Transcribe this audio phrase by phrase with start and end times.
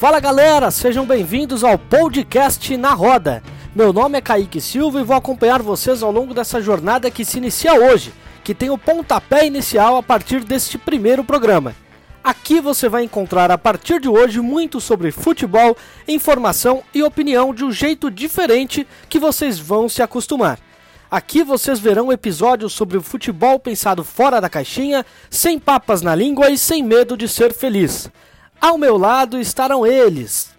[0.00, 3.42] Fala galera, sejam bem-vindos ao podcast Na Roda.
[3.74, 7.36] Meu nome é Kaique Silva e vou acompanhar vocês ao longo dessa jornada que se
[7.36, 8.10] inicia hoje,
[8.42, 11.76] que tem o pontapé inicial a partir deste primeiro programa.
[12.24, 15.76] Aqui você vai encontrar a partir de hoje muito sobre futebol,
[16.08, 20.58] informação e opinião de um jeito diferente que vocês vão se acostumar.
[21.10, 26.50] Aqui vocês verão episódios sobre o futebol pensado fora da caixinha, sem papas na língua
[26.50, 28.10] e sem medo de ser feliz.
[28.60, 30.50] Ao meu lado estarão eles.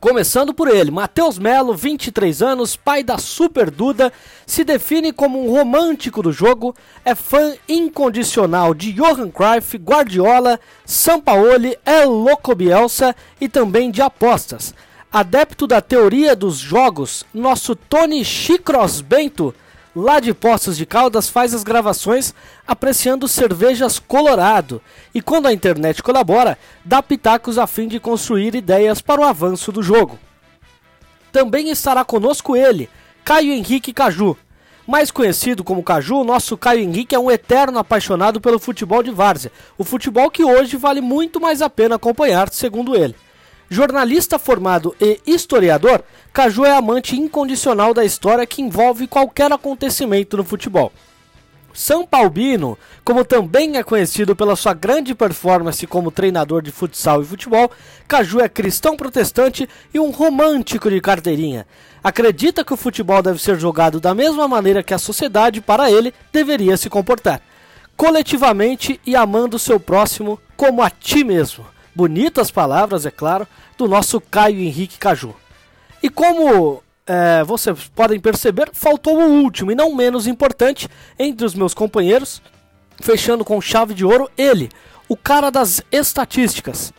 [0.00, 4.10] Começando por ele, Matheus Melo, 23 anos, pai da Super Duda,
[4.46, 6.74] se define como um romântico do jogo,
[7.04, 14.74] é fã incondicional de Johan Cruyff, Guardiola, Sampaoli, El Loco Bielsa e também de apostas.
[15.12, 19.54] Adepto da teoria dos jogos, nosso Tony Chicros Bento
[19.94, 22.34] lá de Poços de Caldas, faz as gravações
[22.66, 24.80] apreciando cervejas Colorado
[25.14, 29.72] e, quando a internet colabora, dá pitacos a fim de construir ideias para o avanço
[29.72, 30.18] do jogo.
[31.32, 32.88] Também estará conosco ele,
[33.24, 34.36] Caio Henrique Caju.
[34.86, 39.52] Mais conhecido como Caju, nosso Caio Henrique é um eterno apaixonado pelo futebol de várzea,
[39.78, 43.14] o futebol que hoje vale muito mais a pena acompanhar, segundo ele.
[43.72, 50.42] Jornalista formado e historiador, Caju é amante incondicional da história que envolve qualquer acontecimento no
[50.42, 50.92] futebol.
[51.72, 57.24] São Paulino, como também é conhecido pela sua grande performance como treinador de futsal e
[57.24, 57.70] futebol,
[58.08, 61.64] Caju é cristão protestante e um romântico de carteirinha.
[62.02, 66.12] Acredita que o futebol deve ser jogado da mesma maneira que a sociedade, para ele,
[66.32, 67.40] deveria se comportar.
[67.96, 71.64] Coletivamente e amando seu próximo como a ti mesmo.
[71.94, 73.46] Bonitas palavras, é claro,
[73.76, 75.34] do nosso Caio Henrique Caju.
[76.02, 80.88] E como é, vocês podem perceber, faltou o último e não menos importante
[81.18, 82.40] entre os meus companheiros,
[83.00, 84.70] fechando com chave de ouro, ele,
[85.08, 86.92] o cara das estatísticas.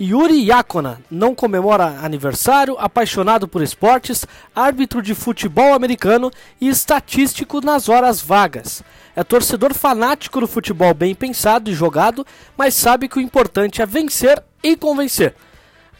[0.00, 7.88] Yuri Yakona não comemora aniversário, apaixonado por esportes, árbitro de futebol americano e estatístico nas
[7.88, 8.82] horas vagas.
[9.14, 12.26] É torcedor fanático do futebol bem pensado e jogado,
[12.56, 15.34] mas sabe que o importante é vencer e convencer.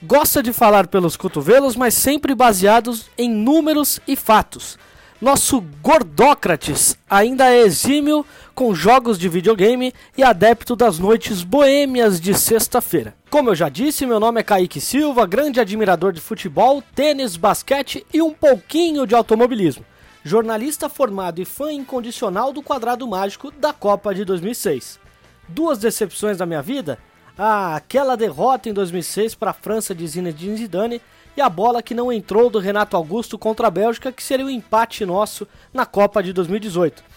[0.02, 4.76] Gosta de falar pelos cotovelos, mas sempre baseados em números e fatos.
[5.20, 12.32] Nosso Gordócrates ainda é exímio com jogos de videogame e adepto das noites boêmias de
[12.34, 13.14] sexta-feira.
[13.28, 18.06] Como eu já disse, meu nome é Kaique Silva, grande admirador de futebol, tênis, basquete
[18.12, 19.84] e um pouquinho de automobilismo.
[20.22, 25.00] Jornalista formado e fã incondicional do quadrado mágico da Copa de 2006.
[25.48, 26.98] Duas decepções da minha vida?
[27.36, 31.02] Ah, aquela derrota em 2006 para a França de Zinedine Zidane
[31.36, 34.48] e a bola que não entrou do Renato Augusto contra a Bélgica, que seria o
[34.48, 37.13] um empate nosso na Copa de 2018.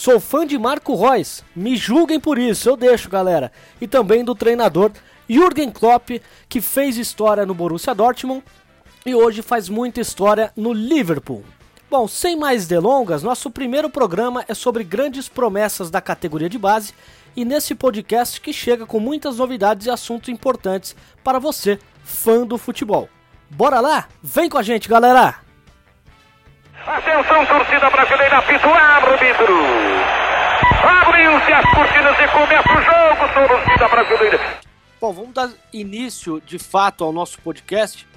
[0.00, 3.52] Sou fã de Marco Reus, me julguem por isso, eu deixo, galera.
[3.78, 4.92] E também do treinador
[5.28, 8.42] Jürgen Klopp, que fez história no Borussia Dortmund
[9.04, 11.44] e hoje faz muita história no Liverpool.
[11.90, 16.94] Bom, sem mais delongas, nosso primeiro programa é sobre grandes promessas da categoria de base
[17.36, 22.56] e nesse podcast que chega com muitas novidades e assuntos importantes para você, fã do
[22.56, 23.06] futebol.
[23.50, 24.08] Bora lá?
[24.22, 25.49] Vem com a gente, galera!
[26.86, 29.54] Atenção, torcida brasileira, apito árbitro!
[30.82, 34.58] Abriu-se as cortinas e começa o jogo, torcida brasileira!
[34.98, 38.08] Bom, vamos dar início de fato ao nosso podcast.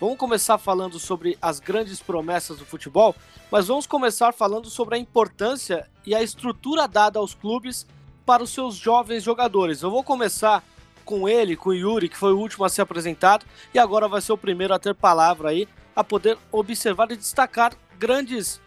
[0.00, 3.16] Vamos começar falando sobre as grandes promessas do futebol,
[3.50, 7.84] mas vamos começar falando sobre a importância e a estrutura dada aos clubes
[8.24, 9.82] para os seus jovens jogadores.
[9.82, 10.62] Eu vou começar
[11.04, 13.44] com ele, com o Yuri, que foi o último a ser apresentado,
[13.74, 17.72] e agora vai ser o primeiro a ter palavra aí, a poder observar e destacar
[18.04, 18.60] grandes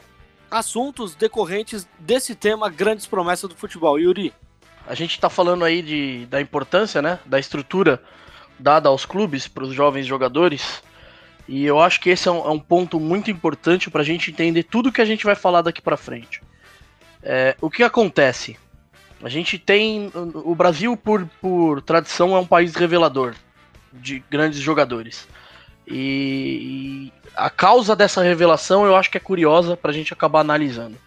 [0.50, 4.00] assuntos decorrentes desse tema, grandes promessas do futebol.
[4.00, 4.34] Yuri.
[4.88, 8.02] A gente está falando aí de, da importância, né, da estrutura
[8.58, 10.82] dada aos clubes para os jovens jogadores.
[11.48, 14.32] E eu acho que esse é um, é um ponto muito importante para a gente
[14.32, 16.42] entender tudo que a gente vai falar daqui para frente.
[17.22, 18.58] É, o que acontece?
[19.22, 20.12] A gente tem.
[20.34, 23.36] O Brasil, por, por tradição, é um país revelador
[23.94, 25.28] de grandes jogadores.
[25.88, 30.42] E, e a causa dessa revelação eu acho que é curiosa para a gente acabar
[30.42, 30.98] analisando.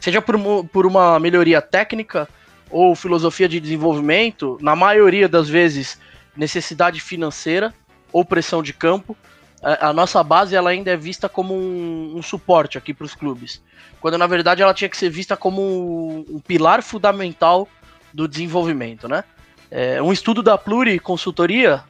[0.00, 0.36] Seja por,
[0.66, 2.28] por uma melhoria técnica
[2.70, 5.98] ou filosofia de desenvolvimento, na maioria das vezes
[6.36, 7.72] necessidade financeira
[8.12, 9.16] ou pressão de campo,
[9.62, 13.14] a, a nossa base ela ainda é vista como um, um suporte aqui para os
[13.14, 13.62] clubes
[14.04, 17.66] quando na verdade ela tinha que ser vista como um pilar fundamental
[18.12, 19.24] do desenvolvimento, né?
[19.70, 21.82] É, um estudo da Pluri Consultoria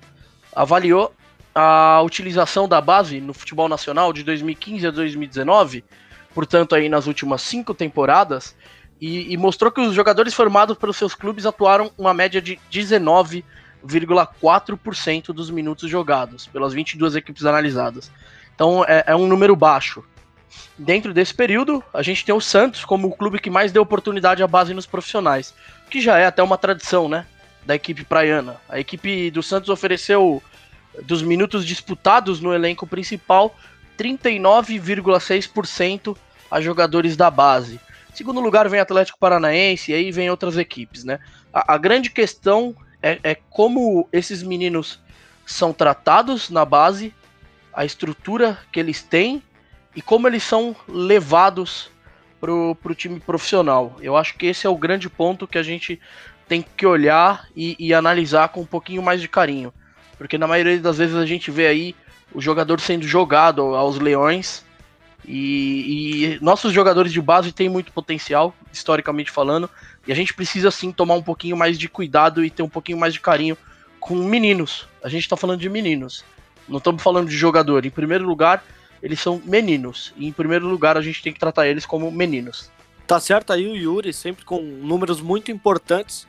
[0.54, 1.12] avaliou
[1.54, 5.84] a utilização da base no futebol nacional de 2015 a 2019,
[6.34, 8.56] portanto aí nas últimas cinco temporadas,
[9.00, 13.44] e, e mostrou que os jogadores formados pelos seus clubes atuaram uma média de 19
[13.86, 18.10] 29,4% dos minutos jogados pelas 22 equipes analisadas.
[18.54, 20.02] Então é, é um número baixo.
[20.78, 24.42] Dentro desse período, a gente tem o Santos como o clube que mais deu oportunidade
[24.42, 25.54] à base nos profissionais,
[25.90, 27.26] que já é até uma tradição, né?
[27.66, 28.60] Da equipe praiana.
[28.68, 30.42] A equipe do Santos ofereceu,
[31.02, 33.54] dos minutos disputados no elenco principal,
[33.98, 36.16] 39,6%
[36.50, 37.80] a jogadores da base.
[38.12, 41.18] Segundo lugar vem Atlético Paranaense e aí vem outras equipes, né?
[41.52, 45.00] A, a grande questão é, é como esses meninos
[45.44, 47.12] são tratados na base,
[47.72, 49.42] a estrutura que eles têm
[49.96, 51.90] e como eles são levados
[52.40, 53.96] pro, pro time profissional.
[54.00, 56.00] Eu acho que esse é o grande ponto que a gente
[56.46, 59.72] tem que olhar e, e analisar com um pouquinho mais de carinho.
[60.16, 61.94] Porque na maioria das vezes a gente vê aí
[62.32, 64.64] o jogador sendo jogado aos leões.
[65.26, 69.70] E, e, nossos jogadores de base têm muito potencial, historicamente falando,
[70.06, 72.98] e a gente precisa sim tomar um pouquinho mais de cuidado e ter um pouquinho
[72.98, 73.56] mais de carinho
[73.98, 74.86] com meninos.
[75.02, 76.24] A gente está falando de meninos,
[76.68, 77.86] não estamos falando de jogador.
[77.86, 78.62] Em primeiro lugar,
[79.02, 82.70] eles são meninos, e em primeiro lugar a gente tem que tratar eles como meninos.
[83.06, 86.26] Tá certo aí o Yuri, sempre com números muito importantes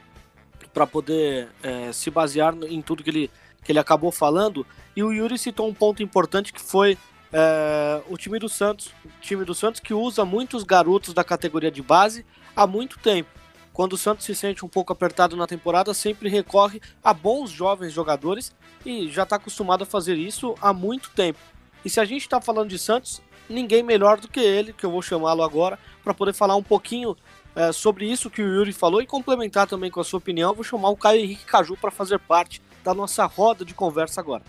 [0.74, 3.32] para poder é, se basear em tudo que ele,
[3.66, 4.66] que ele acabou falando.
[4.96, 6.98] E o Yuri citou um ponto importante que foi
[7.34, 11.72] é, o time do Santos, o time do Santos que usa muitos garotos da categoria
[11.72, 12.26] de base
[12.56, 13.30] há muito tempo.
[13.74, 17.92] Quando o Santos se sente um pouco apertado na temporada, sempre recorre a bons jovens
[17.92, 21.40] jogadores e já está acostumado a fazer isso há muito tempo.
[21.84, 24.92] E se a gente está falando de Santos, ninguém melhor do que ele, que eu
[24.92, 27.18] vou chamá-lo agora, para poder falar um pouquinho
[27.54, 30.54] é, sobre isso que o Yuri falou e complementar também com a sua opinião.
[30.54, 34.44] Vou chamar o Caio Henrique Caju para fazer parte da nossa roda de conversa agora.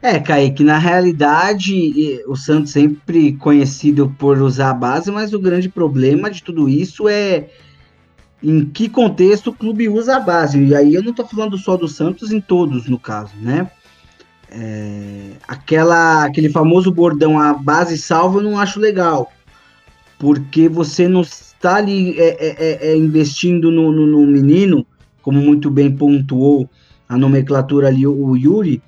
[0.00, 5.68] É, Kaique, na realidade, o Santos sempre conhecido por usar a base, mas o grande
[5.68, 7.48] problema de tudo isso é
[8.40, 10.62] em que contexto o clube usa a base.
[10.62, 13.68] E aí eu não estou falando só do Santos, em todos, no caso, né?
[14.48, 19.32] É, aquela, aquele famoso bordão, a base salva, eu não acho legal.
[20.16, 24.86] Porque você não está ali é, é, é, é investindo no, no, no menino,
[25.20, 26.70] como muito bem pontuou
[27.08, 28.82] a nomenclatura ali, o Yuri,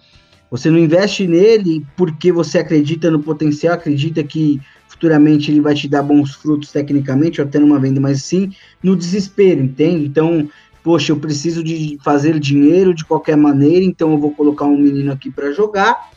[0.51, 5.89] você não investe nele porque você acredita no potencial, acredita que futuramente ele vai te
[5.89, 8.53] dar bons frutos tecnicamente, ou até numa venda, mas sim
[8.83, 10.05] no desespero, entende?
[10.05, 10.49] Então,
[10.83, 15.13] poxa, eu preciso de fazer dinheiro de qualquer maneira, então eu vou colocar um menino
[15.13, 16.11] aqui para jogar.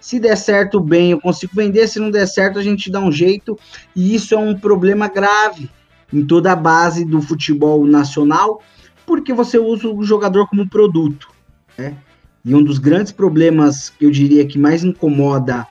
[0.00, 1.88] Se der certo, bem, eu consigo vender.
[1.88, 3.58] Se não der certo, a gente dá um jeito.
[3.94, 5.68] E isso é um problema grave
[6.12, 8.62] em toda a base do futebol nacional,
[9.04, 11.28] porque você usa o jogador como produto.
[11.76, 11.94] Né?
[12.44, 15.66] E um dos grandes problemas que eu diria que mais incomoda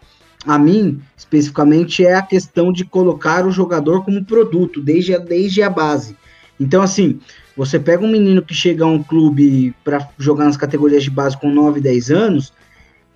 [0.45, 5.63] a mim, especificamente, é a questão de colocar o jogador como produto, desde a, desde
[5.63, 6.15] a base.
[6.59, 7.19] Então, assim,
[7.55, 11.37] você pega um menino que chega a um clube para jogar nas categorias de base
[11.37, 12.53] com 9, 10 anos,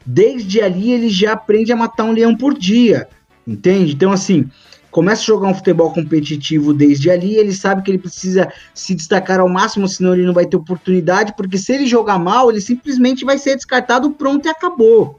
[0.06, 3.08] desde ali ele já aprende a matar um leão por dia,
[3.46, 3.94] entende?
[3.94, 4.50] Então, assim,
[5.00, 9.40] começa a jogar um futebol competitivo desde ali, ele sabe que ele precisa se destacar
[9.40, 13.24] ao máximo, senão ele não vai ter oportunidade, porque se ele jogar mal, ele simplesmente
[13.24, 15.18] vai ser descartado, pronto e acabou,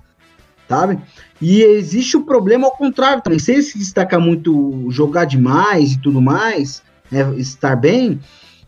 [0.68, 0.98] sabe?
[1.40, 5.98] E existe o problema ao contrário também, se ele se destacar muito, jogar demais e
[5.98, 8.20] tudo mais, né, estar bem,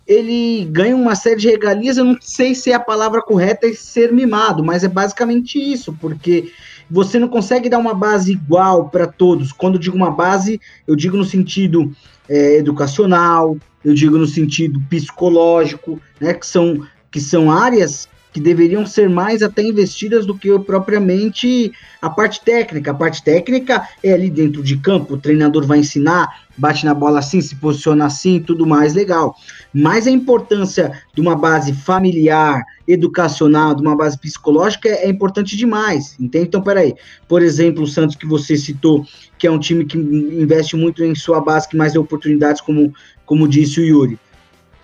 [0.06, 3.74] ele ganha uma série de regalias, eu não sei se é a palavra correta é
[3.74, 6.50] ser mimado, mas é basicamente isso, porque
[6.92, 9.50] você não consegue dar uma base igual para todos.
[9.50, 11.90] Quando digo uma base, eu digo no sentido
[12.28, 18.84] é, educacional, eu digo no sentido psicológico, né, que são, que são áreas que deveriam
[18.84, 22.90] ser mais até investidas do que propriamente a parte técnica.
[22.90, 27.20] A parte técnica é ali dentro de campo, o treinador vai ensinar, bate na bola
[27.20, 29.34] assim, se posiciona assim, tudo mais legal.
[29.72, 35.56] Mas a importância de uma base familiar, educacional, de uma base psicológica é, é importante
[35.56, 36.48] demais, entende?
[36.48, 36.94] Então, peraí,
[37.26, 39.06] por exemplo, o Santos que você citou,
[39.38, 42.92] que é um time que investe muito em sua base, que mais dá oportunidades, como,
[43.24, 44.18] como disse o Yuri.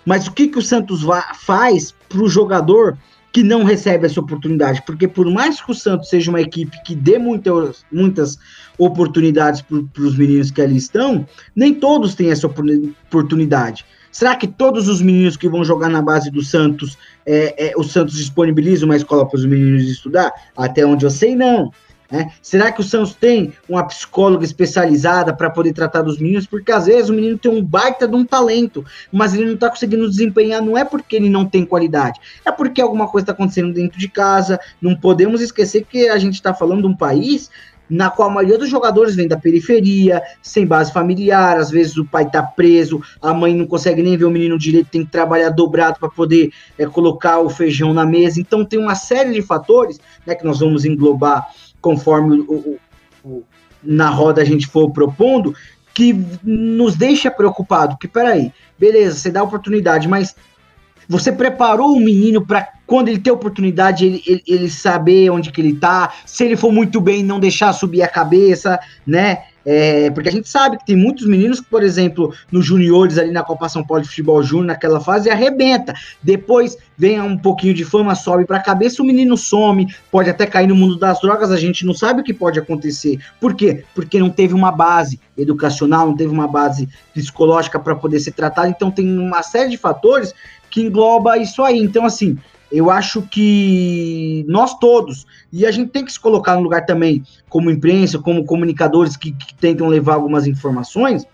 [0.05, 1.01] Mas o que, que o Santos
[1.35, 2.97] faz para o jogador
[3.31, 6.95] que não recebe essa oportunidade, porque por mais que o Santos seja uma equipe que
[6.95, 8.39] dê muitas, muitas
[8.77, 13.85] oportunidades para os meninos que ali estão, nem todos têm essa oportunidade.
[14.11, 17.83] Será que todos os meninos que vão jogar na base do Santos, é, é, o
[17.83, 20.31] Santos disponibiliza uma escola para os meninos estudar?
[20.55, 21.71] Até onde eu sei, não.
[22.11, 22.31] Né?
[22.41, 26.47] Será que o Santos tem uma psicóloga especializada para poder tratar dos meninos?
[26.47, 29.69] Porque às vezes o menino tem um baita de um talento, mas ele não está
[29.69, 33.71] conseguindo desempenhar, não é porque ele não tem qualidade, é porque alguma coisa está acontecendo
[33.71, 34.59] dentro de casa.
[34.81, 37.51] Não podemos esquecer que a gente está falando de um país
[37.89, 42.05] na qual a maioria dos jogadores vem da periferia, sem base familiar, às vezes o
[42.05, 45.49] pai tá preso, a mãe não consegue nem ver o menino direito, tem que trabalhar
[45.49, 48.39] dobrado para poder é, colocar o feijão na mesa.
[48.39, 51.49] Então tem uma série de fatores né, que nós vamos englobar
[51.81, 52.79] conforme o, o,
[53.23, 53.43] o,
[53.81, 55.55] na roda a gente for propondo,
[55.93, 60.35] que nos deixa preocupado, que peraí, beleza, você dá oportunidade, mas
[61.09, 65.61] você preparou o menino para quando ele ter oportunidade, ele, ele, ele, saber onde que
[65.61, 69.43] ele tá, se ele for muito bem, não deixar subir a cabeça, né?
[69.65, 73.31] É, porque a gente sabe que tem muitos meninos que, por exemplo, nos juniores ali
[73.31, 75.93] na Copa São Paulo de Futebol Júnior, naquela fase, arrebenta.
[76.23, 80.47] Depois vem um pouquinho de fama, sobe para a cabeça, o menino some, pode até
[80.47, 83.19] cair no mundo das drogas, a gente não sabe o que pode acontecer.
[83.39, 83.83] Por quê?
[83.93, 88.69] Porque não teve uma base educacional, não teve uma base psicológica para poder ser tratado.
[88.69, 90.33] Então tem uma série de fatores
[90.69, 91.79] que engloba isso aí.
[91.79, 92.37] Então, assim,
[92.71, 97.23] eu acho que nós todos, e a gente tem que se colocar no lugar também,
[97.47, 101.25] como imprensa, como comunicadores que, que tentam levar algumas informações,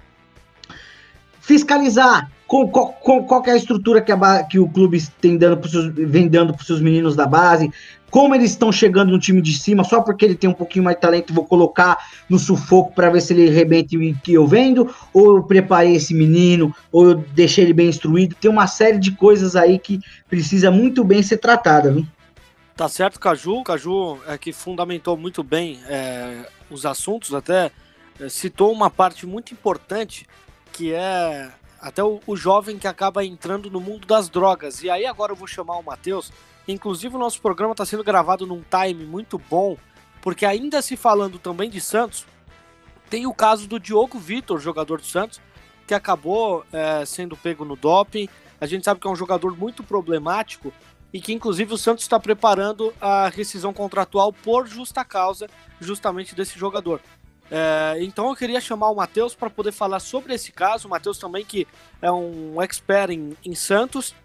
[1.42, 5.94] fiscalizar qual, qual, qual é a estrutura que, a, que o clube tem dando seus,
[5.94, 7.72] vem dando para os seus meninos da base,
[8.12, 10.96] como eles estão chegando no time de cima, só porque ele tem um pouquinho mais
[10.96, 11.98] de talento, vou colocar
[12.30, 16.14] no sufoco para ver se ele rebenta o que eu vendo, ou eu preparei esse
[16.14, 18.36] menino, ou eu deixei ele bem instruído.
[18.40, 20.00] Tem uma série de coisas aí que
[20.30, 22.08] precisa muito bem ser tratada, viu?
[22.76, 23.64] Tá certo, Caju.
[23.64, 27.72] Caju é que fundamentou muito bem é, os assuntos, até
[28.20, 30.26] é, citou uma parte muito importante
[30.72, 31.50] que é
[31.88, 34.84] até o, o, jovem que acaba entrando no mundo das drogas.
[34.84, 36.32] E aí agora eu vou chamar o Matheus
[36.68, 39.78] Inclusive, o nosso programa está sendo gravado num time muito bom,
[40.22, 42.26] porque ainda se falando também de Santos,
[43.10, 45.40] tem o caso do Diogo Vitor, jogador do Santos,
[45.86, 48.28] que acabou é, sendo pego no doping.
[48.60, 50.74] A gente sabe que é um jogador muito problemático
[51.14, 55.48] e que, inclusive, o Santos está preparando a rescisão contratual por justa causa,
[55.80, 57.00] justamente desse jogador.
[57.50, 60.88] É, então eu queria chamar o Matheus para poder falar sobre esse caso.
[60.88, 61.68] O Matheus também que
[62.02, 64.16] é um expert em, em Santos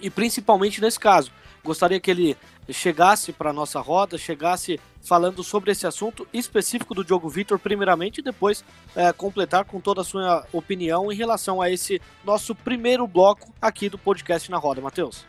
[0.00, 1.30] e principalmente nesse caso.
[1.62, 2.36] Gostaria que ele
[2.70, 8.22] chegasse para nossa roda, chegasse falando sobre esse assunto específico do Diogo Vitor, primeiramente, e
[8.22, 8.64] depois
[8.96, 13.88] é, completar com toda a sua opinião em relação a esse nosso primeiro bloco aqui
[13.88, 14.80] do podcast na roda.
[14.80, 15.26] Matheus.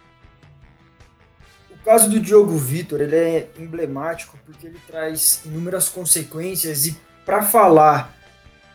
[1.70, 7.41] O caso do Diogo Vitor ele é emblemático porque ele traz inúmeras consequências e para
[7.41, 8.13] falar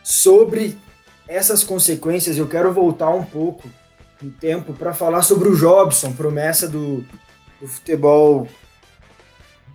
[0.03, 0.77] sobre
[1.27, 3.69] essas consequências eu quero voltar um pouco
[4.21, 7.05] no tempo para falar sobre o Jobson, promessa do,
[7.59, 8.47] do futebol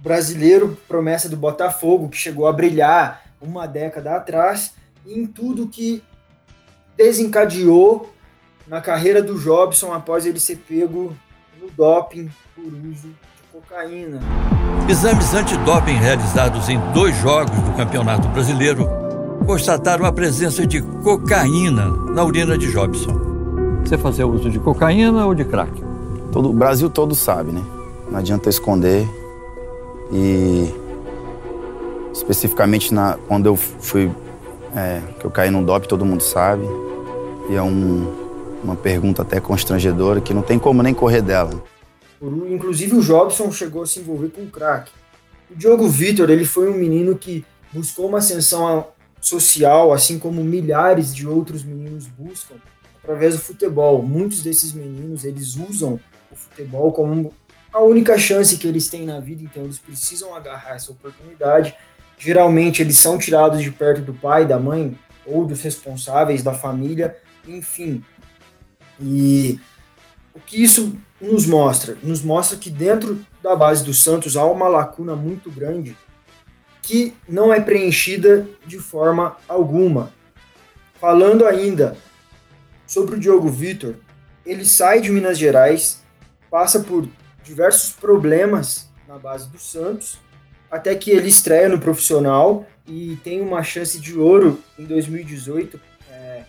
[0.01, 4.75] brasileiro, promessa do Botafogo, que chegou a brilhar uma década atrás,
[5.07, 6.03] em tudo que
[6.97, 8.13] desencadeou
[8.67, 11.17] na carreira do Jobson após ele ser pego
[11.61, 13.15] no doping por uso
[13.69, 14.21] cocaína.
[14.89, 18.89] Exames antidoping realizados em dois jogos do Campeonato Brasileiro
[19.45, 23.19] constataram a presença de cocaína na urina de Jobson.
[23.85, 25.73] Você fazia uso de cocaína ou de crack?
[26.33, 27.63] Todo, o Brasil todo sabe, né?
[28.11, 29.09] não adianta esconder.
[30.13, 30.73] E
[32.13, 34.11] especificamente na, quando eu fui,
[34.75, 36.65] é, que eu caí num DOP, todo mundo sabe.
[37.51, 38.13] E é um,
[38.63, 41.51] uma pergunta até constrangedora que não tem como nem correr dela.
[42.21, 44.91] Inclusive o Jobson chegou a se envolver com o crack.
[45.51, 48.89] O Diogo Vitor, ele foi um menino que buscou uma ascensão
[49.21, 52.55] social, assim como milhares de outros meninos buscam,
[53.03, 54.03] através do futebol.
[54.03, 57.33] Muitos desses meninos, eles usam o futebol como
[57.73, 61.75] a única chance que eles têm na vida, então eles precisam agarrar essa oportunidade.
[62.19, 67.17] Geralmente eles são tirados de perto do pai, da mãe ou dos responsáveis da família,
[67.47, 68.03] enfim.
[68.99, 69.61] E
[70.37, 71.97] o que isso nos mostra?
[72.03, 75.97] Nos mostra que dentro da base do Santos há uma lacuna muito grande
[76.83, 80.13] que não é preenchida de forma alguma.
[81.01, 81.97] Falando ainda
[82.87, 83.95] sobre o Diogo Vitor,
[84.45, 86.03] ele sai de Minas Gerais,
[86.51, 87.09] passa por
[87.43, 90.19] diversos problemas na base do Santos,
[90.71, 96.43] até que ele estreia no profissional e tem uma chance de ouro em 2018, é,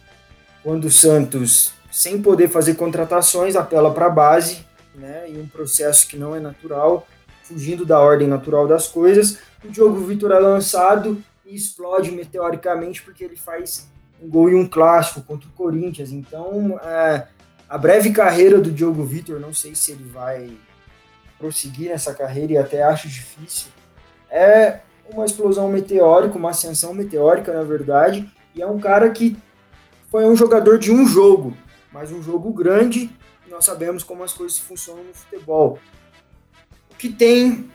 [0.62, 4.63] quando o Santos, sem poder fazer contratações, apela para a base,
[4.94, 7.08] né, em um processo que não é natural,
[7.42, 9.39] fugindo da ordem natural das coisas.
[9.66, 13.88] O Diogo Vitor é lançado e explode meteoricamente porque ele faz
[14.22, 16.12] um gol em um clássico contra o Corinthians.
[16.12, 17.25] Então, é,
[17.68, 20.51] a breve carreira do Diogo Vitor, não sei se ele vai
[21.39, 23.72] prosseguir nessa carreira e até acho difícil,
[24.30, 29.36] é uma explosão meteórica, uma ascensão meteórica, na verdade, e é um cara que
[30.12, 31.58] foi um jogador de um jogo,
[31.91, 33.10] mas um jogo grande,
[33.50, 35.79] nós sabemos como as coisas funcionam no futebol.
[36.91, 37.70] O que tem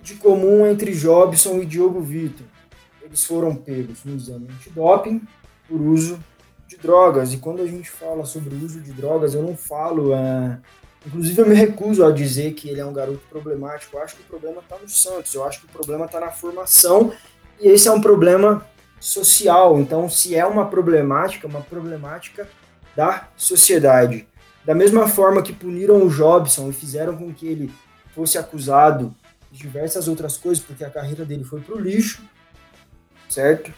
[0.00, 2.46] de comum entre Jobson e Diogo Vitor?
[3.14, 5.22] eles foram pegos no exame antidoping
[5.68, 6.18] por uso
[6.66, 7.32] de drogas.
[7.32, 10.12] E quando a gente fala sobre o uso de drogas, eu não falo.
[10.12, 10.58] É...
[11.06, 13.96] Inclusive, eu me recuso a dizer que ele é um garoto problemático.
[13.96, 16.30] Eu acho que o problema está no Santos, eu acho que o problema está na
[16.30, 17.12] formação.
[17.60, 18.66] E esse é um problema
[18.98, 19.78] social.
[19.78, 22.48] Então, se é uma problemática, uma problemática
[22.96, 24.26] da sociedade.
[24.64, 27.72] Da mesma forma que puniram o Jobson e fizeram com que ele
[28.14, 29.14] fosse acusado
[29.50, 32.22] de diversas outras coisas, porque a carreira dele foi para o lixo,
[33.28, 33.72] certo?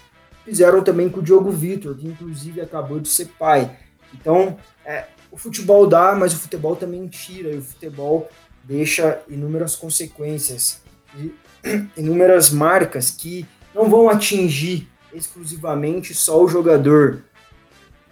[0.45, 3.77] Fizeram também com o Diogo Vitor, que inclusive acabou de ser pai.
[4.15, 8.31] Então, é, o futebol dá, mas o futebol também tira, e o futebol
[8.63, 10.81] deixa inúmeras consequências,
[11.17, 11.35] e
[11.97, 17.23] inúmeras marcas que não vão atingir exclusivamente só o jogador.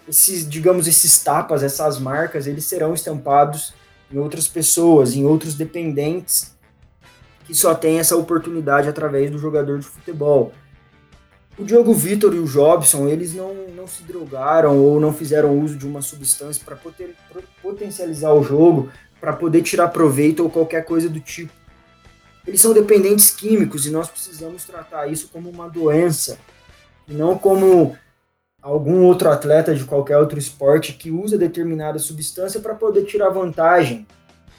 [0.09, 3.75] Esses, digamos, esses tapas, essas marcas, eles serão estampados
[4.13, 6.55] em outras pessoas, em outros dependentes
[7.45, 10.53] que só tem essa oportunidade através do jogador de futebol.
[11.57, 15.77] O Diogo Vitor e o Jobson, eles não, não se drogaram ou não fizeram uso
[15.77, 16.77] de uma substância para
[17.63, 21.53] potencializar o jogo, para poder tirar proveito ou qualquer coisa do tipo.
[22.47, 26.39] Eles são dependentes químicos e nós precisamos tratar isso como uma doença,
[27.07, 27.97] e não como
[28.65, 34.07] algum outro atleta de qualquer outro esporte que usa determinada substância para poder tirar vantagem,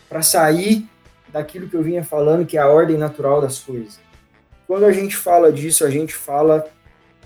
[0.08, 0.88] para sair
[1.30, 4.00] daquilo que eu vinha falando, que é a ordem natural das coisas.
[4.68, 6.68] Quando a gente fala disso, a gente fala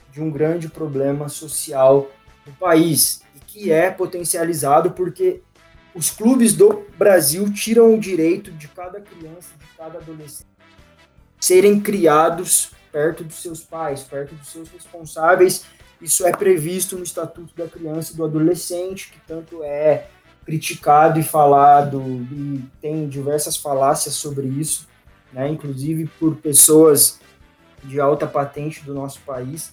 [0.09, 2.09] de um grande problema social
[2.47, 5.41] no país e que é potencializado porque
[5.93, 10.47] os clubes do Brasil tiram o direito de cada criança, de cada adolescente
[11.41, 15.65] serem criados perto dos seus pais, perto dos seus responsáveis.
[16.01, 20.07] Isso é previsto no Estatuto da Criança e do Adolescente, que tanto é
[20.45, 22.01] criticado e falado
[22.31, 24.87] e tem diversas falácias sobre isso,
[25.31, 27.19] né, inclusive por pessoas
[27.83, 29.71] de alta patente do nosso país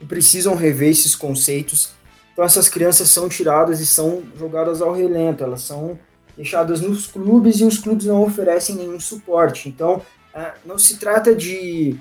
[0.00, 1.94] e precisam rever esses conceitos.
[2.32, 5.98] Então essas crianças são tiradas e são jogadas ao relento, elas são
[6.36, 9.68] deixadas nos clubes e os clubes não oferecem nenhum suporte.
[9.68, 10.02] Então
[10.34, 11.98] ah, não se trata de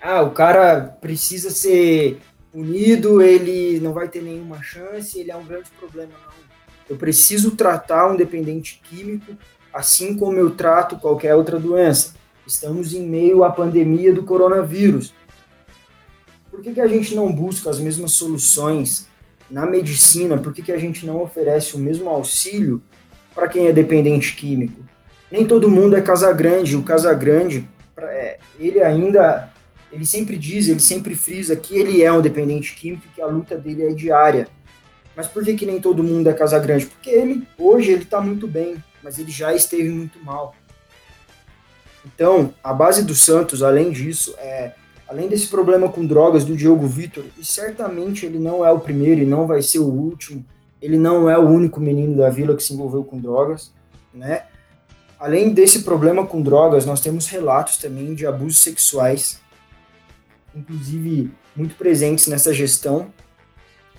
[0.00, 2.18] ah, o cara precisa ser
[2.52, 6.12] punido, ele não vai ter nenhuma chance, ele é um grande problema.
[6.12, 6.38] Não.
[6.88, 9.36] Eu preciso tratar um dependente químico
[9.72, 12.14] assim como eu trato qualquer outra doença.
[12.46, 15.12] Estamos em meio à pandemia do coronavírus
[16.58, 19.06] por que, que a gente não busca as mesmas soluções
[19.48, 20.36] na medicina?
[20.36, 22.82] Por que, que a gente não oferece o mesmo auxílio
[23.32, 24.82] para quem é dependente químico?
[25.30, 26.74] Nem todo mundo é Casagrande.
[26.74, 29.52] O Casagrande, é, ele ainda,
[29.92, 33.26] ele sempre diz, ele sempre frisa que ele é um dependente químico e que a
[33.26, 34.48] luta dele é diária.
[35.16, 36.86] Mas por que, que nem todo mundo é Casagrande?
[36.86, 40.54] Porque ele, hoje, ele está muito bem, mas ele já esteve muito mal.
[42.04, 44.72] Então, a base do Santos, além disso, é
[45.08, 49.22] Além desse problema com drogas do Diogo Vitor, e certamente ele não é o primeiro
[49.22, 50.44] e não vai ser o último,
[50.82, 53.72] ele não é o único menino da vila que se envolveu com drogas,
[54.12, 54.42] né?
[55.18, 59.40] Além desse problema com drogas, nós temos relatos também de abusos sexuais,
[60.58, 63.12] inclusive muito presentes nessa gestão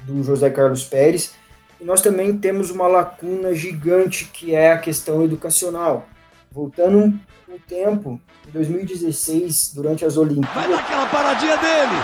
[0.04, 1.34] do José Carlos Pérez.
[1.80, 6.08] E nós também temos uma lacuna gigante que é a questão educacional.
[6.52, 7.17] Voltando
[7.48, 10.54] no tempo, em 2016, durante as Olimpíadas.
[10.54, 11.95] Vai dar aquela paradinha dele!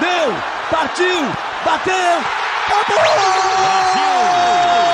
[0.00, 0.32] Deu!
[0.70, 1.22] Partiu!
[1.64, 2.18] Bateu!
[2.66, 3.04] Acabou!
[3.60, 4.93] Brasil!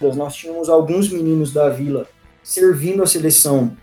[0.00, 2.06] Nós tínhamos alguns meninos da vila
[2.42, 3.76] servindo a seleção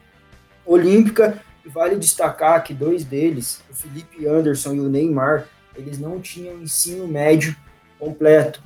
[0.65, 6.19] olímpica e vale destacar que dois deles, o Felipe Anderson e o Neymar, eles não
[6.19, 7.56] tinham ensino médio
[7.99, 8.62] completo.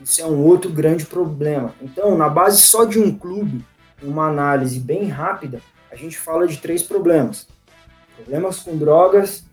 [0.00, 1.74] Isso é um outro grande problema.
[1.80, 3.64] Então, na base só de um clube,
[4.02, 5.60] uma análise bem rápida,
[5.90, 7.46] a gente fala de três problemas:
[8.16, 9.44] problemas com drogas,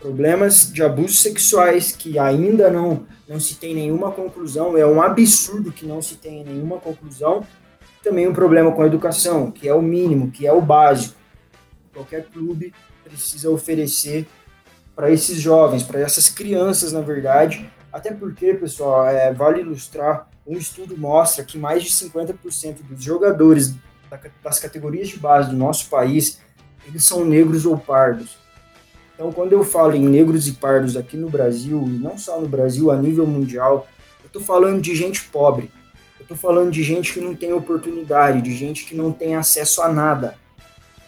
[0.00, 5.70] problemas de abusos sexuais que ainda não não se tem nenhuma conclusão, é um absurdo
[5.70, 7.46] que não se tenha nenhuma conclusão.
[8.02, 11.14] Também um problema com a educação, que é o mínimo, que é o básico.
[11.92, 12.72] Qualquer clube
[13.04, 14.26] precisa oferecer
[14.96, 17.70] para esses jovens, para essas crianças, na verdade.
[17.92, 23.74] Até porque, pessoal, é, vale ilustrar, um estudo mostra que mais de 50% dos jogadores
[24.42, 26.40] das categorias de base do nosso país,
[26.86, 28.38] eles são negros ou pardos.
[29.18, 32.46] Então, quando eu falo em negros e pardos aqui no Brasil, e não só no
[32.46, 33.88] Brasil, a nível mundial,
[34.22, 35.72] eu estou falando de gente pobre.
[36.20, 39.82] Eu estou falando de gente que não tem oportunidade, de gente que não tem acesso
[39.82, 40.36] a nada.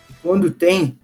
[0.09, 0.99] E quando tem,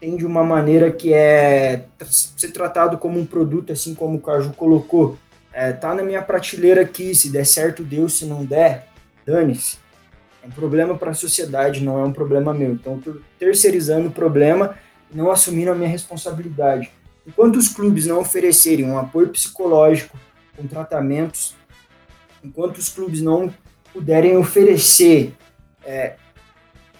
[0.00, 4.54] tem de uma maneira que é ser tratado como um produto, assim como o Caju
[4.54, 5.18] colocou.
[5.52, 8.88] é, tá na minha prateleira aqui, se der certo, deu, se não der,
[9.26, 9.76] dane-se.
[10.42, 12.72] É um problema para a sociedade, não é um problema meu.
[12.72, 12.98] Então,
[13.38, 14.74] terceirizando o problema
[15.12, 16.90] não assumindo a minha responsabilidade.
[17.26, 20.18] Enquanto os clubes não oferecerem um apoio psicológico
[20.56, 21.54] com tratamentos,
[22.42, 23.52] enquanto os clubes não
[23.92, 25.34] puderem oferecer
[25.84, 26.16] é,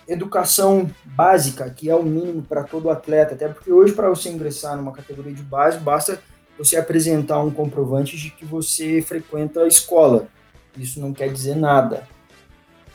[0.07, 4.77] educação básica, que é o mínimo para todo atleta, até porque hoje, para você ingressar
[4.77, 6.21] numa categoria de base, basta
[6.59, 10.29] você apresentar um comprovante de que você frequenta a escola.
[10.77, 12.07] Isso não quer dizer nada.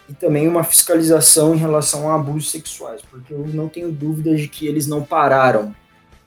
[0.10, 4.48] E também uma fiscalização em relação a abusos sexuais, porque eu não tenho dúvidas de
[4.48, 5.76] que eles não pararam.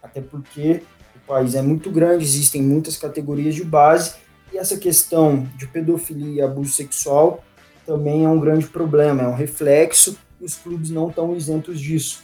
[0.03, 0.83] Até porque
[1.17, 4.15] o país é muito grande, existem muitas categorias de base,
[4.53, 7.43] e essa questão de pedofilia e abuso sexual
[7.87, 12.23] também é um grande problema, é um reflexo, e os clubes não estão isentos disso.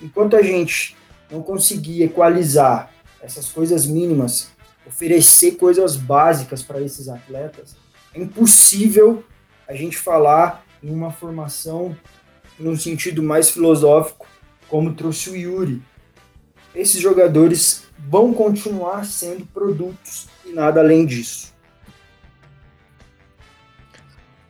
[0.00, 0.96] Enquanto a gente
[1.30, 2.90] não conseguir equalizar
[3.20, 4.50] essas coisas mínimas,
[4.86, 7.76] oferecer coisas básicas para esses atletas,
[8.14, 9.24] é impossível
[9.66, 11.96] a gente falar em uma formação
[12.58, 14.26] num sentido mais filosófico,
[14.68, 15.82] como trouxe o Yuri.
[16.74, 21.54] Esses jogadores vão continuar sendo produtos e nada além disso.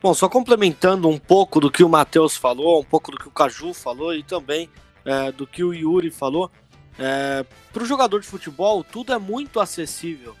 [0.01, 3.31] Bom, só complementando um pouco do que o Matheus falou, um pouco do que o
[3.31, 4.69] Caju falou e também
[5.03, 6.49] é, do que o Yuri falou,
[6.97, 10.35] é, para o jogador de futebol, tudo é muito acessível.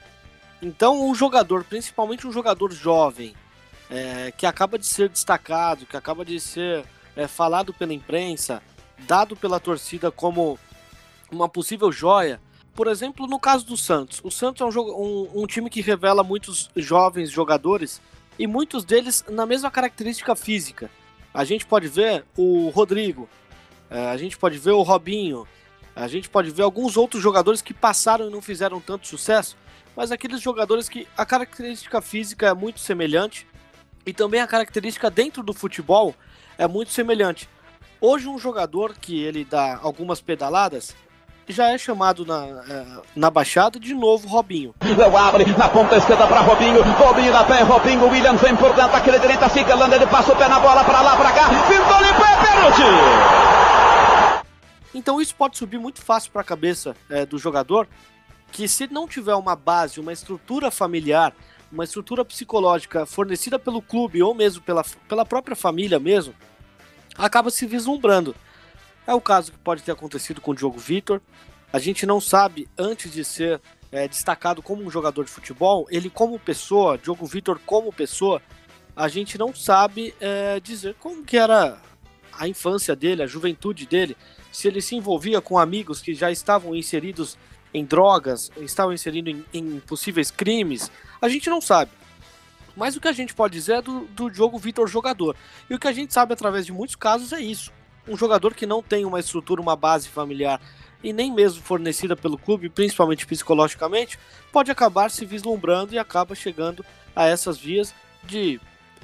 [0.61, 3.33] Então, um jogador, principalmente um jogador jovem,
[3.89, 8.61] é, que acaba de ser destacado, que acaba de ser é, falado pela imprensa,
[8.99, 10.59] dado pela torcida como
[11.31, 12.39] uma possível joia.
[12.75, 14.21] Por exemplo, no caso do Santos.
[14.23, 18.01] O Santos é um, um, um time que revela muitos jovens jogadores
[18.37, 20.89] e muitos deles na mesma característica física.
[21.33, 23.27] A gente pode ver o Rodrigo,
[23.89, 25.47] é, a gente pode ver o Robinho,
[25.95, 29.57] a gente pode ver alguns outros jogadores que passaram e não fizeram tanto sucesso,
[29.95, 33.45] mas aqueles jogadores que a característica física é muito semelhante
[34.09, 36.15] e também a característica dentro do futebol
[36.57, 37.47] é muito semelhante.
[38.01, 40.95] Hoje um jogador que ele dá algumas pedaladas
[41.47, 44.73] já é chamado na, é, na baixada de novo Robinho.
[44.81, 49.47] Léo abre na ponta esquerda para Robinho, Robinho pé, Robinho, vem por dentro, aquele direita
[49.47, 51.99] fica, Landa, ele passa o pé na bola para lá, para cá, pintou
[52.45, 52.81] pênalti!
[54.93, 57.87] Então isso pode subir muito fácil para a cabeça é, do jogador,
[58.51, 61.31] que se não tiver uma base, uma estrutura familiar,
[61.71, 66.33] uma estrutura psicológica fornecida pelo clube ou mesmo pela, pela própria família mesmo,
[67.17, 68.35] acaba se vislumbrando.
[69.05, 71.21] É o caso que pode ter acontecido com o Diogo Vitor.
[71.71, 76.09] A gente não sabe, antes de ser é, destacado como um jogador de futebol, ele
[76.09, 78.41] como pessoa, Diogo Vitor como pessoa,
[78.95, 81.81] a gente não sabe é, dizer como que era
[82.33, 84.15] a infância dele, a juventude dele,
[84.51, 87.37] se ele se envolvia com amigos que já estavam inseridos
[87.73, 91.91] em drogas, estavam inseridos em, em possíveis crimes, a gente não sabe.
[92.75, 95.35] Mas o que a gente pode dizer é do, do jogo Vitor jogador.
[95.69, 97.71] E o que a gente sabe através de muitos casos é isso.
[98.07, 100.61] Um jogador que não tem uma estrutura, uma base familiar
[101.03, 104.17] e nem mesmo fornecida pelo clube, principalmente psicologicamente,
[104.51, 108.59] pode acabar se vislumbrando e acaba chegando a essas vias de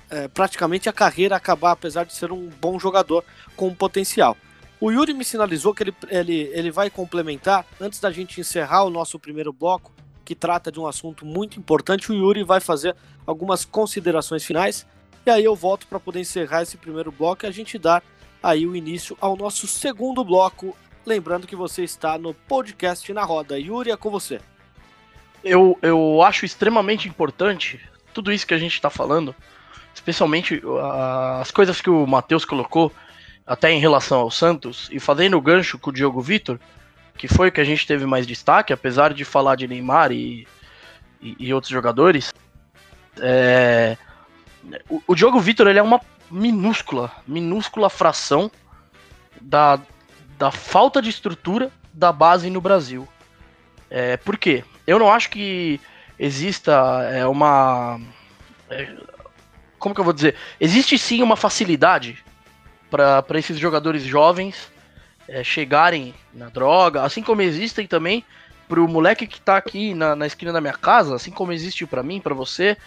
[0.10, 3.23] é, praticamente a carreira acabar, apesar de ser um bom jogador
[3.56, 4.38] com potencial.
[4.86, 8.91] O Yuri me sinalizou que ele, ele, ele vai complementar, antes da gente encerrar o
[8.91, 9.91] nosso primeiro bloco,
[10.24, 12.95] que trata de um assunto muito importante, o Yuri vai fazer
[13.26, 14.86] algumas considerações finais,
[15.26, 18.04] e aí eu volto para poder encerrar esse primeiro bloco e a gente dar
[18.43, 20.78] aí o início ao nosso segundo bloco.
[21.04, 23.58] Lembrando que você está no podcast na roda.
[23.58, 24.39] Yuri, é com você.
[25.43, 27.82] Eu, eu acho extremamente importante
[28.13, 29.34] tudo isso que a gente está falando,
[29.95, 32.91] especialmente uh, as coisas que o Matheus colocou
[33.45, 36.60] até em relação ao Santos, e fazendo o gancho com o Diogo Vitor,
[37.17, 40.47] que foi o que a gente teve mais destaque, apesar de falar de Neymar e,
[41.21, 42.34] e, e outros jogadores,
[43.19, 43.97] é,
[44.89, 48.51] o, o Diogo Vitor ele é uma minúscula, minúscula fração
[49.39, 49.79] da,
[50.38, 53.08] da falta de estrutura da base no Brasil.
[53.89, 54.63] É, por quê?
[54.88, 55.79] Eu não acho que
[56.17, 56.73] exista
[57.12, 57.99] é, uma.
[58.69, 58.91] É,
[59.77, 60.36] como que eu vou dizer?
[60.60, 62.25] Existe sim uma facilidade
[62.89, 64.71] para esses jogadores jovens
[65.28, 68.24] é, chegarem na droga, assim como existem também
[68.67, 71.86] para o moleque que está aqui na, na, esquina da minha casa, assim como existe
[71.86, 72.78] para mim, para você,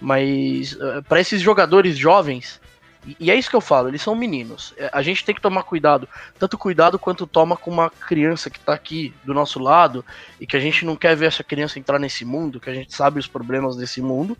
[0.00, 2.60] mas é, para esses jogadores jovens,
[3.06, 4.74] e, e, é isso que eu falo, eles são meninos.
[4.76, 8.58] É, a gente tem que tomar cuidado, tanto cuidado quanto toma com uma criança que
[8.58, 10.04] está aqui do nosso lado
[10.40, 12.94] e que a gente não quer ver essa criança entrar nesse mundo, que a gente
[12.94, 14.36] sabe os problemas desse mundo.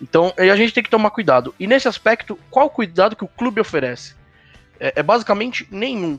[0.00, 1.54] Então, a gente tem que tomar cuidado.
[1.58, 4.14] E nesse aspecto, qual o cuidado que o clube oferece?
[4.80, 6.18] É, é basicamente nenhum.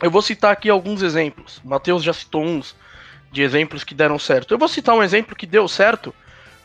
[0.00, 1.60] Eu vou citar aqui alguns exemplos.
[1.64, 2.76] O Matheus já citou uns
[3.32, 4.54] de exemplos que deram certo.
[4.54, 6.14] Eu vou citar um exemplo que deu certo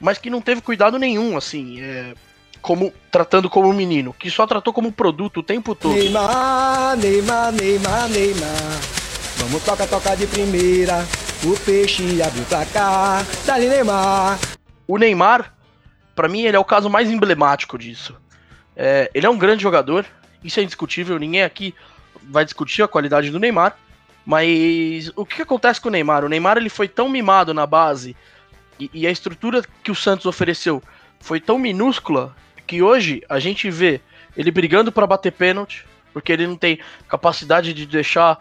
[0.04, 2.14] mas que não teve cuidado nenhum, assim, é,
[2.62, 5.96] como tratando como um menino, que só tratou como produto o tempo todo.
[5.96, 8.82] Neymar, Neymar, Neymar, Neymar.
[9.38, 11.06] Vamos tocar, tocar de primeira.
[11.46, 13.26] O peixe abriu pra cá.
[13.46, 14.38] Dali Neymar.
[14.86, 15.54] O Neymar,
[16.14, 18.14] para mim, ele é o caso mais emblemático disso.
[18.76, 20.06] É, ele é um grande jogador,
[20.44, 21.74] isso é indiscutível, ninguém aqui
[22.24, 23.78] vai discutir a qualidade do Neymar.
[24.26, 26.24] Mas o que acontece com o Neymar?
[26.24, 28.16] O Neymar ele foi tão mimado na base
[28.80, 30.82] e, e a estrutura que o Santos ofereceu
[31.20, 34.02] foi tão minúscula que hoje a gente vê
[34.36, 38.38] ele brigando para bater pênalti, porque ele não tem capacidade de deixar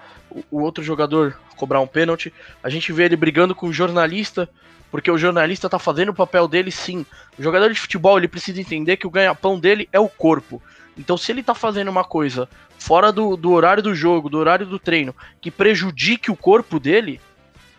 [0.51, 2.33] o, outro jogador cobrar um pênalti.
[2.63, 4.49] A gente vê ele brigando com o jornalista,
[4.93, 7.07] porque o jornalista tá fazendo o papel dele sim.
[7.39, 10.63] O jogador de futebol ele precisa entender que o ganha-pão dele é o corpo.
[10.99, 12.47] Então, se ele tá fazendo uma coisa
[12.79, 17.19] fora do, do horário do jogo, do horário do treino, que prejudique o corpo dele,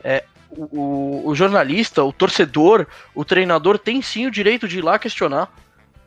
[0.04, 4.98] é, o, o, jornalista, o torcedor, o treinador tem sim o direito de ir lá
[4.98, 5.54] questionar.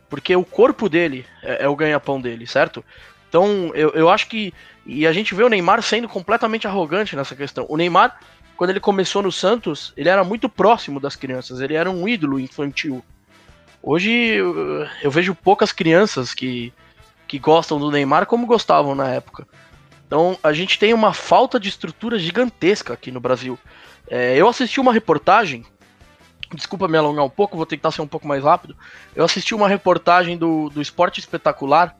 [0.09, 2.83] Porque o corpo dele é, é o ganha-pão dele, certo?
[3.29, 4.53] Então, eu, eu acho que.
[4.85, 7.65] E a gente vê o Neymar sendo completamente arrogante nessa questão.
[7.69, 8.19] O Neymar,
[8.57, 12.39] quando ele começou no Santos, ele era muito próximo das crianças, ele era um ídolo
[12.39, 13.05] infantil.
[13.81, 16.73] Hoje eu, eu vejo poucas crianças que,
[17.27, 19.47] que gostam do Neymar como gostavam na época.
[20.07, 23.59] Então a gente tem uma falta de estrutura gigantesca aqui no Brasil.
[24.09, 25.63] É, eu assisti uma reportagem,
[26.55, 28.75] desculpa me alongar um pouco, vou tentar ser um pouco mais rápido.
[29.15, 31.95] Eu assisti uma reportagem do, do Esporte Espetacular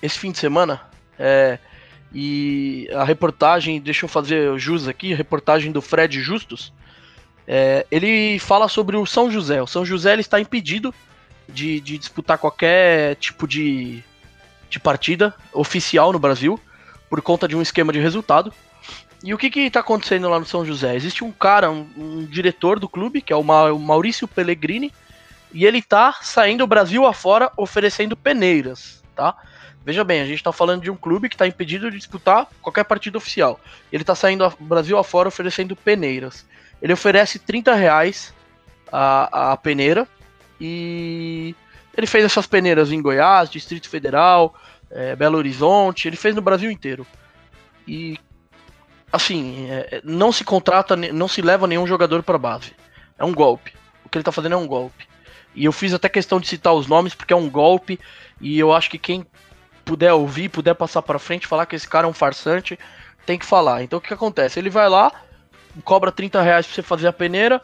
[0.00, 0.80] esse fim de semana.
[1.18, 1.58] É,
[2.12, 6.72] e a reportagem, deixa eu fazer jus aqui, a reportagem do Fred Justus.
[7.46, 9.60] É, ele fala sobre o São José.
[9.62, 10.94] O São José ele está impedido
[11.48, 14.02] de, de disputar qualquer tipo de,
[14.68, 16.60] de partida oficial no Brasil
[17.08, 18.52] por conta de um esquema de resultado.
[19.22, 20.94] E o que está acontecendo lá no São José?
[20.94, 24.92] Existe um cara, um, um diretor do clube, que é o, Ma o Maurício Pellegrini,
[25.52, 29.34] e ele está saindo o Brasil afora oferecendo peneiras, tá?
[29.88, 32.84] Veja bem, a gente está falando de um clube que está impedido de disputar qualquer
[32.84, 33.58] partida oficial.
[33.90, 36.46] Ele está saindo o Brasil afora oferecendo peneiras.
[36.82, 38.34] Ele oferece 30 reais
[38.92, 40.06] a, a peneira
[40.60, 41.54] e
[41.96, 44.54] ele fez essas peneiras em Goiás, Distrito Federal,
[44.90, 47.06] é, Belo Horizonte, ele fez no Brasil inteiro.
[47.86, 48.18] E
[49.10, 52.74] assim, é, não se contrata, não se leva nenhum jogador para base.
[53.18, 53.72] É um golpe.
[54.04, 55.08] O que ele tá fazendo é um golpe.
[55.54, 57.98] E eu fiz até questão de citar os nomes porque é um golpe
[58.38, 59.26] e eu acho que quem
[59.88, 62.78] puder ouvir, puder passar para frente, falar que esse cara é um farsante,
[63.24, 63.82] tem que falar.
[63.82, 64.58] Então o que, que acontece?
[64.58, 65.10] Ele vai lá,
[65.82, 67.62] cobra 30 reais pra você fazer a peneira,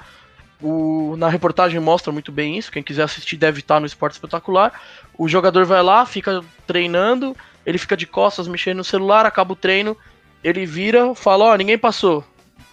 [0.63, 2.73] o, na reportagem mostra muito bem isso.
[2.73, 4.73] Quem quiser assistir deve estar no Esporte Espetacular.
[5.19, 9.57] O jogador vai lá, fica treinando, ele fica de costas mexendo no celular, acaba o
[9.57, 9.95] treino,
[10.43, 12.25] ele vira, fala: Ó, oh, ninguém passou,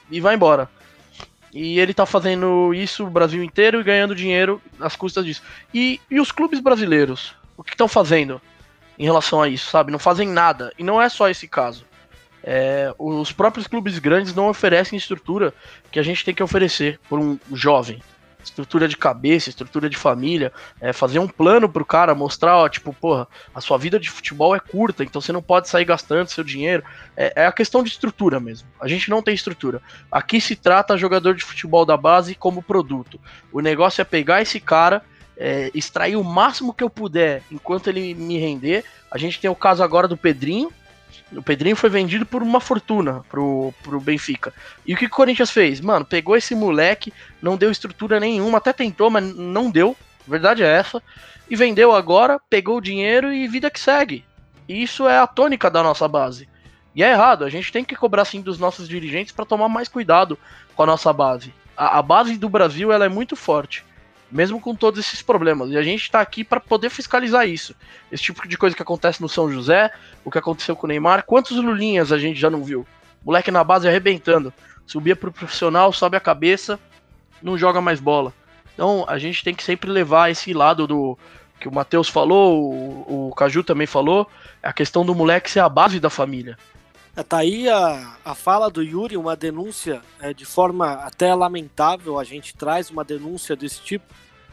[0.09, 0.69] e vai embora.
[1.53, 5.41] E ele tá fazendo isso o Brasil inteiro e ganhando dinheiro às custas disso.
[5.73, 7.35] E, e os clubes brasileiros?
[7.57, 8.41] O que estão fazendo
[9.01, 9.91] em relação a isso, sabe?
[9.91, 10.71] Não fazem nada.
[10.77, 11.83] E não é só esse caso.
[12.43, 15.55] É, os próprios clubes grandes não oferecem estrutura
[15.91, 17.99] que a gente tem que oferecer por um jovem.
[18.43, 22.93] Estrutura de cabeça, estrutura de família, é, fazer um plano pro cara, mostrar, ó, tipo,
[22.93, 26.43] porra, a sua vida de futebol é curta, então você não pode sair gastando seu
[26.43, 26.83] dinheiro.
[27.17, 28.67] É, é a questão de estrutura mesmo.
[28.79, 29.81] A gente não tem estrutura.
[30.11, 33.19] Aqui se trata jogador de futebol da base como produto.
[33.51, 35.03] O negócio é pegar esse cara,
[35.41, 38.85] é, extrair o máximo que eu puder enquanto ele me render.
[39.09, 40.71] A gente tem o caso agora do Pedrinho,
[41.35, 44.53] o Pedrinho foi vendido por uma fortuna pro, pro Benfica.
[44.85, 45.81] E o que o Corinthians fez?
[45.81, 49.97] Mano, pegou esse moleque, não deu estrutura nenhuma, até tentou, mas não deu.
[50.27, 51.01] Verdade é essa.
[51.49, 54.23] E vendeu agora, pegou o dinheiro e vida que segue.
[54.69, 56.47] E isso é a tônica da nossa base.
[56.93, 59.87] E é errado, a gente tem que cobrar sim dos nossos dirigentes para tomar mais
[59.87, 60.37] cuidado
[60.75, 61.53] com a nossa base.
[61.75, 63.85] A, a base do Brasil ela é muito forte
[64.31, 65.69] mesmo com todos esses problemas.
[65.69, 67.75] E a gente está aqui para poder fiscalizar isso.
[68.11, 69.91] Esse tipo de coisa que acontece no São José,
[70.23, 72.87] o que aconteceu com o Neymar, quantos Lulinhas a gente já não viu?
[73.23, 74.53] Moleque na base arrebentando.
[74.85, 76.79] Subia pro profissional, sobe a cabeça,
[77.41, 78.33] não joga mais bola.
[78.73, 81.17] Então a gente tem que sempre levar esse lado do
[81.59, 84.27] que o Matheus falou, o, o Caju também falou,
[84.63, 86.57] a questão do moleque ser a base da família.
[87.15, 92.17] É, tá aí a, a fala do Yuri, uma denúncia é, de forma até lamentável.
[92.17, 94.05] A gente traz uma denúncia desse tipo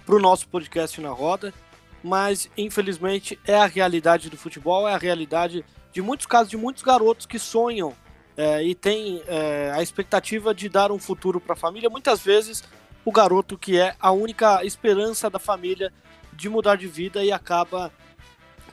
[0.04, 1.54] para o nosso podcast na roda,
[2.02, 6.82] mas infelizmente é a realidade do futebol, é a realidade de muitos casos de muitos
[6.82, 7.94] garotos que sonham
[8.36, 11.88] é, e têm é, a expectativa de dar um futuro para a família.
[11.88, 12.64] Muitas vezes
[13.04, 15.92] o garoto que é a única esperança da família
[16.32, 17.92] de mudar de vida e acaba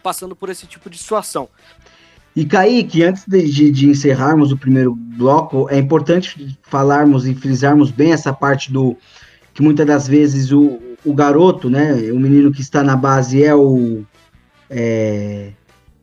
[0.02, 1.50] passando por esse tipo de situação.
[2.36, 8.12] E Kaique, antes de, de, encerrarmos o primeiro bloco, é importante falarmos e frisarmos bem
[8.12, 8.98] essa parte do
[9.54, 13.56] que muitas das vezes o, o garoto, né, o menino que está na base é
[13.56, 14.04] o
[14.70, 15.52] é,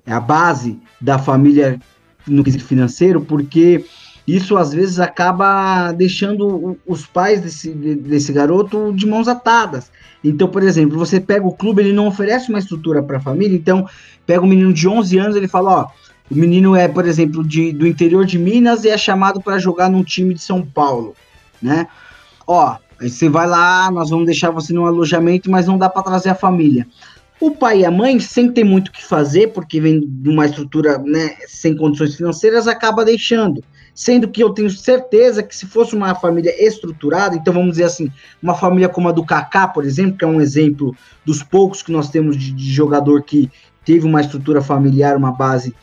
[0.07, 1.79] é a base da família
[2.27, 3.85] no quesito financeiro, porque
[4.27, 9.91] isso às vezes acaba deixando os pais desse, desse garoto de mãos atadas.
[10.23, 13.57] Então, por exemplo, você pega o clube, ele não oferece uma estrutura para a família,
[13.57, 13.87] então
[14.25, 15.89] pega um menino de 11 anos, ele fala, ó,
[16.33, 19.91] o menino é, por exemplo, de, do interior de Minas e é chamado para jogar
[19.91, 21.15] num time de São Paulo,
[21.61, 21.87] né?
[22.47, 26.31] Ó, você vai lá, nós vamos deixar você no alojamento, mas não dá para trazer
[26.31, 26.87] a família.
[27.39, 30.47] O pai e a mãe, sem ter muito o que fazer, porque vem de uma
[30.47, 33.63] estrutura né, sem condições financeiras, acaba deixando.
[33.95, 38.11] Sendo que eu tenho certeza que se fosse uma família estruturada, então vamos dizer assim,
[38.43, 41.93] uma família como a do Kaká, por exemplo, que é um exemplo dos poucos que
[41.93, 43.51] nós temos de, de jogador que
[43.85, 45.75] teve uma estrutura familiar, uma base,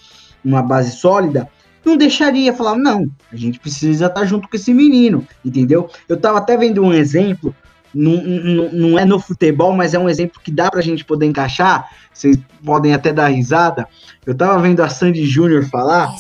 [0.50, 1.48] uma base sólida,
[1.86, 5.90] não deixaria falar, não, a gente precisa estar junto com esse menino, entendeu?
[6.08, 7.56] Eu estava até vendo um exemplo
[7.94, 11.26] não, não, não é no futebol, mas é um exemplo que dá pra gente poder
[11.26, 11.90] encaixar.
[12.14, 13.88] Vocês podem até dar risada.
[14.26, 16.14] Eu tava vendo a Sandy Júnior falar.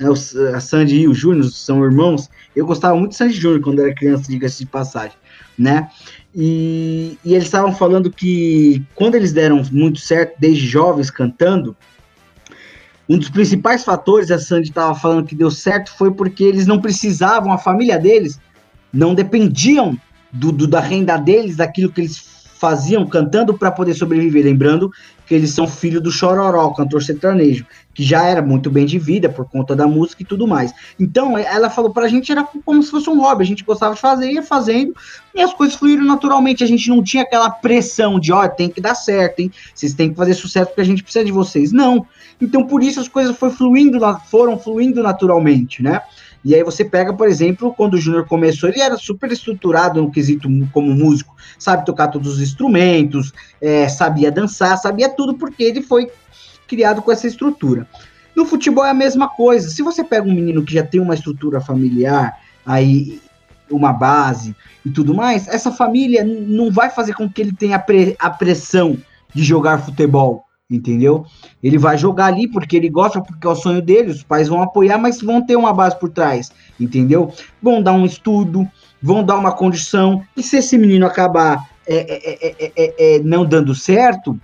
[0.00, 2.28] É, a Sandy e o Júnior são irmãos.
[2.54, 5.16] Eu gostava muito de Sandy Júnior quando era criança, diga-se de passagem,
[5.58, 5.88] né?
[6.40, 11.76] E, e eles estavam falando que quando eles deram muito certo, desde jovens cantando,
[13.08, 16.80] um dos principais fatores, a Sandy estava falando que deu certo, foi porque eles não
[16.80, 18.38] precisavam, a família deles
[18.92, 19.98] não dependiam
[20.30, 22.24] do, do da renda deles, daquilo que eles
[22.56, 24.44] faziam cantando para poder sobreviver.
[24.44, 24.92] Lembrando
[25.28, 29.28] que eles são filhos do Chororó, cantor sertanejo, que já era muito bem de vida
[29.28, 30.72] por conta da música e tudo mais.
[30.98, 34.00] Então, ela falou pra gente, era como se fosse um hobby, a gente gostava de
[34.00, 34.94] fazer, ia fazendo,
[35.34, 38.70] e as coisas fluíram naturalmente, a gente não tinha aquela pressão de, ó, oh, tem
[38.70, 41.72] que dar certo, hein, vocês têm que fazer sucesso porque a gente precisa de vocês.
[41.72, 42.06] Não,
[42.40, 43.98] então, por isso as coisas fluindo,
[44.30, 46.00] foram fluindo naturalmente, né?
[46.44, 50.10] E aí você pega, por exemplo, quando o Júnior começou, ele era super estruturado no
[50.10, 55.82] quesito como músico, sabe tocar todos os instrumentos, é, sabia dançar, sabia tudo, porque ele
[55.82, 56.10] foi
[56.66, 57.88] criado com essa estrutura.
[58.36, 59.68] No futebol é a mesma coisa.
[59.68, 63.20] Se você pega um menino que já tem uma estrutura familiar, aí
[63.70, 67.78] uma base e tudo mais, essa família não vai fazer com que ele tenha a,
[67.78, 68.96] pre a pressão
[69.34, 71.24] de jogar futebol entendeu?
[71.62, 74.62] Ele vai jogar ali porque ele gosta, porque é o sonho dele, os pais vão
[74.62, 77.32] apoiar, mas vão ter uma base por trás, entendeu?
[77.62, 78.68] Vão dar um estudo,
[79.02, 83.74] vão dar uma condição, e se esse menino acabar é, é, é, é não dando
[83.74, 84.38] certo,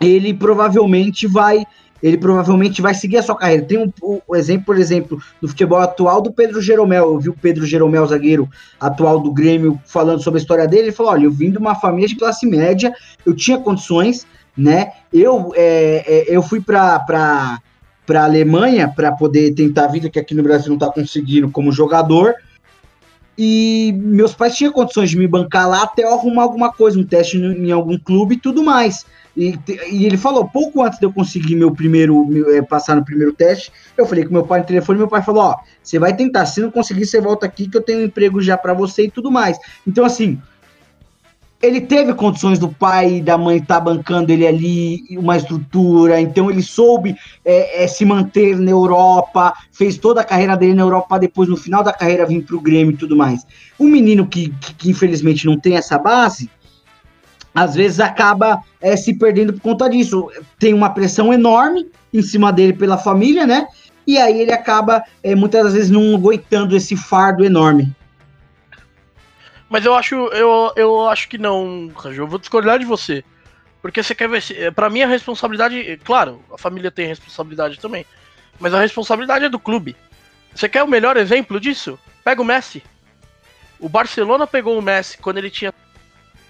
[0.00, 1.64] ele provavelmente vai
[2.02, 3.64] ele provavelmente vai seguir a sua carreira.
[3.64, 3.90] Tem um,
[4.28, 7.14] um, exemplo, por exemplo, do futebol atual do Pedro Jeromel.
[7.14, 8.46] Eu vi o Pedro Jeromel, zagueiro
[8.78, 10.82] atual do Grêmio, falando sobre a história dele.
[10.82, 12.92] Ele falou: Olha, eu vim de uma família de classe média,
[13.24, 14.92] eu tinha condições, né?
[15.12, 17.60] Eu, é, é, eu fui para
[18.06, 21.72] para Alemanha para poder tentar a vida que aqui no Brasil não está conseguindo como
[21.72, 22.34] jogador.
[23.36, 27.04] E meus pais tinham condições de me bancar lá até eu arrumar alguma coisa, um
[27.04, 29.04] teste em algum clube e tudo mais.
[29.36, 29.58] E,
[29.90, 33.32] e ele falou, pouco antes de eu conseguir meu primeiro, meu, é, passar no primeiro
[33.32, 36.46] teste, eu falei com meu pai no telefone, meu pai falou, ó, você vai tentar,
[36.46, 39.10] se não conseguir, você volta aqui que eu tenho um emprego já para você e
[39.10, 39.58] tudo mais.
[39.84, 40.40] Então, assim,
[41.64, 46.20] ele teve condições do pai e da mãe estar tá bancando ele ali, uma estrutura,
[46.20, 50.82] então ele soube é, é, se manter na Europa, fez toda a carreira dele na
[50.82, 53.46] Europa, depois no final da carreira vir para o Grêmio e tudo mais.
[53.80, 56.50] Um menino que, que, que, infelizmente não tem essa base,
[57.54, 60.28] às vezes acaba é, se perdendo por conta disso.
[60.58, 63.66] Tem uma pressão enorme em cima dele pela família, né?
[64.06, 67.94] E aí ele acaba é, muitas das vezes não aguentando esse fardo enorme.
[69.74, 72.22] Mas eu acho, eu, eu acho que não, Ranjo.
[72.22, 73.24] Eu vou discordar de você.
[73.82, 74.40] Porque você quer ver.
[74.40, 76.00] Se, pra mim, a responsabilidade.
[76.04, 78.06] Claro, a família tem responsabilidade também.
[78.60, 79.96] Mas a responsabilidade é do clube.
[80.54, 81.98] Você quer o melhor exemplo disso?
[82.22, 82.84] Pega o Messi.
[83.80, 85.74] O Barcelona pegou o Messi quando ele tinha,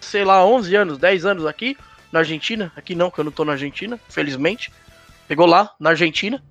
[0.02, 1.78] sei lá, 11 anos, 10 anos aqui,
[2.12, 2.70] na Argentina.
[2.76, 4.70] Aqui não, que eu não tô na Argentina, felizmente.
[5.26, 6.44] Pegou lá, na Argentina.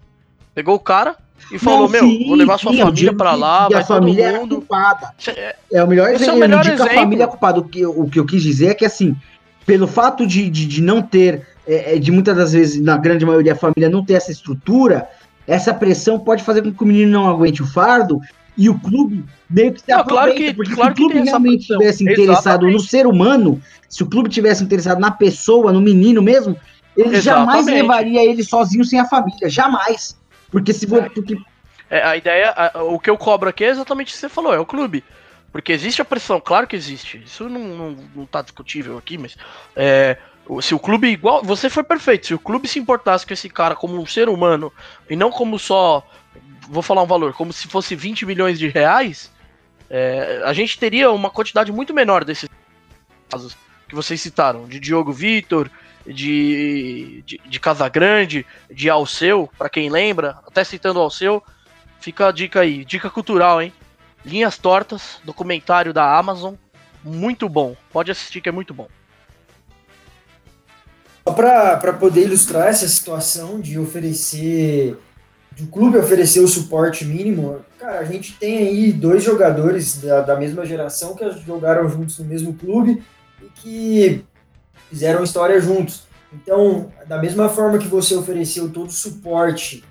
[0.55, 1.17] Pegou o cara,
[1.51, 4.31] e falou, não, meu, sim, vou levar sua sim, família para lá, vai a família
[4.31, 4.53] todo mundo.
[4.53, 5.13] É, culpada.
[5.27, 6.31] É, é o melhor Esse exemplo.
[6.31, 6.83] É o melhor exemplo.
[6.83, 7.59] a família é culpada.
[7.59, 9.15] O que, o que eu quis dizer é que, assim,
[9.65, 13.25] pelo fato de, de, de não ter, é, é, de muitas das vezes, na grande
[13.25, 15.07] maioria, a família não ter essa estrutura,
[15.47, 18.19] essa pressão pode fazer com que o menino não aguente o fardo
[18.57, 21.67] e o clube meio que se não, claro que, porque claro se o clube realmente
[21.67, 22.73] tivesse interessado Exatamente.
[22.73, 26.55] no ser humano, se o clube tivesse interessado na pessoa, no menino mesmo,
[26.95, 27.23] ele Exatamente.
[27.23, 30.15] jamais levaria ele sozinho sem a família, jamais.
[30.53, 31.09] Porque se você.
[31.09, 31.35] Porque...
[31.89, 34.53] É, a ideia, a, o que eu cobro aqui é exatamente o que você falou,
[34.53, 35.03] é o clube.
[35.51, 37.21] Porque existe a pressão, claro que existe.
[37.25, 39.35] Isso não, não, não tá discutível aqui, mas.
[39.75, 40.17] É,
[40.61, 41.43] se o clube igual.
[41.43, 42.27] Você foi perfeito.
[42.27, 44.71] Se o clube se importasse com esse cara como um ser humano
[45.09, 46.07] e não como só.
[46.69, 49.31] Vou falar um valor, como se fosse 20 milhões de reais.
[49.89, 52.47] É, a gente teria uma quantidade muito menor desses
[53.29, 53.57] casos
[53.89, 55.69] que vocês citaram, de Diogo Vitor,
[56.05, 61.41] de, de, de Casagrande, de Alceu, para quem lembra, até citando Alceu,
[61.99, 63.73] fica a dica aí, dica cultural, hein?
[64.25, 66.55] Linhas Tortas, documentário da Amazon,
[67.03, 67.75] muito bom.
[67.91, 68.87] Pode assistir que é muito bom.
[71.23, 74.97] Para poder ilustrar essa situação de oferecer,
[75.53, 80.21] de o clube oferecer o suporte mínimo, cara, a gente tem aí dois jogadores da,
[80.21, 83.01] da mesma geração que jogaram juntos no mesmo clube
[83.41, 84.25] e que
[84.93, 86.03] fizeram história juntos.
[86.31, 89.83] Então, da mesma forma que você ofereceu todo o suporte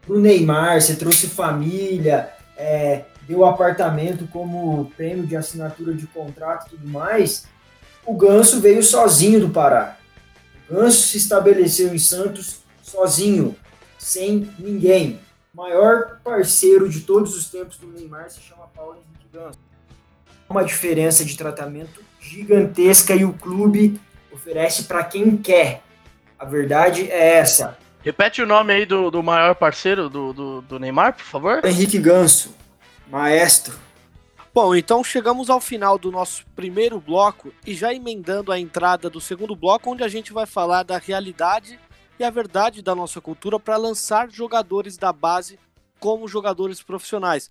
[0.00, 6.68] para o Neymar, você trouxe família, é, deu apartamento como prêmio de assinatura de contrato
[6.68, 7.46] e tudo mais,
[8.06, 9.98] o Ganso veio sozinho do Pará.
[10.70, 13.56] O Ganso se estabeleceu em Santos sozinho,
[13.98, 15.18] sem ninguém.
[15.52, 19.58] O maior parceiro de todos os tempos do Neymar se chama Paulo Henrique Ganso.
[20.48, 24.00] Uma diferença de tratamento gigantesca e o clube
[24.34, 25.82] oferece para quem quer.
[26.38, 27.78] A verdade é essa.
[28.02, 31.64] Repete o nome aí do, do maior parceiro do, do, do Neymar, por favor.
[31.64, 32.54] Henrique Ganso,
[33.08, 33.78] maestro.
[34.52, 39.20] Bom, então chegamos ao final do nosso primeiro bloco e já emendando a entrada do
[39.20, 41.78] segundo bloco, onde a gente vai falar da realidade
[42.18, 45.58] e a verdade da nossa cultura para lançar jogadores da base
[45.98, 47.50] como jogadores profissionais.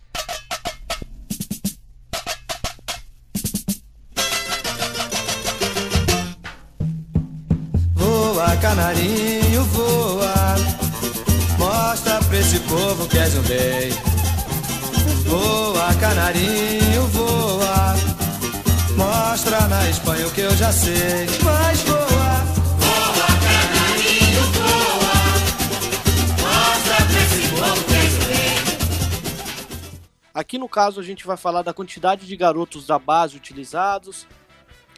[8.43, 10.55] Voa, canarinho, voa.
[11.57, 13.91] Mostra pra esse povo que és um rei.
[15.25, 17.95] Voa, canarinho, voa.
[18.97, 21.25] Mostra na Espanha o que eu já sei.
[21.41, 22.43] Mas voa.
[23.45, 25.15] Canarinho, voa.
[26.41, 28.57] Mostra pra esse povo que és um rei.
[30.33, 34.27] Aqui no caso a gente vai falar da quantidade de garotos da base utilizados,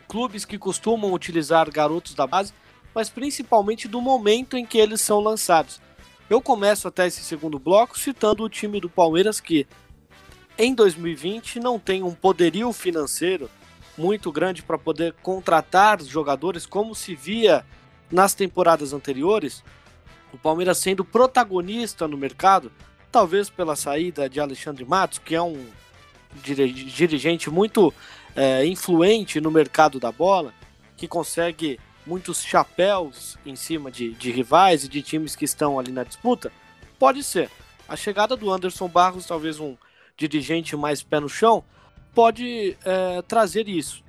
[0.07, 2.51] clubes que costumam utilizar garotos da base
[2.95, 5.81] mas principalmente do momento em que eles são lançados.
[6.29, 9.67] Eu começo até esse segundo bloco citando o time do Palmeiras que
[10.57, 13.49] em 2020 não tem um poderio financeiro
[13.97, 17.65] muito grande para poder contratar jogadores como se via
[18.09, 19.61] nas temporadas anteriores.
[20.31, 22.71] O Palmeiras sendo protagonista no mercado,
[23.11, 25.67] talvez pela saída de Alexandre Matos, que é um
[26.41, 27.93] dirigente muito
[28.35, 30.53] é, influente no mercado da bola,
[30.97, 35.91] que consegue muitos chapéus em cima de, de rivais e de times que estão ali
[35.91, 36.51] na disputa?
[36.99, 37.49] Pode ser.
[37.87, 39.75] A chegada do Anderson Barros, talvez um
[40.17, 41.63] dirigente mais pé no chão,
[42.13, 44.03] pode é, trazer isso.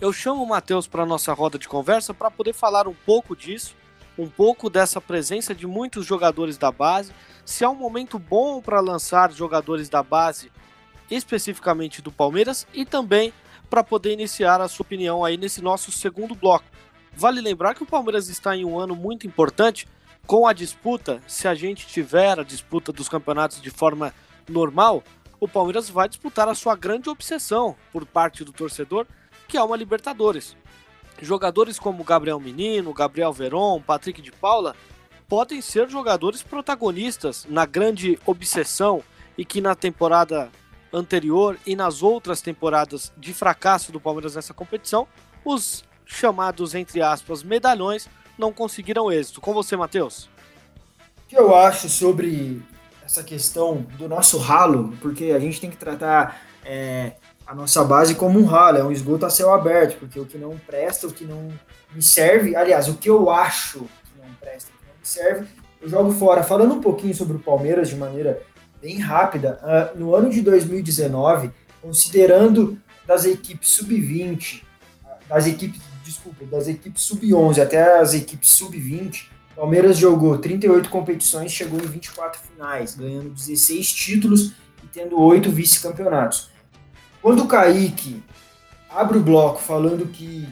[0.00, 3.76] Eu chamo o Matheus para nossa roda de conversa para poder falar um pouco disso,
[4.18, 7.12] um pouco dessa presença de muitos jogadores da base,
[7.44, 10.50] se é um momento bom para lançar jogadores da base,
[11.10, 13.32] especificamente do Palmeiras, e também
[13.68, 16.64] para poder iniciar a sua opinião aí nesse nosso segundo bloco.
[17.14, 19.86] Vale lembrar que o Palmeiras está em um ano muito importante
[20.26, 21.22] com a disputa.
[21.26, 24.14] Se a gente tiver a disputa dos campeonatos de forma
[24.48, 25.02] normal,
[25.38, 29.06] o Palmeiras vai disputar a sua grande obsessão por parte do torcedor,
[29.48, 30.56] que é uma Libertadores.
[31.20, 34.74] Jogadores como Gabriel Menino, Gabriel Veron, Patrick de Paula
[35.28, 39.02] podem ser jogadores protagonistas na grande obsessão
[39.38, 40.50] e que na temporada
[40.92, 45.06] anterior e nas outras temporadas de fracasso do Palmeiras nessa competição,
[45.44, 49.40] os chamados, entre aspas, medalhões, não conseguiram êxito.
[49.40, 50.28] Com você, Matheus.
[51.24, 52.62] O que eu acho sobre
[53.04, 57.12] essa questão do nosso ralo, porque a gente tem que tratar é,
[57.46, 60.36] a nossa base como um ralo, é um esgoto a céu aberto, porque o que
[60.36, 61.48] não presta, o que não
[61.92, 65.46] me serve, aliás, o que eu acho que não presta, o que não me serve,
[65.80, 66.42] eu jogo fora.
[66.42, 68.42] Falando um pouquinho sobre o Palmeiras de maneira
[68.80, 71.50] bem rápida, uh, no ano de 2019,
[71.80, 74.62] considerando das equipes sub-20,
[75.28, 81.78] das equipes desculpa, das equipes sub-11 até as equipes sub-20, Palmeiras jogou 38 competições, chegou
[81.78, 84.52] em 24 finais, ganhando 16 títulos
[84.82, 86.50] e tendo 8 vice-campeonatos.
[87.20, 88.22] Quando o Kaique
[88.88, 90.48] abre o bloco falando que,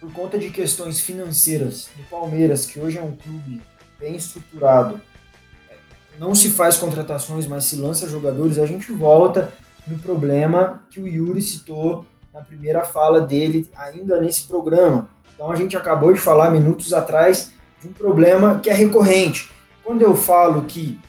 [0.00, 3.62] por conta de questões financeiras do Palmeiras, que hoje é um clube
[3.98, 5.00] bem estruturado,
[6.18, 9.52] não se faz contratações, mas se lança jogadores, a gente volta
[9.86, 12.04] no problema que o Yuri citou
[12.36, 15.08] na primeira fala dele, ainda nesse programa.
[15.34, 19.50] Então a gente acabou de falar minutos atrás de um problema que é recorrente.
[19.82, 21.00] Quando eu falo que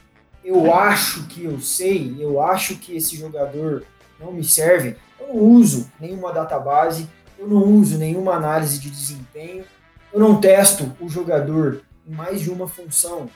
[0.41, 3.84] eu acho que eu sei, eu acho que esse jogador
[4.17, 9.65] não me serve, eu não uso nenhuma database, eu não uso nenhuma análise de desempenho,
[10.13, 13.30] eu não testo o jogador em mais de uma função.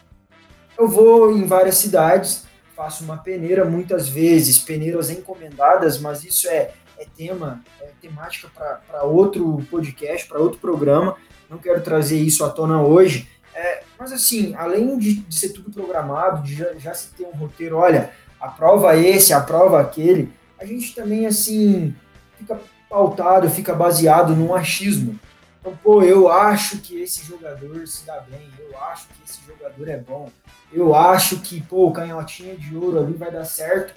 [0.79, 6.71] Eu vou em várias cidades, faço uma peneira muitas vezes, peneiras encomendadas, mas isso é,
[7.02, 8.47] é tema, é temática
[8.88, 11.18] para outro podcast, para outro programa.
[11.49, 13.28] Não quero trazer isso à tona hoje.
[13.54, 17.32] É, mas assim, além de, de ser tudo programado, de já, já se ter um
[17.32, 21.93] roteiro, olha, aprova esse, aprova aquele, a gente também assim
[22.38, 25.20] fica pautado, fica baseado num achismo.
[25.60, 29.88] Então, pô, eu acho que esse jogador se dá bem, eu acho que esse jogador
[29.89, 30.32] é bom,
[30.72, 33.93] eu acho que, pô, canhotinha de ouro ali vai dar certo.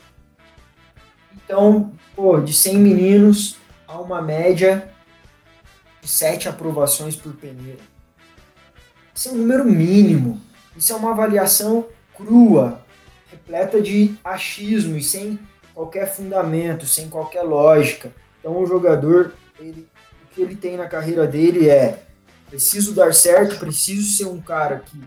[1.44, 4.90] Então, pô, de 100 meninos, há uma média
[6.00, 7.80] de 7 aprovações por peneira.
[9.14, 10.40] Isso é um número mínimo.
[10.76, 11.86] Isso é uma avaliação
[12.16, 12.80] crua,
[13.30, 15.38] repleta de achismo e sem
[15.74, 18.12] qualquer fundamento, sem qualquer lógica.
[18.40, 19.88] Então, o jogador, ele,
[20.24, 22.02] o que ele tem na carreira dele é
[22.48, 25.00] preciso dar certo, preciso ser um cara que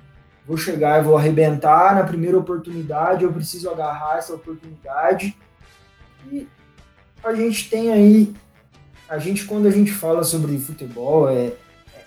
[0.45, 5.35] vou chegar e vou arrebentar na primeira oportunidade, eu preciso agarrar essa oportunidade.
[6.31, 6.47] E
[7.23, 8.33] a gente tem aí,
[9.09, 11.53] a gente quando a gente fala sobre futebol, é,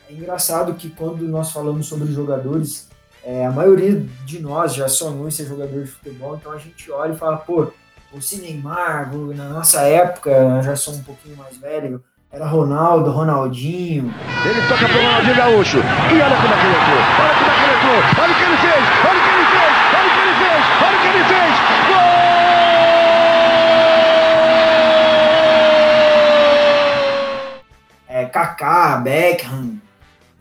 [0.08, 2.88] é engraçado que quando nós falamos sobre jogadores,
[3.24, 7.12] é, a maioria de nós já sonhou ser jogador de futebol, então a gente olha
[7.12, 7.72] e fala, pô,
[8.12, 12.02] você Neymar, na nossa época, já sou um pouquinho mais velho,
[12.32, 14.14] era Ronaldo, Ronaldinho.
[14.44, 15.78] Ele toca pro Ronaldinho Gaúcho.
[15.78, 16.98] E olha como é que ele entrou.
[17.20, 18.22] Olha como é que ele entrou.
[18.22, 18.99] Olha o que ele fez.
[28.30, 29.80] Kaká, Beckham,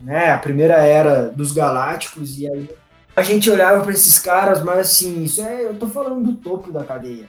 [0.00, 0.32] né?
[0.32, 2.70] A primeira era dos Galácticos e aí
[3.14, 6.72] a gente olhava para esses caras, mas assim, isso é, eu tô falando do topo
[6.72, 7.28] da cadeia.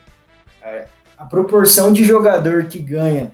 [0.61, 0.87] É,
[1.17, 3.31] a proporção de jogador que ganha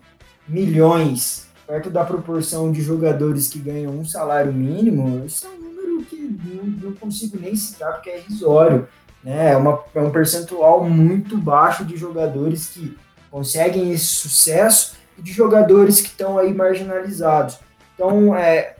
[0.48, 6.06] milhões perto da proporção de jogadores que ganham um salário mínimo, isso é um número
[6.06, 8.88] que não, não consigo nem citar porque é irrisório.
[9.22, 9.52] Né?
[9.52, 12.98] É, uma, é um percentual muito baixo de jogadores que
[13.30, 17.60] conseguem esse sucesso de jogadores que estão aí marginalizados.
[17.96, 18.76] Então, é,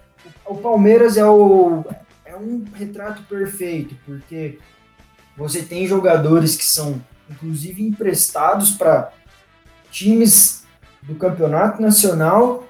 [0.46, 1.84] o Palmeiras é, o,
[2.26, 4.60] é um retrato perfeito, porque
[5.36, 9.12] você tem jogadores que são, inclusive, emprestados para
[9.92, 10.64] times
[11.02, 12.68] do campeonato nacional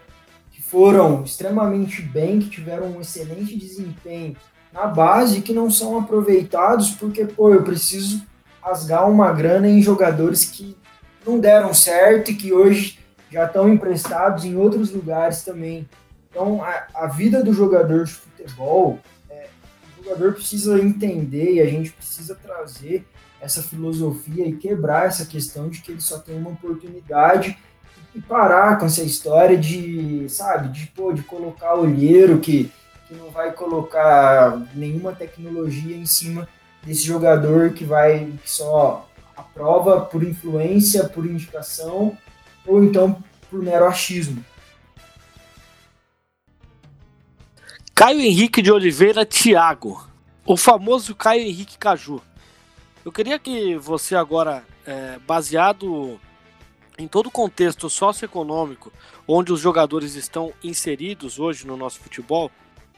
[0.51, 4.35] que foram extremamente bem, que tiveram um excelente desempenho
[4.71, 8.21] na base que não são aproveitados porque, pô, eu preciso
[8.61, 10.77] rasgar uma grana em jogadores que
[11.25, 12.96] não deram certo e que hoje
[13.31, 15.87] já estão emprestados em outros lugares também.
[16.29, 18.99] Então, a, a vida do jogador de futebol,
[19.29, 19.47] é,
[19.99, 23.05] o jogador precisa entender e a gente precisa trazer
[23.39, 27.57] essa filosofia e quebrar essa questão de que ele só tem uma oportunidade
[28.15, 32.71] e parar com essa história de, sabe, de, pô, de colocar olheiro que,
[33.07, 36.47] que não vai colocar nenhuma tecnologia em cima
[36.83, 42.17] desse jogador que vai que só aprova por influência, por indicação
[42.67, 44.43] ou então por mero achismo.
[47.95, 50.07] Caio Henrique de Oliveira Thiago,
[50.45, 52.21] o famoso Caio Henrique Caju.
[53.03, 56.19] Eu queria que você agora, é, baseado
[56.97, 58.91] em todo o contexto socioeconômico
[59.27, 62.51] onde os jogadores estão inseridos hoje no nosso futebol,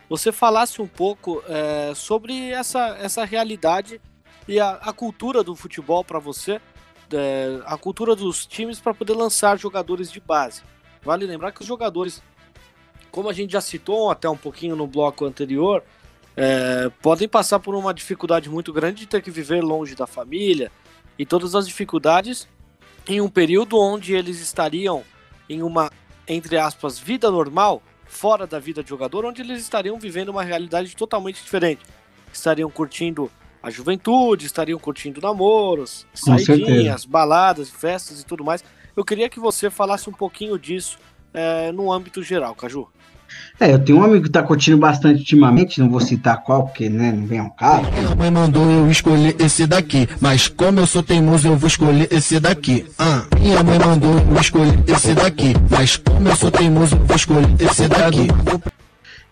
[0.09, 4.01] você falasse um pouco é, sobre essa, essa realidade
[4.47, 6.59] e a, a cultura do futebol para você,
[7.13, 10.61] é, a cultura dos times para poder lançar jogadores de base.
[11.03, 12.21] Vale lembrar que os jogadores,
[13.11, 15.83] como a gente já citou até um pouquinho no bloco anterior,
[16.35, 20.71] é, podem passar por uma dificuldade muito grande de ter que viver longe da família
[21.17, 22.47] e todas as dificuldades
[23.07, 25.03] em um período onde eles estariam
[25.49, 25.91] em uma,
[26.27, 30.95] entre aspas, vida normal, fora da vida de jogador, onde eles estariam vivendo uma realidade
[30.95, 31.81] totalmente diferente.
[32.31, 33.31] Estariam curtindo
[33.61, 37.07] a juventude, estariam curtindo namoros, Com saidinhas, certeza.
[37.07, 38.63] baladas, festas e tudo mais.
[38.95, 40.97] Eu queria que você falasse um pouquinho disso
[41.33, 42.87] é, no âmbito geral, Caju.
[43.59, 46.89] É, eu tenho um amigo que tá curtindo bastante ultimamente, não vou citar qual, porque
[46.89, 47.89] né, não vem ao caso.
[47.91, 52.07] Minha mãe mandou eu escolher esse daqui, mas como eu sou teimoso, eu vou escolher
[52.11, 52.87] esse daqui.
[52.97, 57.15] Ah, minha mãe mandou eu escolher esse daqui, mas como eu sou teimoso, eu vou
[57.15, 58.27] escolher esse daqui.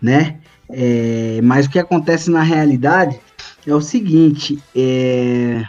[0.02, 0.38] né?
[0.70, 3.18] É, mas o que acontece na realidade
[3.68, 5.66] é o seguinte, é,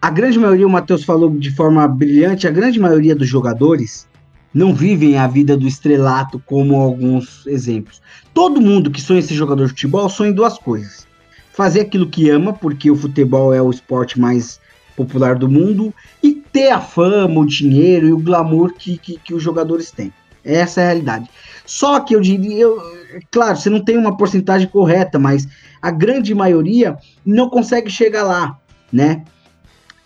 [0.00, 4.08] a grande maioria, o Matheus falou de forma brilhante, a grande maioria dos jogadores
[4.52, 8.02] não vivem a vida do estrelato como alguns exemplos.
[8.34, 11.06] Todo mundo que sonha ser jogador de futebol sonha em duas coisas.
[11.52, 14.60] Fazer aquilo que ama, porque o futebol é o esporte mais
[14.96, 19.32] popular do mundo, e ter a fama, o dinheiro e o glamour que, que, que
[19.32, 20.12] os jogadores têm.
[20.44, 21.30] Essa é a realidade.
[21.72, 22.82] Só que eu diria, eu,
[23.30, 25.48] claro, você não tem uma porcentagem correta, mas
[25.80, 28.58] a grande maioria não consegue chegar lá,
[28.92, 29.24] né?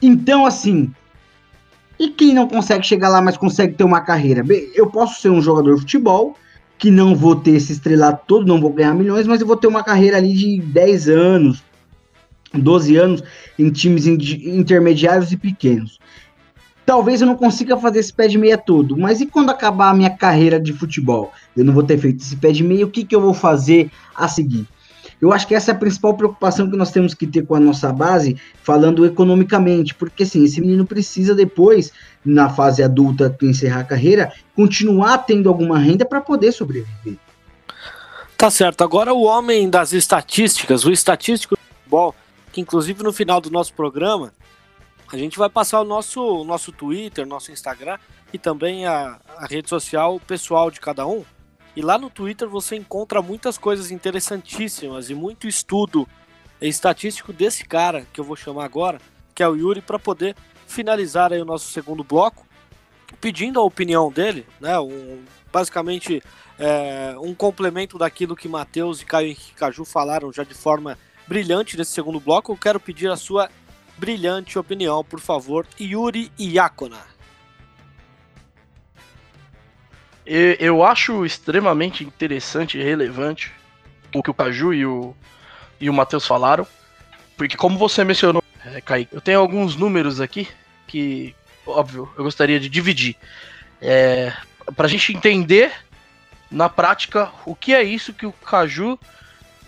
[0.01, 0.93] Então, assim,
[1.99, 4.45] e quem não consegue chegar lá, mas consegue ter uma carreira?
[4.45, 6.37] Bem, eu posso ser um jogador de futebol,
[6.79, 9.67] que não vou ter esse estrelado todo, não vou ganhar milhões, mas eu vou ter
[9.67, 11.65] uma carreira ali de 10 anos,
[12.55, 13.25] 12 anos,
[13.59, 14.19] em times in-
[14.57, 15.99] intermediários e pequenos.
[16.87, 19.95] Talvez eu não consiga fazer esse pé de meia todo, mas e quando acabar a
[19.95, 21.33] minha carreira de futebol?
[21.57, 23.91] Eu não vou ter feito esse pé de meia, o que, que eu vou fazer
[24.15, 24.69] a seguir?
[25.21, 27.61] Eu acho que essa é a principal preocupação que nós temos que ter com a
[27.61, 31.91] nossa base, falando economicamente, porque assim, esse menino precisa depois,
[32.25, 37.17] na fase adulta, que encerrar a carreira, continuar tendo alguma renda para poder sobreviver.
[38.37, 38.85] Tá certo.
[38.85, 42.15] Agora o homem das estatísticas, o estatístico do futebol,
[42.53, 44.33] que inclusive no final do nosso programa,
[45.13, 47.99] a gente vai passar o nosso, nosso Twitter, nosso Instagram
[48.33, 51.25] e também a, a rede social pessoal de cada um.
[51.77, 56.09] E lá no Twitter você encontra muitas coisas interessantíssimas e muito estudo
[56.61, 58.99] estatístico desse cara que eu vou chamar agora,
[59.35, 60.35] que é o Yuri, para poder
[60.67, 62.47] finalizar aí o nosso segundo bloco,
[63.21, 64.79] pedindo a opinião dele, né?
[64.81, 66.23] Um, basicamente
[66.59, 70.99] é, um complemento daquilo que Matheus e Caio Henrique Caju falaram já de forma
[71.29, 72.53] brilhante nesse segundo bloco.
[72.53, 73.51] Eu quero pedir a sua
[73.99, 77.01] brilhante opinião, por favor, Yuri Iacona.
[80.27, 83.53] Eu acho extremamente interessante e relevante
[84.13, 85.15] o que o Caju e o,
[85.81, 86.67] e o Matheus falaram.
[87.37, 90.49] Porque como você mencionou, é, Kaique, eu tenho alguns números aqui
[90.87, 91.35] que,
[91.65, 93.17] óbvio, eu gostaria de dividir.
[93.81, 94.33] É,
[94.75, 95.73] pra gente entender
[96.51, 98.99] na prática o que é isso que o Caju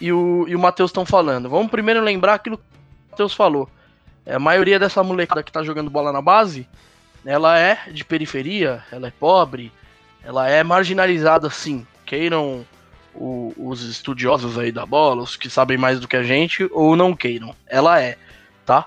[0.00, 1.48] e o, e o Matheus estão falando.
[1.48, 3.68] Vamos primeiro lembrar aquilo que o Matheus falou.
[4.28, 6.68] É, a maioria dessa molecada que tá jogando bola na base,
[7.24, 9.72] ela é de periferia, ela é pobre,
[10.22, 11.86] ela é marginalizada sim.
[12.04, 12.64] Queiram
[13.14, 16.94] o- os estudiosos aí da bola, os que sabem mais do que a gente, ou
[16.94, 17.56] não queiram.
[17.66, 18.18] Ela é,
[18.66, 18.86] tá?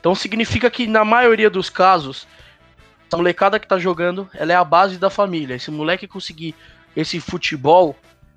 [0.00, 2.26] Então significa que na maioria dos casos,
[3.06, 5.54] essa molecada que tá jogando, ela é a base da família.
[5.54, 6.54] Esse moleque conseguir
[6.96, 7.94] esse futebol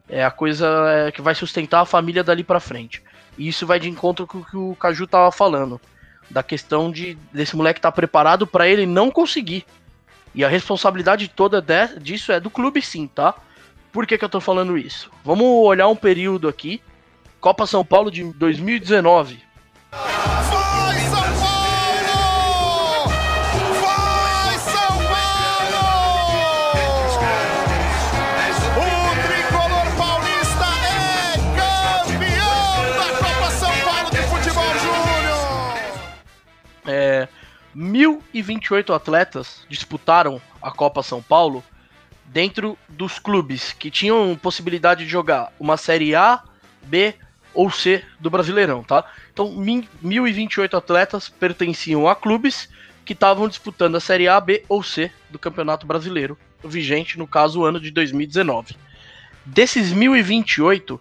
[0.08, 0.68] é a coisa
[1.08, 3.02] é, que vai sustentar a família dali pra frente.
[3.38, 5.82] E isso vai de encontro com o que o Caju tava falando.
[6.30, 9.66] Da questão de desse moleque estar preparado pra ele não conseguir.
[10.34, 13.36] E a responsabilidade toda de- disso é do clube sim, tá?
[13.92, 15.12] Por que, que eu tô falando isso?
[15.24, 16.82] Vamos olhar um período aqui.
[17.40, 19.40] Copa São Paulo de 2019.
[36.86, 37.28] É,
[37.76, 41.64] 1.028 atletas disputaram a Copa São Paulo
[42.26, 46.42] dentro dos clubes que tinham possibilidade de jogar uma Série A,
[46.84, 47.16] B
[47.54, 49.06] ou C do Brasileirão, tá?
[49.32, 52.70] Então, mil- 1.028 atletas pertenciam a clubes
[53.06, 57.62] que estavam disputando a Série A, B ou C do Campeonato Brasileiro, vigente no caso
[57.62, 58.76] o ano de 2019.
[59.46, 61.00] Desses 1.028,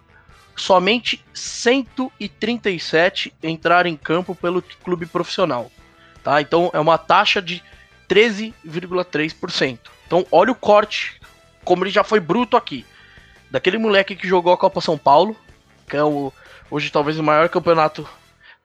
[0.55, 5.71] somente 137 entraram em campo pelo clube profissional.
[6.23, 6.41] Tá?
[6.41, 7.63] Então é uma taxa de
[8.09, 9.79] 13,3%.
[10.05, 11.19] Então olha o corte,
[11.63, 12.85] como ele já foi bruto aqui.
[13.49, 15.35] Daquele moleque que jogou a Copa São Paulo,
[15.87, 16.31] que é o,
[16.69, 18.07] hoje talvez o maior campeonato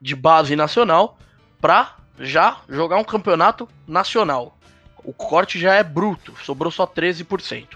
[0.01, 1.18] de base nacional,
[1.61, 4.57] pra já jogar um campeonato nacional.
[5.05, 7.66] O corte já é bruto, sobrou só 13%.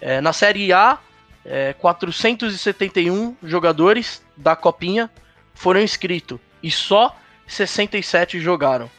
[0.00, 0.98] É, na Série A,
[1.44, 5.10] é, 471 jogadores da Copinha
[5.54, 7.16] foram inscritos e só
[7.46, 8.90] 67 jogaram.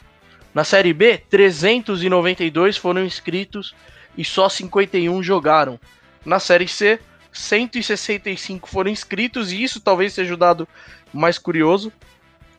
[0.54, 3.74] Na Série B, 392 foram inscritos
[4.16, 5.78] e só 51 jogaram.
[6.24, 6.98] Na Série C,
[7.32, 10.66] 165 foram inscritos e isso talvez seja o dado
[11.12, 11.92] mais curioso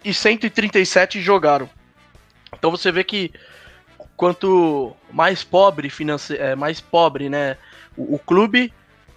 [0.03, 1.69] e 137 jogaram.
[2.53, 3.31] Então você vê que
[4.15, 6.35] quanto mais pobre finance...
[6.35, 7.57] é, mais pobre, né,
[7.95, 8.71] o, o clube,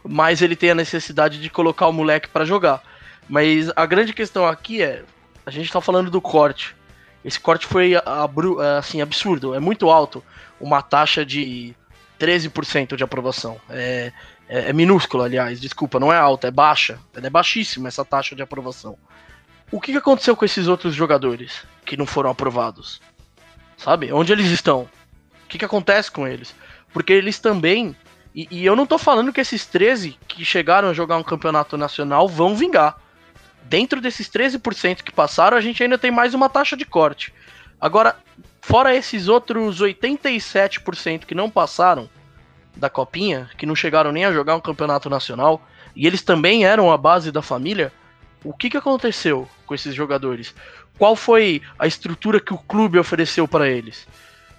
[0.05, 2.83] mais ele tem a necessidade de colocar o moleque para jogar.
[3.29, 5.05] Mas a grande questão aqui é,
[5.47, 6.75] a gente tá falando do corte.
[7.25, 7.93] Esse corte foi
[8.79, 10.25] assim absurdo, é muito alto,
[10.59, 11.75] uma taxa de
[12.19, 13.61] 13% de aprovação.
[13.69, 14.13] É,
[14.49, 16.99] é, é minúsculo, aliás, desculpa, não é alta, é baixa.
[17.15, 18.99] Ela é baixíssima essa taxa de aprovação.
[19.71, 23.01] O que aconteceu com esses outros jogadores que não foram aprovados?
[23.77, 24.13] Sabe?
[24.13, 24.89] Onde eles estão?
[25.45, 26.55] O que acontece com eles?
[26.93, 27.97] Porque eles também.
[28.35, 31.77] E, e eu não tô falando que esses 13 que chegaram a jogar um campeonato
[31.77, 32.97] nacional vão vingar.
[33.65, 37.33] Dentro desses 13% que passaram, a gente ainda tem mais uma taxa de corte.
[37.81, 38.17] Agora,
[38.61, 42.09] fora esses outros 87% que não passaram
[42.77, 45.63] da copinha, que não chegaram nem a jogar um campeonato nacional,
[45.95, 47.93] e eles também eram a base da família,
[48.45, 50.55] o que, que aconteceu com esses jogadores?
[50.99, 54.07] Qual foi a estrutura que o clube ofereceu para eles?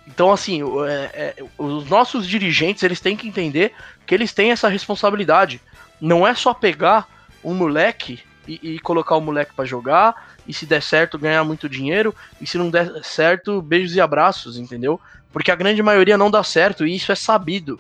[0.08, 3.74] Então, assim, é, é, os nossos dirigentes eles têm que entender
[4.06, 5.62] que eles têm essa responsabilidade.
[6.00, 7.08] Não é só pegar
[7.44, 11.70] um moleque e, e colocar o moleque para jogar, e se der certo, ganhar muito
[11.70, 15.00] dinheiro, e se não der certo, beijos e abraços, entendeu?
[15.32, 17.80] Porque a grande maioria não dá certo, e isso é sabido.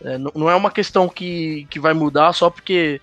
[0.00, 3.00] É, não é uma questão que, que vai mudar só porque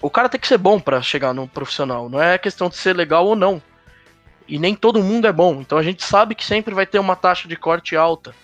[0.00, 2.94] o cara tem que ser bom para chegar no profissional, não é questão de ser
[2.94, 3.60] legal ou não.
[4.48, 7.14] E nem todo mundo é bom, então a gente sabe que sempre vai ter uma
[7.14, 8.34] taxa de corte alta.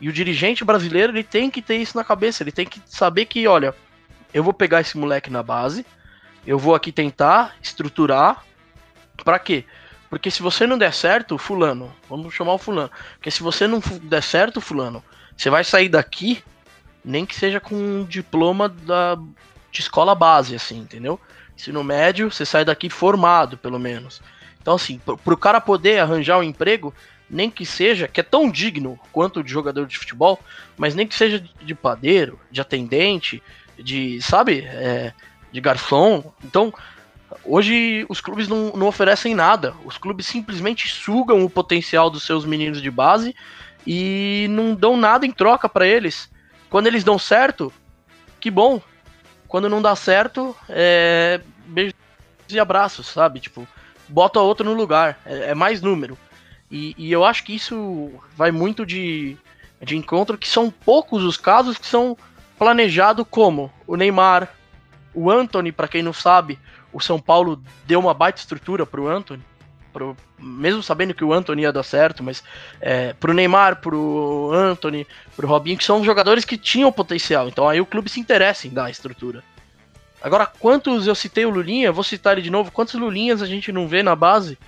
[0.00, 3.26] E o dirigente brasileiro ele tem que ter isso na cabeça, ele tem que saber
[3.26, 3.74] que, olha,
[4.34, 5.86] eu vou pegar esse moleque na base,
[6.46, 8.44] eu vou aqui tentar estruturar.
[9.24, 9.64] Para quê?
[10.10, 12.90] Porque se você não der certo, fulano, vamos chamar o fulano.
[13.14, 15.02] Porque se você não der certo, fulano,
[15.36, 16.42] você vai sair daqui,
[17.04, 19.16] nem que seja com um diploma da,
[19.70, 21.20] de escola base, assim, entendeu?
[21.56, 24.20] Ensino médio, você sai daqui formado, pelo menos.
[24.66, 26.92] Então, assim, para o cara poder arranjar um emprego,
[27.30, 30.40] nem que seja, que é tão digno quanto de jogador de futebol,
[30.76, 33.40] mas nem que seja de padeiro, de atendente,
[33.78, 35.12] de, sabe, é,
[35.52, 36.32] de garçom.
[36.42, 36.74] Então,
[37.44, 39.72] hoje os clubes não, não oferecem nada.
[39.84, 43.36] Os clubes simplesmente sugam o potencial dos seus meninos de base
[43.86, 46.28] e não dão nada em troca para eles.
[46.68, 47.72] Quando eles dão certo,
[48.40, 48.82] que bom.
[49.46, 51.94] Quando não dá certo, é beijos
[52.48, 53.38] e abraços, sabe?
[53.38, 53.64] Tipo,
[54.08, 55.18] bota outro no lugar.
[55.24, 56.18] É, é mais número.
[56.70, 59.36] E, e, eu acho que isso vai muito de,
[59.80, 62.16] de encontro que são poucos os casos que são
[62.58, 64.48] planejado como o Neymar,
[65.14, 66.58] o Anthony, para quem não sabe,
[66.92, 69.42] o São Paulo deu uma baita estrutura pro Anthony,
[69.92, 72.42] pro, mesmo sabendo que o Anthony ia dar certo, mas
[72.80, 77.80] é, pro Neymar, pro Anthony, pro Robinho, que são jogadores que tinham potencial, então aí
[77.80, 79.42] o clube se interessa em dar a estrutura.
[80.22, 83.70] Agora, quantos eu citei o Lulinha, vou citar ele de novo, quantos Lulinhas a gente
[83.70, 84.58] não vê na base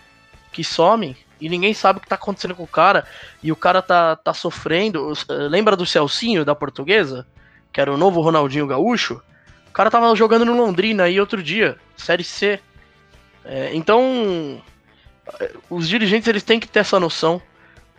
[0.52, 3.06] que somem e ninguém sabe o que tá acontecendo com o cara
[3.42, 5.12] e o cara tá, tá sofrendo.
[5.28, 7.26] Lembra do Celcinho da portuguesa?
[7.72, 9.22] que era o novo Ronaldinho Gaúcho,
[9.68, 12.58] o cara tava jogando no Londrina aí outro dia, Série C.
[13.44, 14.62] É, então,
[15.70, 17.40] os dirigentes eles têm que ter essa noção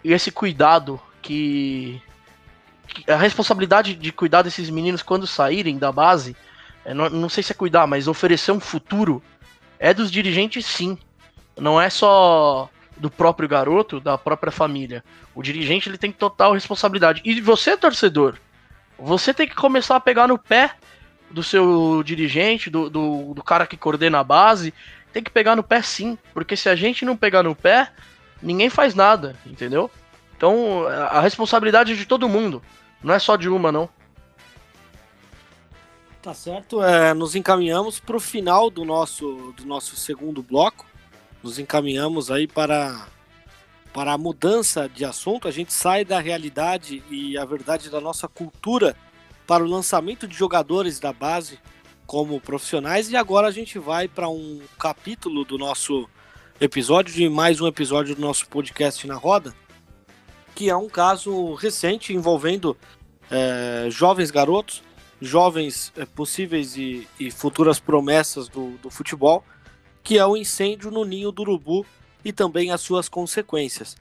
[0.04, 2.02] e esse cuidado que,
[2.88, 6.36] que a responsabilidade de cuidar desses meninos quando saírem da base,
[6.94, 9.22] não, não sei se é cuidar, mas oferecer um futuro
[9.78, 10.98] é dos dirigentes sim.
[11.58, 15.04] Não é só do próprio garoto, da própria família.
[15.34, 17.22] O dirigente ele tem total responsabilidade.
[17.24, 18.38] E você, torcedor,
[18.98, 20.76] você tem que começar a pegar no pé
[21.32, 24.74] do seu dirigente, do, do, do, cara que coordena a base.
[25.14, 27.92] Tem que pegar no pé sim, porque se a gente não pegar no pé,
[28.42, 29.90] ninguém faz nada, entendeu?
[30.36, 32.62] Então a responsabilidade é de todo mundo,
[33.04, 33.90] não é só de uma, não.
[36.22, 40.86] Tá certo, é, nos encaminhamos para o final do nosso, do nosso segundo bloco.
[41.42, 43.08] Nos encaminhamos aí para
[43.94, 48.28] para a mudança de assunto, a gente sai da realidade e a verdade da nossa
[48.28, 48.96] cultura
[49.48, 51.60] para o lançamento de jogadores da base
[52.06, 53.10] como profissionais.
[53.10, 56.08] E agora a gente vai para um capítulo do nosso
[56.62, 59.56] episódio, de mais um episódio do nosso podcast na roda,
[60.54, 62.78] que é um caso recente envolvendo
[63.32, 64.84] é, jovens garotos,
[65.22, 69.44] jovens é, possíveis e, e, futuras promessas do, do futebol,
[70.04, 71.86] que é o incêndio no ninho do urubu
[72.24, 73.96] e também as suas consequências.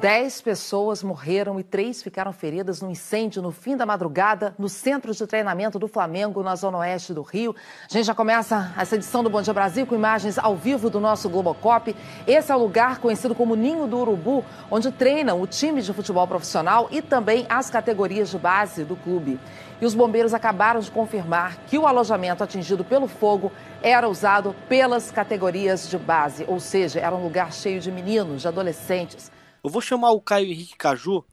[0.00, 5.12] Dez pessoas morreram e três ficaram feridas no incêndio no fim da madrugada no centro
[5.12, 7.54] de treinamento do Flamengo, na zona oeste do Rio.
[7.84, 11.00] A gente já começa essa edição do Bom Dia Brasil com imagens ao vivo do
[11.00, 11.94] nosso Globocop.
[12.26, 16.26] Esse é o lugar conhecido como Ninho do Urubu, onde treinam o time de futebol
[16.26, 19.38] profissional e também as categorias de base do clube.
[19.82, 25.10] E os bombeiros acabaram de confirmar que o alojamento atingido pelo fogo era usado pelas
[25.10, 29.30] categorias de base, ou seja, era um lugar cheio de meninos, de adolescentes.
[29.62, 31.24] Eu vou chamar o Caio Henrique Caju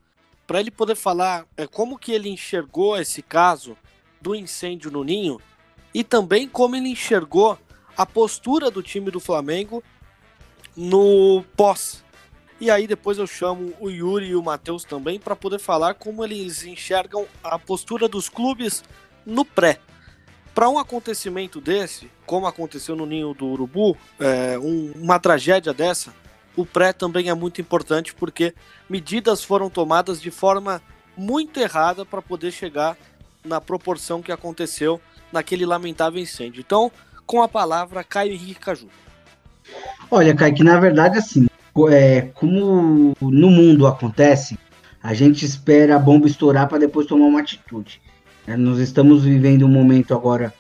[0.46, 3.78] para ele poder falar é, como que ele enxergou esse caso
[4.22, 5.40] do incêndio no Ninho
[5.94, 7.58] e também como ele enxergou
[7.96, 9.84] a postura do time do Flamengo
[10.76, 12.04] no pós.
[12.60, 16.24] E aí depois eu chamo o Yuri e o Matheus também para poder falar como
[16.24, 18.84] eles enxergam a postura dos clubes
[19.26, 19.80] no pré.
[20.54, 26.14] Para um acontecimento desse, como aconteceu no Ninho do Urubu, é, um, uma tragédia dessa,
[26.58, 28.54] o pré também é muito importante porque
[28.90, 30.82] medidas foram tomadas de forma
[31.16, 32.98] muito errada para poder chegar
[33.46, 35.00] na proporção que aconteceu
[35.32, 36.60] naquele lamentável incêndio.
[36.60, 36.92] Então,
[37.26, 38.88] com a palavra, Caio Henrique Caju.
[40.10, 41.48] Olha, Caio, que na verdade, assim,
[41.90, 44.58] é, como no mundo acontece,
[45.02, 48.02] A gente espera a bomba estourar para depois tomar uma atitude.
[48.46, 50.54] É, nós estamos vivendo um momento agora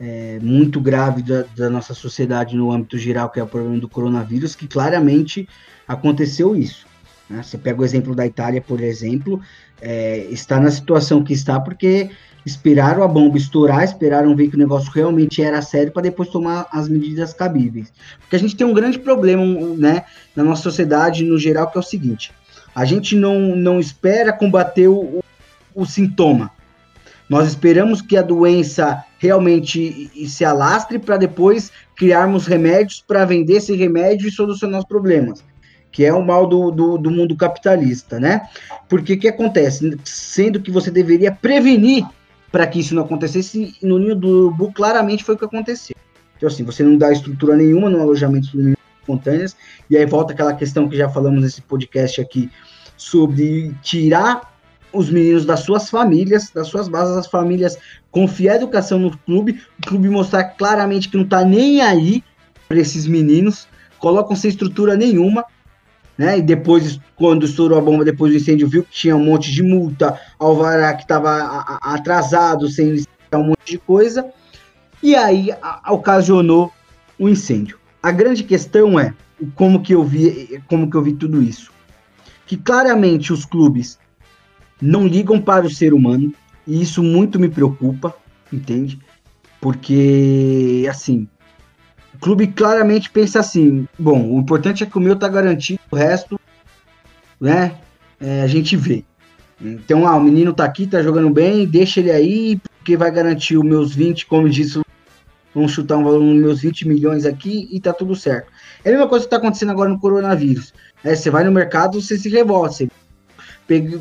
[0.00, 3.88] é, muito grave da, da, nossa sociedade no âmbito geral, que é o problema do
[3.88, 5.48] coronavírus, que claramente
[5.86, 6.86] aconteceu isso.
[7.28, 7.42] Né?
[7.42, 9.40] Você pega o exemplo da Itália, por exemplo,
[9.80, 12.10] é, está na situação que está porque
[12.46, 16.66] esperaram a bomba estourar, esperaram ver que o negócio realmente era sério para depois tomar
[16.72, 17.92] as medidas cabíveis.
[18.20, 19.44] Porque a gente tem um grande problema
[19.76, 22.32] né, na nossa sociedade no geral, que é o seguinte:
[22.74, 25.24] a gente não, não espera combater o, o,
[25.74, 26.50] o sintoma.
[27.28, 33.74] Nós esperamos que a doença realmente se alastre para depois criarmos remédios para vender esse
[33.76, 35.44] remédio e solucionar os problemas
[35.90, 38.42] que é o mal do, do, do mundo capitalista, né?
[38.88, 39.98] Porque o que acontece?
[40.04, 42.06] Sendo que você deveria prevenir
[42.50, 45.96] para que isso não acontecesse, no ninho do urubu claramente foi o que aconteceu.
[46.36, 48.48] Então, assim, você não dá estrutura nenhuma no alojamento
[49.00, 49.56] espontâneas,
[49.90, 52.50] e aí volta aquela questão que já falamos nesse podcast aqui,
[52.96, 54.57] sobre tirar
[54.92, 57.78] os meninos das suas famílias, das suas bases, as famílias
[58.10, 62.22] confiar a educação no clube, o clube mostrar claramente que não tá nem aí
[62.68, 63.66] para esses meninos,
[63.98, 65.44] colocam sem estrutura nenhuma,
[66.16, 66.38] né?
[66.38, 69.62] E depois, quando estourou a bomba, depois do incêndio, viu que tinha um monte de
[69.62, 74.26] multa, alvará que estava atrasado, sem um monte de coisa,
[75.02, 76.72] e aí a, ocasionou
[77.18, 77.78] o incêndio.
[78.02, 79.14] A grande questão é
[79.54, 81.70] como que eu vi, como que eu vi tudo isso,
[82.46, 83.98] que claramente os clubes
[84.80, 86.32] não ligam para o ser humano
[86.66, 88.14] e isso muito me preocupa,
[88.52, 88.98] entende?
[89.60, 91.26] Porque assim,
[92.14, 95.96] o clube claramente pensa assim: bom, o importante é que o meu tá garantido, o
[95.96, 96.38] resto,
[97.40, 97.76] né?
[98.20, 99.04] É, a gente vê.
[99.60, 103.56] Então, ah, o menino tá aqui, tá jogando bem, deixa ele aí, porque vai garantir
[103.56, 104.80] os meus 20, como disse,
[105.52, 108.52] vamos chutar um valor nos meus 20 milhões aqui e tá tudo certo.
[108.84, 110.72] É a mesma coisa que tá acontecendo agora no coronavírus.
[111.02, 112.72] É, você vai no mercado, você se revolta.
[112.74, 112.88] Você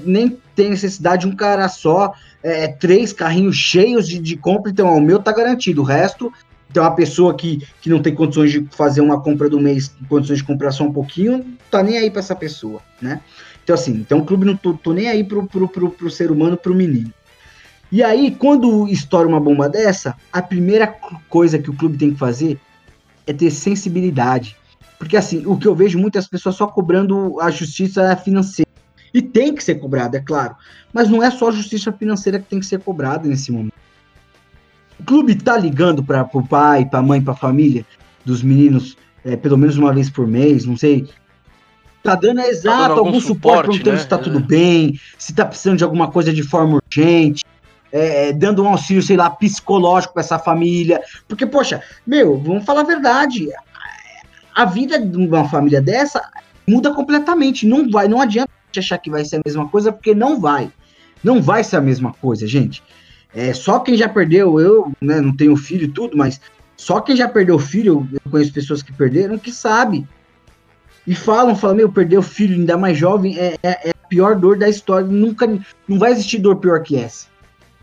[0.06, 4.88] nem tem necessidade de um cara só, é, três carrinhos cheios de, de compra, então
[4.88, 5.82] ó, o meu tá garantido.
[5.82, 6.32] O resto
[6.70, 10.40] então, a pessoa que, que não tem condições de fazer uma compra do mês, condições
[10.40, 13.22] de comprar só um pouquinho, tá nem aí para essa pessoa, né?
[13.64, 16.32] Então, assim, então o clube não tô, tô nem aí pro, pro, pro, pro ser
[16.32, 17.12] humano, pro menino.
[17.92, 20.88] E aí, quando estoura uma bomba dessa, a primeira
[21.30, 22.60] coisa que o clube tem que fazer
[23.26, 24.58] é ter sensibilidade.
[25.00, 28.67] Porque, assim, o que eu vejo muitas pessoas só cobrando a justiça financeira.
[29.14, 30.56] E tem que ser cobrada, é claro.
[30.94, 33.74] Mas não é só a justiça financeira que tem que ser cobrada nesse momento.
[35.00, 37.86] O clube tá ligando para o pai, para a mãe, para a família
[38.26, 41.08] dos meninos, é, pelo menos uma vez por mês, não sei.
[42.04, 44.02] Tá dando é, exato tá dando algum, algum, suporte, perguntando né?
[44.02, 44.20] se tá é.
[44.20, 47.44] tudo bem, se tá precisando de alguma coisa de forma urgente,
[47.92, 51.02] é, dando um auxílio, sei lá, psicológico para essa família.
[51.28, 53.50] Porque, poxa, meu, vamos falar a verdade.
[54.56, 56.22] A vida de uma família dessa
[56.68, 57.68] muda completamente.
[57.68, 58.50] Não vai, não adianta
[58.80, 60.72] achar que vai ser a mesma coisa, porque não vai.
[61.24, 62.84] Não vai ser a mesma coisa, gente.
[63.34, 66.40] É, só quem já perdeu, eu né, não tenho filho e tudo, mas
[66.76, 70.08] só quem já perdeu filho, eu conheço pessoas que perderam, que sabe.
[71.06, 74.36] E falam, falam, meu, perder o filho, ainda mais jovem, é, é, é, a pior
[74.36, 75.08] dor da história.
[75.08, 75.48] Nunca,
[75.88, 77.28] não vai existir dor pior que essa.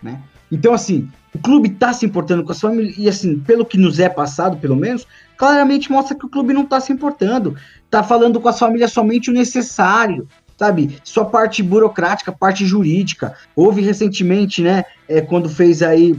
[0.03, 0.21] Né?
[0.53, 3.99] Então, assim, o clube tá se importando com as famílias, e assim, pelo que nos
[3.99, 7.57] é passado, pelo menos, claramente mostra que o clube não tá se importando.
[7.91, 10.99] Tá falando com as famílias somente o necessário sabe?
[11.05, 13.35] Só parte burocrática, parte jurídica.
[13.55, 16.17] Houve recentemente, né, é, quando fez aí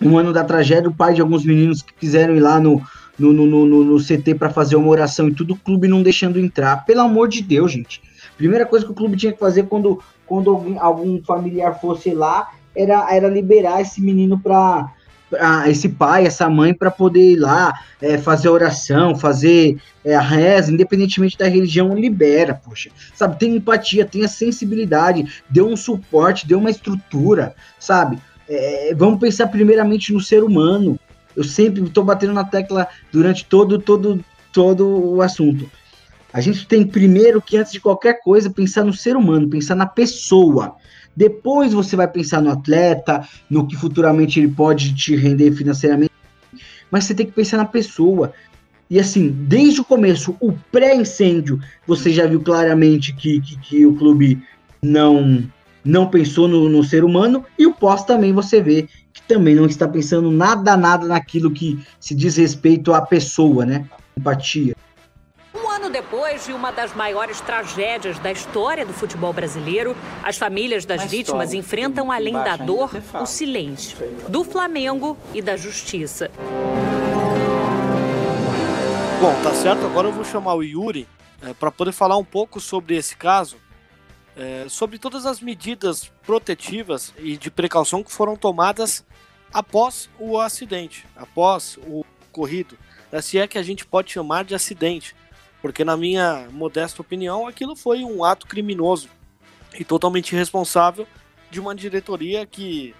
[0.00, 2.82] um ano da tragédia, o pai de alguns meninos que quiseram ir lá no,
[3.18, 6.40] no, no, no, no CT para fazer uma oração e tudo, o clube não deixando
[6.40, 6.84] entrar.
[6.84, 8.02] Pelo amor de Deus, gente.
[8.36, 12.50] Primeira coisa que o clube tinha que fazer quando, quando algum, algum familiar fosse lá
[12.74, 14.90] era, era liberar esse menino para
[15.38, 20.20] a, esse pai, essa mãe, para poder ir lá é, fazer oração, fazer é, a
[20.20, 22.90] reza, independentemente da religião, libera, poxa.
[23.14, 28.18] Sabe, tem empatia, tem a sensibilidade, deu um suporte, deu uma estrutura, sabe?
[28.48, 30.98] É, vamos pensar primeiramente no ser humano.
[31.34, 34.22] Eu sempre estou batendo na tecla durante todo, todo,
[34.52, 35.70] todo o assunto.
[36.32, 39.86] A gente tem primeiro que, antes de qualquer coisa, pensar no ser humano, pensar na
[39.86, 40.76] pessoa.
[41.16, 46.12] Depois você vai pensar no atleta, no que futuramente ele pode te render financeiramente.
[46.90, 48.32] Mas você tem que pensar na pessoa.
[48.88, 53.94] E assim, desde o começo, o pré-incêndio, você já viu claramente que, que, que, o
[53.94, 54.42] clube
[54.82, 55.42] não
[55.84, 57.44] não pensou no, no ser humano.
[57.58, 61.78] E o pós também você vê que também não está pensando nada, nada naquilo que
[61.98, 63.86] se diz respeito à pessoa, né?
[64.16, 64.74] Empatia
[65.92, 71.52] depois de uma das maiores tragédias da história do futebol brasileiro, as famílias das vítimas
[71.52, 72.90] enfrentam, além da dor,
[73.20, 76.30] o silêncio do Flamengo e da justiça.
[79.20, 79.84] Bom, tá certo.
[79.86, 81.06] Agora eu vou chamar o Yuri
[81.42, 83.56] é, para poder falar um pouco sobre esse caso.
[84.36, 89.04] é, sobre todas as medidas protetivas e de precaução que foram tomadas
[89.52, 92.78] após o acidente, após o ocorrido.
[93.20, 95.14] Se é que a gente pode chamar de acidente,
[95.62, 99.08] porque, na minha modesta opinião, aquilo foi um ato criminoso
[99.78, 101.06] e totalmente irresponsável
[101.50, 102.94] de uma diretoria que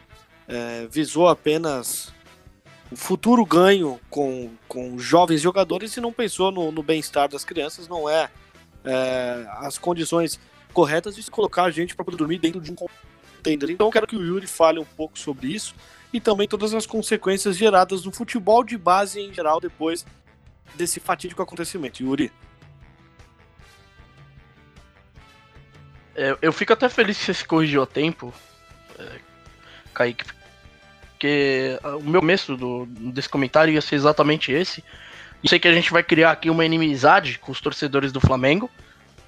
[0.47, 2.13] é, visou apenas
[2.91, 7.89] o futuro ganho com, com jovens jogadores e não pensou no, no bem-estar das crianças,
[7.89, 8.31] não é,
[8.85, 10.39] é, as condições
[10.73, 13.71] corretas de se colocar a gente para poder dormir dentro de um contender.
[13.71, 15.75] Então eu quero que o Yuri fale um pouco sobre isso
[16.13, 20.07] e também todas as consequências geradas no futebol de base em geral depois
[20.77, 22.03] desse fatídico acontecimento.
[22.03, 22.31] Yuri.
[26.15, 28.33] É, eu fico até feliz que você se corrigiu a tempo,
[28.99, 29.19] é,
[29.95, 30.25] Kaique,
[31.13, 34.83] porque o meu começo do, desse comentário ia ser exatamente esse.
[35.43, 38.71] E sei que a gente vai criar aqui uma inimizade com os torcedores do Flamengo,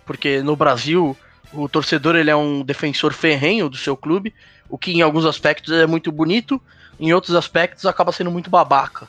[0.05, 1.17] porque no Brasil
[1.53, 4.35] o torcedor ele é um defensor ferrenho do seu clube,
[4.69, 6.61] o que em alguns aspectos é muito bonito,
[6.99, 9.09] em outros aspectos acaba sendo muito babaca,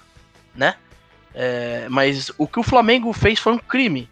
[0.55, 0.75] né?
[1.33, 4.09] É, mas o que o Flamengo fez foi um crime.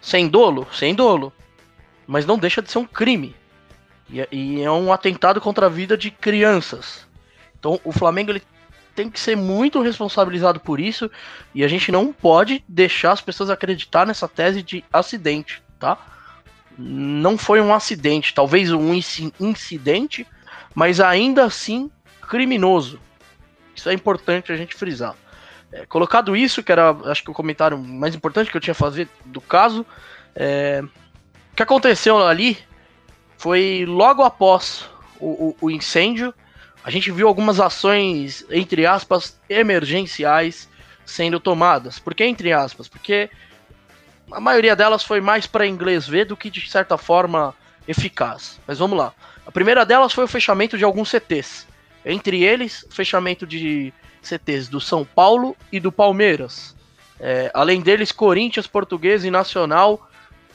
[0.00, 0.66] Sem dolo?
[0.72, 1.32] Sem dolo.
[2.06, 3.34] Mas não deixa de ser um crime.
[4.08, 7.06] E, é, e é um atentado contra a vida de crianças.
[7.58, 8.42] Então o Flamengo ele
[8.94, 11.10] tem que ser muito responsabilizado por isso.
[11.54, 15.98] E a gente não pode deixar as pessoas acreditar nessa tese de acidente, tá?
[16.76, 20.26] Não foi um acidente, talvez um incidente,
[20.74, 21.90] mas ainda assim
[22.28, 22.98] criminoso.
[23.74, 25.14] Isso é importante a gente frisar.
[25.72, 28.74] É, colocado isso, que era acho que o comentário mais importante que eu tinha a
[28.74, 29.86] fazer do caso,
[30.34, 30.82] é,
[31.52, 32.58] o que aconteceu ali
[33.36, 34.88] foi logo após
[35.20, 36.32] o, o, o incêndio,
[36.84, 40.68] a gente viu algumas ações, entre aspas, emergenciais
[41.04, 41.98] sendo tomadas.
[41.98, 42.88] Por que entre aspas?
[42.88, 43.30] Porque
[44.30, 47.54] a maioria delas foi mais para inglês ver do que de certa forma
[47.86, 48.58] eficaz.
[48.66, 49.12] Mas vamos lá.
[49.46, 51.66] A primeira delas foi o fechamento de alguns CTs.
[52.04, 53.92] Entre eles, o fechamento de
[54.22, 56.74] CTs do São Paulo e do Palmeiras.
[57.20, 60.08] É, além deles, Corinthians, Português e Nacional,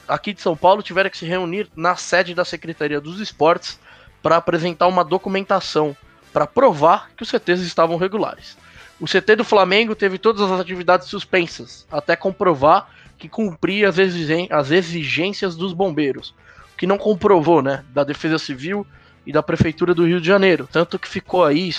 [0.08, 3.78] aqui de São Paulo, tiveram que se reunir na sede da Secretaria dos Esportes
[4.22, 5.96] para apresentar uma documentação
[6.32, 8.56] para provar que os CTs estavam regulares.
[9.00, 15.56] O CT do Flamengo teve todas as atividades suspensas, até comprovar que cumpria as exigências
[15.56, 16.34] dos bombeiros,
[16.72, 18.86] o que não comprovou, né, da Defesa Civil
[19.26, 21.70] e da Prefeitura do Rio de Janeiro, tanto que ficou aí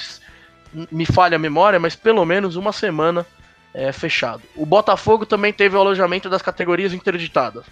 [0.92, 3.26] me falha a memória, mas pelo menos uma semana
[3.74, 4.42] é, fechado.
[4.56, 7.66] O Botafogo também teve o alojamento das categorias interditadas.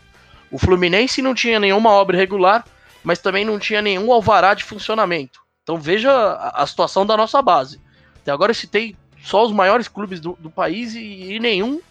[0.51, 2.65] O Fluminense não tinha nenhuma obra irregular,
[3.03, 5.41] mas também não tinha nenhum alvará de funcionamento.
[5.63, 7.81] Então veja a, a situação da nossa base.
[8.21, 11.81] Até agora eu citei só os maiores clubes do, do país e, e nenhum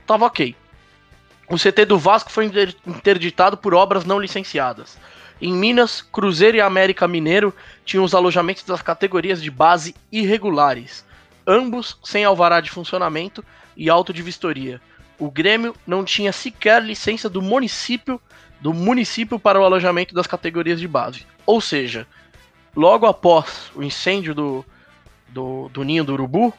[0.00, 0.54] estava ok.
[1.48, 2.50] O CT do Vasco foi
[2.86, 4.98] interditado por obras não licenciadas.
[5.40, 11.04] Em Minas, Cruzeiro e América Mineiro tinham os alojamentos das categorias de base irregulares,
[11.46, 13.44] ambos sem alvará de funcionamento
[13.76, 14.80] e auto de vistoria.
[15.18, 18.20] O Grêmio não tinha sequer licença do município
[18.64, 21.26] do município para o alojamento das categorias de base.
[21.44, 22.06] Ou seja,
[22.74, 24.64] logo após o incêndio do,
[25.28, 26.50] do, do ninho do urubu,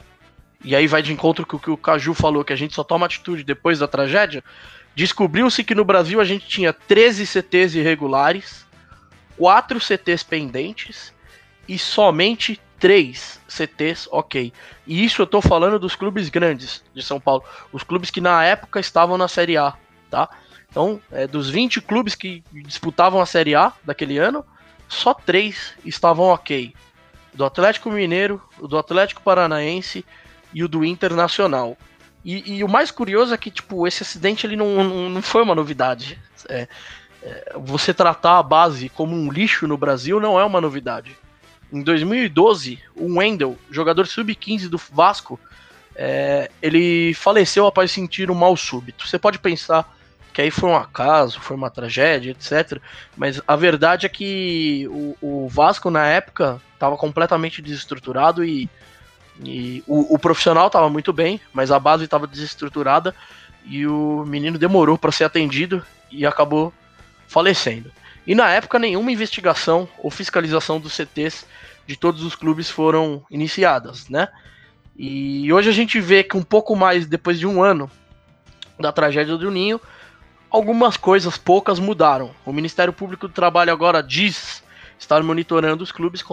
[0.64, 2.84] e aí vai de encontro com o que o Caju falou, que a gente só
[2.84, 4.44] toma atitude depois da tragédia,
[4.94, 8.64] descobriu-se que no Brasil a gente tinha 13 CTs irregulares,
[9.36, 11.12] quatro CTs pendentes
[11.68, 14.52] e somente três CTs ok.
[14.86, 18.44] E isso eu tô falando dos clubes grandes de São Paulo, os clubes que na
[18.44, 19.74] época estavam na Série A,
[20.10, 20.28] tá?
[20.70, 24.44] Então, é, dos 20 clubes que disputavam a Série A daquele ano,
[24.88, 26.74] só três estavam ok.
[27.32, 30.04] Do Atlético Mineiro, do Atlético Paranaense
[30.52, 31.76] e o do Internacional.
[32.24, 35.42] E, e, o mais curioso é que, tipo, esse acidente ele não, não, não foi
[35.42, 36.18] uma novidade.
[36.48, 36.68] É,
[37.56, 41.16] você tratar a base como um lixo no Brasil não é uma novidade.
[41.72, 45.38] Em 2012, o Wendel, jogador sub-15 do Vasco,
[45.94, 49.06] é, ele faleceu após sentir um mal súbito.
[49.06, 49.96] Você pode pensar
[50.32, 52.78] que aí foi um acaso, foi uma tragédia, etc.
[53.16, 58.68] Mas a verdade é que o, o Vasco, na época, estava completamente desestruturado e,
[59.42, 63.14] e o, o, profissional estava muito bem, mas a base estava desestruturada
[63.64, 66.70] e o menino demorou para ser atendido e acabou
[67.26, 67.90] falecendo.
[68.26, 71.46] E na época nenhuma investigação ou fiscalização dos CTs
[71.86, 74.28] de todos os clubes foram iniciadas, né?
[74.98, 77.90] E hoje a gente vê que um pouco mais depois de um ano
[78.80, 79.80] da tragédia do Ninho,
[80.50, 82.34] algumas coisas poucas mudaram.
[82.44, 84.64] O Ministério Público do Trabalho agora diz
[84.98, 86.24] estar monitorando os clubes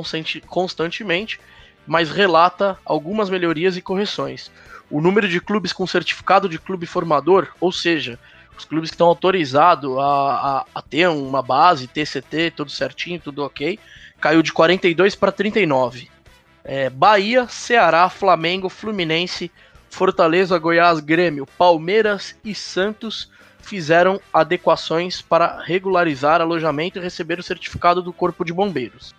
[0.47, 1.39] constantemente,
[1.85, 4.49] mas relata algumas melhorias e correções.
[4.89, 8.17] O número de clubes com certificado de clube formador, ou seja,
[8.57, 13.43] os clubes que estão autorizados a, a, a, ter uma base, TCT, tudo certinho, tudo
[13.43, 13.79] ok,
[14.19, 16.09] caiu de 42 para 39.
[16.63, 19.51] É, Bahia, Ceará, Flamengo, Fluminense,
[19.89, 23.29] Fortaleza, Goiás, Grêmio, Palmeiras e Santos
[23.61, 29.13] fizeram adequações para regularizar alojamento e receber o certificado do Corpo de Bombeiros.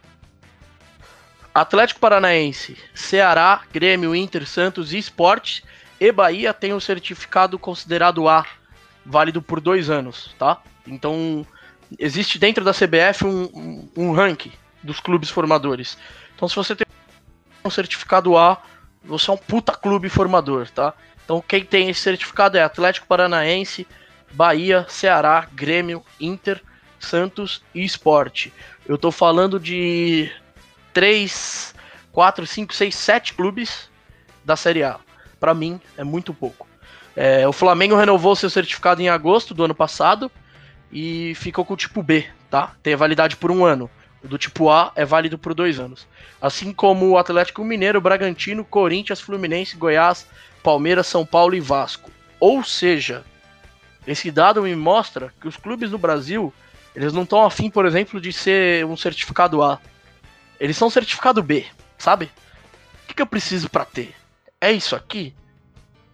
[1.54, 5.64] Atlético Paranaense, Ceará, Grêmio, Inter, Santos e Esporte
[6.00, 8.44] e Bahia têm o certificado considerado A,
[9.04, 10.60] válido por dois anos, tá?
[10.86, 11.46] Então,
[11.98, 14.52] existe dentro da CBF um, um, um ranking
[14.82, 15.96] dos clubes formadores.
[16.34, 16.86] Então, se você tem
[17.64, 18.60] um certificado A,
[19.02, 20.94] você é um puta clube formador, tá?
[21.24, 23.86] Então, quem tem esse certificado é Atlético Paranaense,
[24.32, 26.62] Bahia, Ceará, Grêmio, Inter,
[26.98, 28.52] Santos e Esporte.
[28.86, 30.30] Eu tô falando de
[30.92, 31.74] 3,
[32.12, 33.90] 4, 5, 6, 7 clubes
[34.44, 34.98] da Série A.
[35.40, 36.66] Para mim, é muito pouco.
[37.16, 40.30] É, o Flamengo renovou seu certificado em agosto do ano passado
[40.90, 42.74] e ficou com o tipo B, tá?
[42.82, 43.90] Tem validade por um ano.
[44.22, 46.06] O do tipo A é válido por dois anos.
[46.40, 50.26] Assim como o Atlético Mineiro, Bragantino, Corinthians, Fluminense, Goiás,
[50.62, 52.10] Palmeiras, São Paulo e Vasco.
[52.40, 53.22] Ou seja,
[54.06, 56.52] esse dado me mostra que os clubes do Brasil,
[56.94, 59.78] eles não estão afim, por exemplo, de ser um certificado A.
[60.58, 61.66] Eles são certificado B,
[61.98, 62.26] sabe?
[62.26, 64.14] O que, que eu preciso para ter?
[64.60, 65.34] É isso aqui?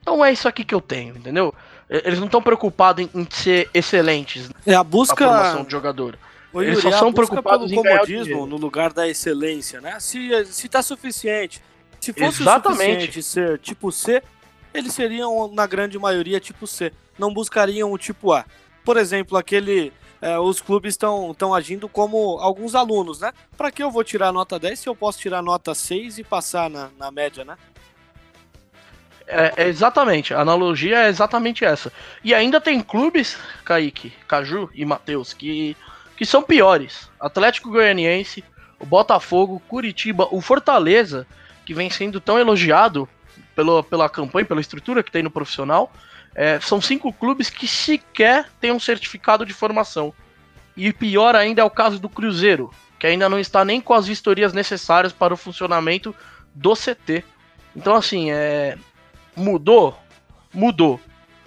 [0.01, 1.55] Então é isso aqui que eu tenho, entendeu?
[1.89, 4.49] Eles não estão preocupados em, em, ser excelentes.
[4.65, 5.25] É a busca.
[5.25, 6.19] Formação de jogador.
[6.53, 9.99] Ô, Eles só são preocupados pelo comodismo no lugar da excelência, né?
[9.99, 11.61] Se, se tá suficiente.
[12.01, 13.07] Se fosse Exatamente.
[13.07, 14.23] suficiente ser tipo C,
[14.73, 16.93] eles seriam, na grande maioria, tipo C.
[17.19, 18.45] Não buscariam o tipo A.
[18.85, 19.93] Por exemplo, aquele.
[20.23, 23.33] É, os clubes estão agindo como alguns alunos, né?
[23.57, 26.69] Para que eu vou tirar nota 10 se eu posso tirar nota 6 e passar
[26.69, 27.57] na, na média, né?
[29.33, 31.93] É, é, exatamente, a analogia é exatamente essa.
[32.25, 35.77] E ainda tem clubes, Kaique, Caju e Matheus, que,
[36.17, 37.09] que são piores.
[37.21, 38.43] Atlético Goianiense,
[38.81, 41.27] o Botafogo, Curitiba, o Fortaleza,
[41.65, 43.09] que vem sendo tão elogiado
[43.55, 45.93] pelo, pela campanha, pela estrutura que tem no profissional.
[46.35, 50.13] É, são cinco clubes que sequer têm um certificado de formação.
[50.77, 54.09] E pior ainda é o caso do Cruzeiro, que ainda não está nem com as
[54.09, 56.15] vistorias necessárias para o funcionamento
[56.53, 57.25] do CT.
[57.77, 58.77] Então, assim, é,
[59.37, 59.99] Mudou?
[60.53, 61.01] Mudou.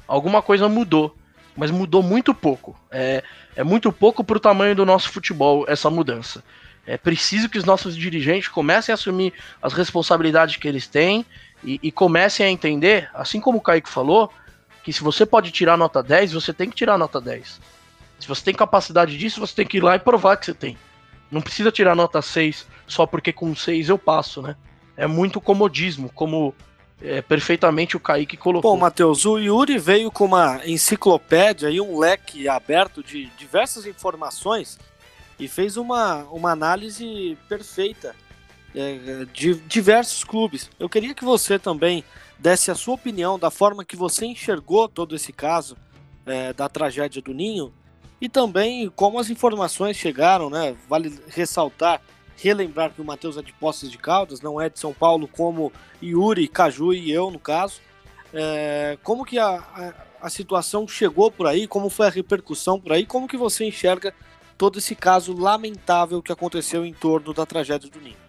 [0.07, 1.15] Alguma coisa mudou.
[1.55, 2.75] Mas mudou muito pouco.
[2.89, 3.23] É,
[3.55, 6.43] é muito pouco para o tamanho do nosso futebol essa mudança.
[6.85, 11.25] É preciso que os nossos dirigentes comecem a assumir as responsabilidades que eles têm
[11.63, 14.31] e, e comecem a entender, assim como o Kaique falou,
[14.83, 17.61] que se você pode tirar nota 10, você tem que tirar nota 10.
[18.19, 20.77] Se você tem capacidade disso, você tem que ir lá e provar que você tem.
[21.31, 24.55] Não precisa tirar nota 6 só porque com 6 eu passo, né?
[24.95, 26.53] É muito comodismo, como
[27.03, 28.71] é, perfeitamente o Kaique colocou.
[28.71, 34.79] Bom, Matheus, o Yuri veio com uma enciclopédia e um leque aberto de diversas informações
[35.37, 38.15] e fez uma, uma análise perfeita
[38.73, 40.69] é, de diversos clubes.
[40.79, 42.05] Eu queria que você também
[42.39, 45.75] desse a sua opinião da forma que você enxergou todo esse caso
[46.25, 47.73] é, da tragédia do Ninho
[48.21, 50.73] e também como as informações chegaram, né?
[50.87, 52.01] Vale ressaltar
[52.37, 55.71] relembrar que o Matheus é de Poços de Caldas, não é de São Paulo, como
[56.01, 57.79] Yuri, Caju e eu, no caso.
[58.33, 62.91] É, como que a, a, a, situação chegou por aí, como foi a repercussão por
[62.91, 64.13] aí, como que você enxerga
[64.57, 68.23] todo esse caso lamentável que aconteceu em torno da tragédia do Ninho?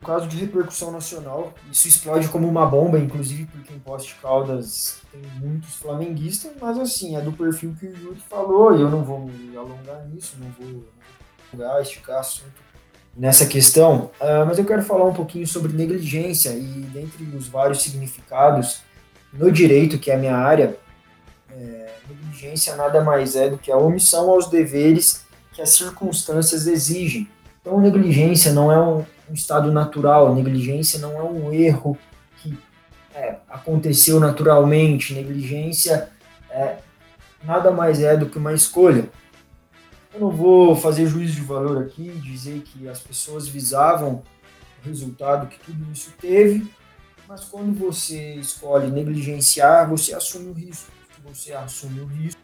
[0.00, 5.00] Caso de repercussão nacional, isso explode como uma bomba, inclusive porque em Poços de Caldas
[5.12, 9.02] tem muitos flamenguistas, mas assim, é do perfil que o Yuri falou, e eu não
[9.02, 10.84] vou me alongar nisso, não vou
[11.80, 12.70] esticar assunto
[13.16, 16.62] nessa questão, uh, mas eu quero falar um pouquinho sobre negligência e
[16.92, 18.82] dentre os vários significados
[19.32, 20.76] no direito, que é a minha área,
[21.52, 27.28] é, negligência nada mais é do que a omissão aos deveres que as circunstâncias exigem.
[27.60, 31.98] Então, negligência não é um, um estado natural, negligência não é um erro
[32.38, 32.56] que
[33.14, 36.08] é, aconteceu naturalmente, negligência
[36.50, 36.76] é,
[37.44, 39.08] nada mais é do que uma escolha.
[40.20, 44.22] Não vou fazer juízo de valor aqui, dizer que as pessoas visavam
[44.78, 46.70] o resultado que tudo isso teve,
[47.26, 50.92] mas quando você escolhe negligenciar, você assume o risco.
[51.24, 52.40] Você assume o risco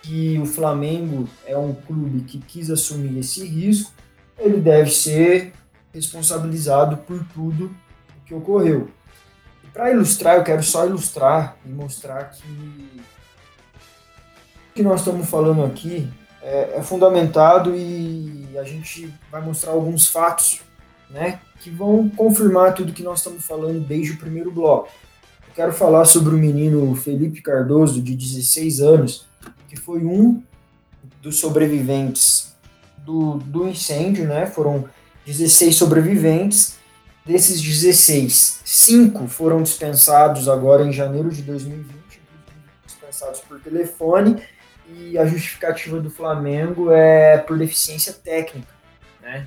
[0.00, 3.92] que o Flamengo é um clube que quis assumir esse risco,
[4.38, 5.52] ele deve ser
[5.92, 7.66] responsabilizado por tudo
[8.16, 8.88] o que ocorreu.
[9.74, 12.48] Para ilustrar, eu quero só ilustrar e mostrar que
[14.70, 16.10] o que nós estamos falando aqui
[16.44, 20.60] é, é fundamentado e a gente vai mostrar alguns fatos
[21.08, 24.90] né, que vão confirmar tudo que nós estamos falando desde o primeiro bloco.
[25.54, 29.26] quero falar sobre o menino Felipe Cardoso, de 16 anos,
[29.68, 30.42] que foi um
[31.22, 32.54] dos sobreviventes
[32.98, 34.44] do, do incêndio, né?
[34.46, 34.84] Foram
[35.26, 36.76] 16 sobreviventes.
[37.24, 42.20] Desses 16, 5 foram dispensados agora em janeiro de 2020,
[42.84, 44.42] dispensados por telefone,
[44.88, 48.72] e a justificativa do Flamengo é por deficiência técnica,
[49.22, 49.46] né?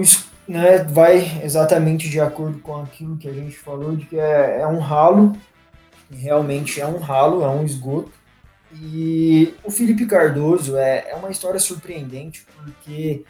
[0.00, 4.60] Isso né, vai exatamente de acordo com aquilo que a gente falou, de que é,
[4.60, 5.32] é um ralo,
[6.10, 8.12] realmente é um ralo, é um esgoto,
[8.74, 13.24] e o Felipe Cardoso é, é uma história surpreendente, porque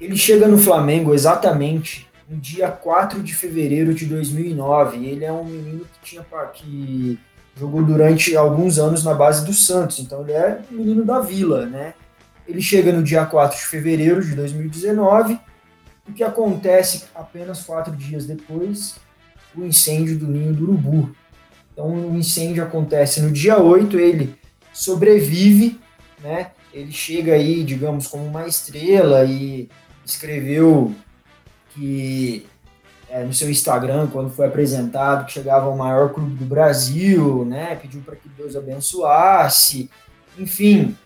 [0.00, 5.04] ele chega no Flamengo exatamente no dia 4 de fevereiro de 2009.
[5.04, 6.24] Ele é um menino que, tinha,
[6.54, 7.18] que
[7.58, 11.94] jogou durante alguns anos na base do Santos, então ele é menino da vila, né?
[12.46, 15.38] Ele chega no dia 4 de fevereiro de 2019,
[16.08, 18.96] o que acontece apenas quatro dias depois,
[19.54, 21.14] o incêndio do Ninho do Urubu.
[21.72, 24.34] Então o incêndio acontece no dia 8, ele
[24.72, 25.78] sobrevive,
[26.22, 26.52] né?
[26.72, 29.68] Ele chega aí, digamos, como uma estrela e
[30.04, 30.94] escreveu
[31.70, 32.46] que
[33.10, 37.74] é, no seu Instagram, quando foi apresentado, que chegava ao maior clube do Brasil, né?
[37.76, 39.90] Pediu para que Deus abençoasse,
[40.38, 40.96] enfim,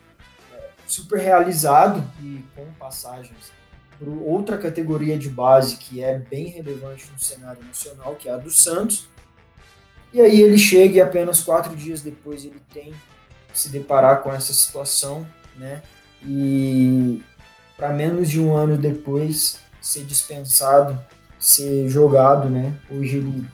[0.53, 3.53] é, super realizado e com passagens
[3.99, 8.37] por outra categoria de base que é bem relevante no cenário nacional, que é a
[8.37, 9.09] do Santos.
[10.12, 12.93] E aí ele chega e apenas quatro dias depois ele tem
[13.55, 15.27] se deparar com essa situação,
[15.57, 15.83] né?
[16.24, 17.23] E
[17.77, 20.99] para menos de um ano depois ser dispensado,
[21.43, 22.73] ser jogado, né?
[22.89, 23.44] Hoje ele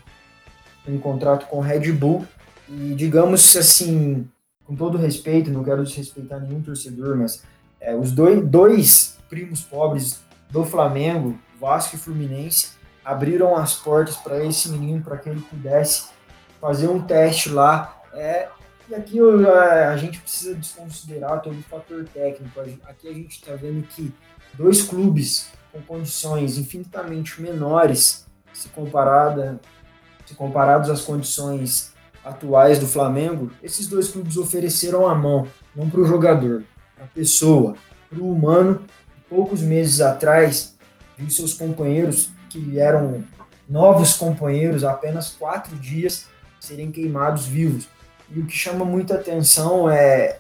[0.85, 2.27] tem um contrato com Red Bull
[2.69, 4.29] e digamos assim,
[4.65, 7.43] com todo respeito, não quero desrespeitar nenhum torcedor, mas
[7.81, 10.21] é, os dois, dois primos pobres
[10.51, 16.09] do Flamengo, Vasco e Fluminense, abriram as portas para esse menino, para que ele pudesse
[16.61, 18.03] fazer um teste lá.
[18.13, 18.49] É,
[18.91, 22.61] e aqui a, a gente precisa desconsiderar todo o fator técnico.
[22.85, 24.13] Aqui a gente está vendo que
[24.55, 29.61] dois clubes com condições infinitamente menores, se, comparada,
[30.27, 31.93] se comparados às condições
[32.25, 36.65] atuais do Flamengo, esses dois clubes ofereceram a mão, não para o jogador,
[36.95, 37.75] para a pessoa,
[38.09, 38.83] para o humano.
[39.29, 40.77] Poucos meses atrás,
[41.17, 43.25] viu seus companheiros, que eram
[43.69, 46.27] novos companheiros, apenas quatro dias,
[46.59, 47.89] serem queimados vivos.
[48.31, 50.39] E o que chama muita atenção é,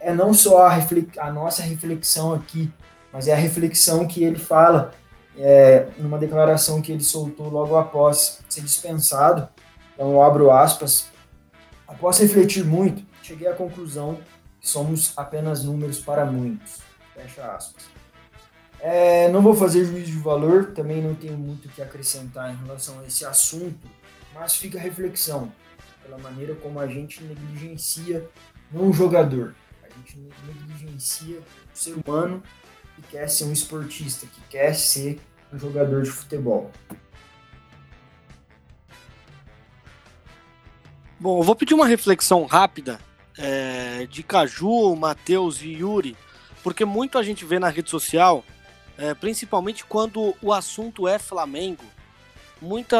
[0.00, 0.78] é não só a,
[1.18, 2.70] a nossa reflexão aqui,
[3.12, 4.92] mas é a reflexão que ele fala
[5.36, 9.48] é, numa declaração que ele soltou logo após ser dispensado.
[9.94, 11.08] Então, eu abro aspas.
[11.86, 14.20] Após refletir muito, cheguei à conclusão
[14.60, 16.78] que somos apenas números para muitos.
[17.14, 17.84] Fecha aspas.
[18.78, 22.56] É, não vou fazer juízo de valor, também não tenho muito o que acrescentar em
[22.64, 23.86] relação a esse assunto,
[24.34, 25.52] mas fica a reflexão
[26.02, 28.26] pela maneira como a gente negligencia
[28.72, 32.42] não o jogador, a gente negligencia o ser humano
[33.00, 35.20] que quer ser um esportista, que quer ser
[35.52, 36.70] um jogador de futebol.
[41.18, 42.98] Bom, eu vou pedir uma reflexão rápida
[43.36, 46.16] é, de Caju, Matheus e Yuri,
[46.62, 48.44] porque muito a gente vê na rede social,
[48.96, 51.84] é, principalmente quando o assunto é Flamengo,
[52.60, 52.98] muita,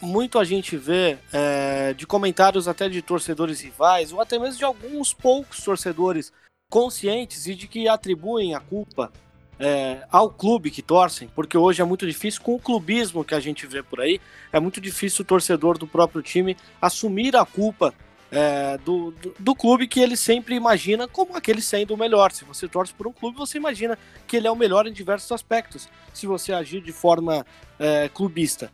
[0.00, 4.64] muito a gente vê é, de comentários até de torcedores rivais, ou até mesmo de
[4.64, 6.32] alguns poucos torcedores
[6.74, 9.12] conscientes e de que atribuem a culpa
[9.60, 13.38] é, ao clube que torcem, porque hoje é muito difícil, com o clubismo que a
[13.38, 14.20] gente vê por aí,
[14.52, 17.94] é muito difícil o torcedor do próprio time assumir a culpa
[18.28, 22.32] é, do, do, do, clube que ele sempre imagina como aquele sendo o melhor.
[22.32, 23.96] Se você torce por um clube, você imagina
[24.26, 27.46] que ele é o melhor em diversos aspectos, se você agir de forma
[27.78, 28.72] é, clubista.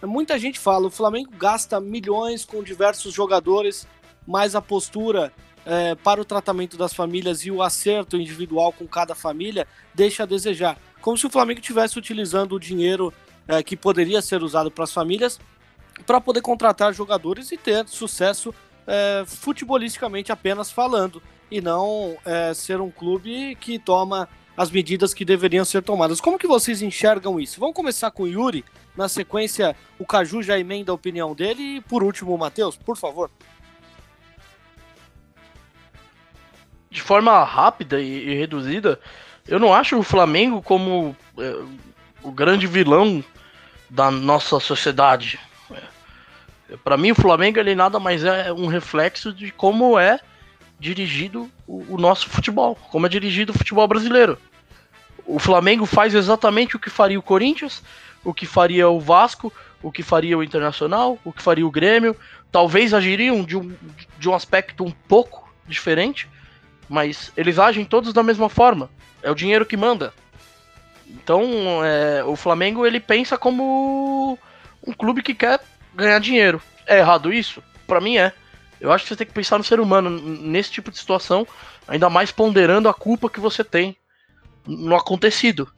[0.00, 3.88] Muita gente fala, o Flamengo gasta milhões com diversos jogadores,
[4.24, 5.32] mas a postura
[5.64, 10.26] é, para o tratamento das famílias e o acerto individual com cada família deixa a
[10.26, 10.78] desejar.
[11.00, 13.12] Como se o Flamengo estivesse utilizando o dinheiro
[13.46, 15.40] é, que poderia ser usado para as famílias
[16.06, 18.54] para poder contratar jogadores e ter sucesso
[18.86, 25.24] é, futebolisticamente apenas falando, e não é, ser um clube que toma as medidas que
[25.24, 26.20] deveriam ser tomadas.
[26.20, 27.58] Como que vocês enxergam isso?
[27.58, 28.64] Vamos começar com o Yuri,
[28.96, 31.76] na sequência, o Caju já emenda a opinião dele.
[31.76, 33.30] E por último, o Matheus, por favor.
[36.90, 38.98] De forma rápida e, e reduzida,
[39.46, 41.56] eu não acho o Flamengo como é,
[42.22, 43.24] o grande vilão
[43.88, 45.38] da nossa sociedade.
[46.68, 50.20] É, Para mim, o Flamengo ele nada mais é um reflexo de como é
[50.78, 54.38] dirigido o, o nosso futebol, como é dirigido o futebol brasileiro.
[55.26, 57.82] O Flamengo faz exatamente o que faria o Corinthians,
[58.24, 59.52] o que faria o Vasco,
[59.82, 62.16] o que faria o Internacional, o que faria o Grêmio.
[62.50, 63.72] Talvez agiriam de um,
[64.18, 66.28] de um aspecto um pouco diferente,
[66.90, 68.90] mas eles agem todos da mesma forma.
[69.22, 70.12] É o dinheiro que manda.
[71.06, 71.44] Então,
[71.84, 74.36] é, o Flamengo ele pensa como
[74.84, 75.60] um clube que quer
[75.94, 76.60] ganhar dinheiro.
[76.84, 77.62] É errado isso?
[77.86, 78.32] Para mim é.
[78.80, 81.46] Eu acho que você tem que pensar no ser humano nesse tipo de situação,
[81.86, 83.96] ainda mais ponderando a culpa que você tem
[84.66, 85.68] no acontecido.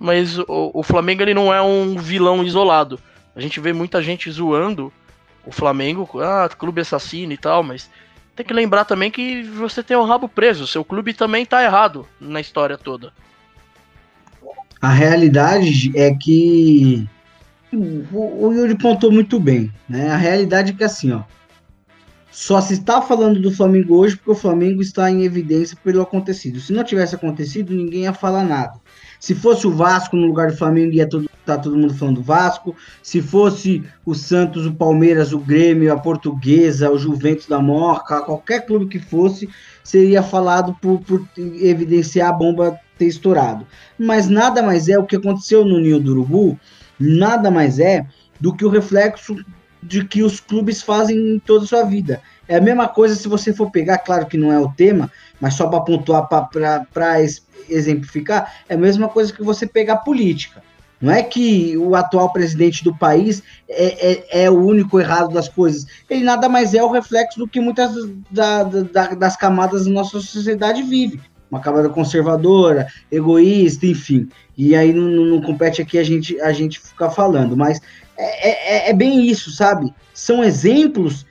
[0.00, 2.98] Mas o, o Flamengo ele não é um vilão isolado.
[3.36, 4.90] A gente vê muita gente zoando
[5.44, 7.90] o Flamengo, ah, clube assassino e tal, mas
[8.34, 12.06] tem que lembrar também que você tem o rabo preso, seu clube também tá errado
[12.20, 13.12] na história toda.
[14.80, 17.08] A realidade é que
[17.72, 20.10] o, o Yuri pontou muito bem, né?
[20.10, 21.22] A realidade é que assim, ó,
[22.30, 26.60] só se está falando do Flamengo hoje porque o Flamengo está em evidência pelo acontecido.
[26.60, 28.74] Se não tivesse acontecido, ninguém ia falar nada.
[29.24, 32.22] Se fosse o Vasco no lugar do Flamengo, ia todo, tá todo mundo falando do
[32.22, 32.76] Vasco.
[33.02, 38.66] Se fosse o Santos, o Palmeiras, o Grêmio, a Portuguesa, o Juventus da Moca, qualquer
[38.66, 39.48] clube que fosse,
[39.82, 43.66] seria falado por, por evidenciar a bomba ter estourado.
[43.98, 46.60] Mas nada mais é o que aconteceu no Ninho do Urubu,
[47.00, 48.06] nada mais é
[48.38, 49.42] do que o reflexo
[49.82, 52.20] de que os clubes fazem em toda a sua vida.
[52.46, 55.10] É a mesma coisa se você for pegar, claro que não é o tema,
[55.40, 57.22] mas só para pontuar, para
[57.68, 60.62] exemplificar, é a mesma coisa que você pegar política.
[61.00, 65.48] Não é que o atual presidente do país é, é, é, o único errado das
[65.48, 65.86] coisas.
[66.08, 67.92] Ele nada mais é o reflexo do que muitas
[68.30, 71.20] da, da, das camadas da nossa sociedade vive.
[71.50, 74.28] Uma camada conservadora, egoísta, enfim.
[74.56, 77.54] E aí não, não, compete aqui a gente, a gente ficar falando.
[77.54, 77.80] Mas
[78.16, 79.92] é, é, é bem isso, sabe?
[80.14, 81.26] São exemplos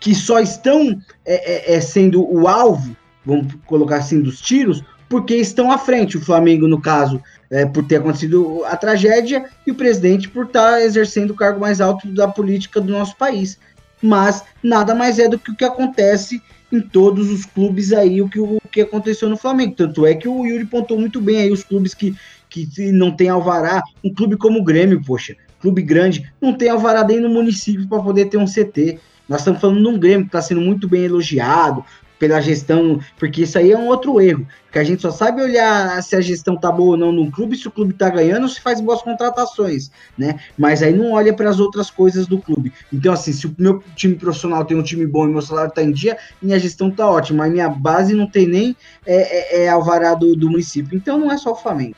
[0.00, 4.82] que só estão é, é, é sendo o alvo, vamos colocar assim, dos tiros,
[5.12, 6.16] porque estão à frente.
[6.16, 10.70] O Flamengo, no caso, é, por ter acontecido a tragédia, e o presidente por estar
[10.70, 13.58] tá exercendo o cargo mais alto da política do nosso país.
[14.00, 16.40] Mas nada mais é do que o que acontece
[16.72, 19.74] em todos os clubes aí, o que, o que aconteceu no Flamengo.
[19.76, 22.16] Tanto é que o Yuri pontou muito bem aí os clubes que,
[22.48, 23.82] que não tem alvará.
[24.02, 28.02] Um clube como o Grêmio, poxa, clube grande, não tem alvará nem no município para
[28.02, 28.98] poder ter um CT.
[29.28, 31.84] Nós estamos falando de um Grêmio que está sendo muito bem elogiado
[32.22, 36.00] pela gestão, porque isso aí é um outro erro, que a gente só sabe olhar
[36.04, 38.60] se a gestão tá boa ou não no clube, se o clube tá ganhando, se
[38.60, 40.38] faz boas contratações, né?
[40.56, 42.72] Mas aí não olha para as outras coisas do clube.
[42.92, 45.82] Então assim, se o meu time profissional tem um time bom e meu salário tá
[45.82, 49.68] em dia, minha gestão tá ótima, mas minha base não tem nem é, é, é
[49.68, 50.96] alvará do, do município.
[50.96, 51.96] Então não é só o Flamengo.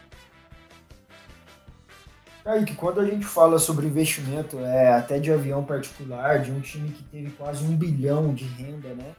[2.43, 6.89] Kaique, quando a gente fala sobre investimento, é, até de avião particular, de um time
[6.91, 9.13] que teve quase um bilhão de renda né,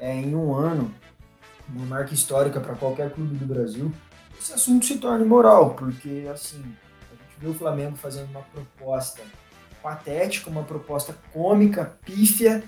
[0.00, 0.92] é, em um ano,
[1.68, 3.92] uma marca histórica para qualquer clube do Brasil,
[4.38, 6.60] esse assunto se torna imoral, porque assim,
[7.10, 9.20] a gente vê o Flamengo fazendo uma proposta
[9.82, 12.62] patética, uma proposta cômica, pífia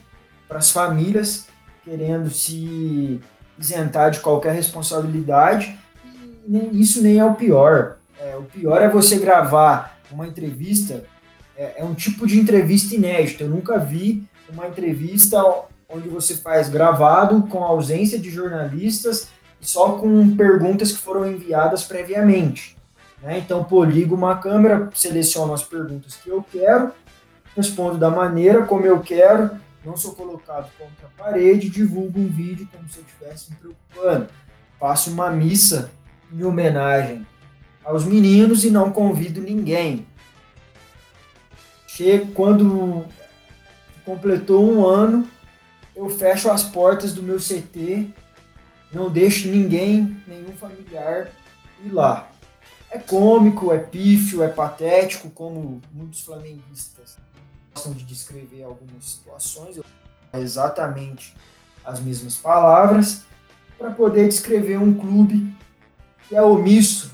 [0.47, 1.47] para as famílias,
[1.85, 3.21] querendo se
[3.59, 7.97] isentar de qualquer responsabilidade, e nem, isso nem é o pior.
[8.21, 11.05] É, o pior é você gravar uma entrevista
[11.57, 13.45] é, é, um tipo de entrevista inédita.
[13.45, 15.43] Eu nunca vi uma entrevista
[15.93, 19.29] onde você faz gravado com ausência de jornalistas
[19.61, 22.77] e só com perguntas que foram enviadas previamente.
[23.23, 23.39] Né?
[23.39, 26.93] Então, pô, ligo uma câmera, seleciono as perguntas que eu quero,
[27.55, 29.51] respondo da maneira como eu quero,
[29.85, 34.29] não sou colocado contra a parede, divulgo um vídeo como se eu estivesse me preocupando.
[34.81, 35.91] Faço uma missa
[36.33, 37.27] em homenagem
[37.85, 40.07] aos meninos e não convido ninguém.
[41.87, 43.05] Chego quando
[44.05, 45.29] completou um ano,
[45.95, 48.09] eu fecho as portas do meu CT,
[48.93, 51.31] não deixo ninguém, nenhum familiar
[51.85, 52.31] ir lá.
[52.91, 57.17] É cômico, é pífio, é patético, como muitos flamenguistas
[57.75, 59.81] gostam de descrever algumas situações,
[60.35, 61.35] exatamente
[61.85, 63.23] as mesmas palavras,
[63.79, 65.55] para poder descrever um clube
[66.29, 67.13] que é omisso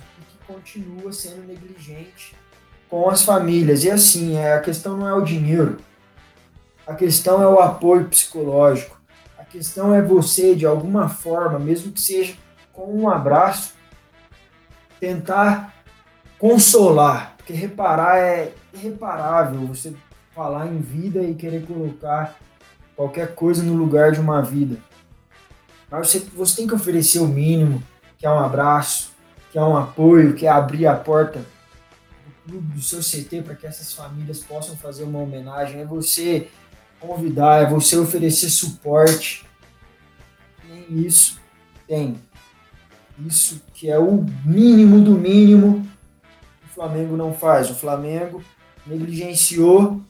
[0.48, 2.34] continua sendo negligente
[2.88, 3.84] com as famílias.
[3.84, 5.78] E assim, é, a questão não é o dinheiro,
[6.88, 8.98] a questão é o apoio psicológico,
[9.38, 12.34] a questão é você, de alguma forma, mesmo que seja
[12.72, 13.74] com um abraço,
[14.98, 15.74] tentar
[16.38, 19.92] consolar, porque reparar é irreparável você
[20.34, 22.36] falar em vida e querer colocar
[22.96, 24.78] qualquer coisa no lugar de uma vida.
[25.90, 27.82] Mas você, você tem que oferecer o mínimo,
[28.16, 29.12] que é um abraço,
[29.52, 33.54] que é um apoio, que é abrir a porta do clube, do seu CT, para
[33.54, 36.48] que essas famílias possam fazer uma homenagem, é você
[37.00, 39.46] convidar, é você oferecer suporte.
[40.68, 41.40] Nem isso
[41.86, 42.16] tem.
[43.26, 45.88] Isso que é o mínimo do mínimo.
[46.78, 47.68] Flamengo não faz?
[47.68, 48.40] O Flamengo
[48.86, 50.00] negligenciou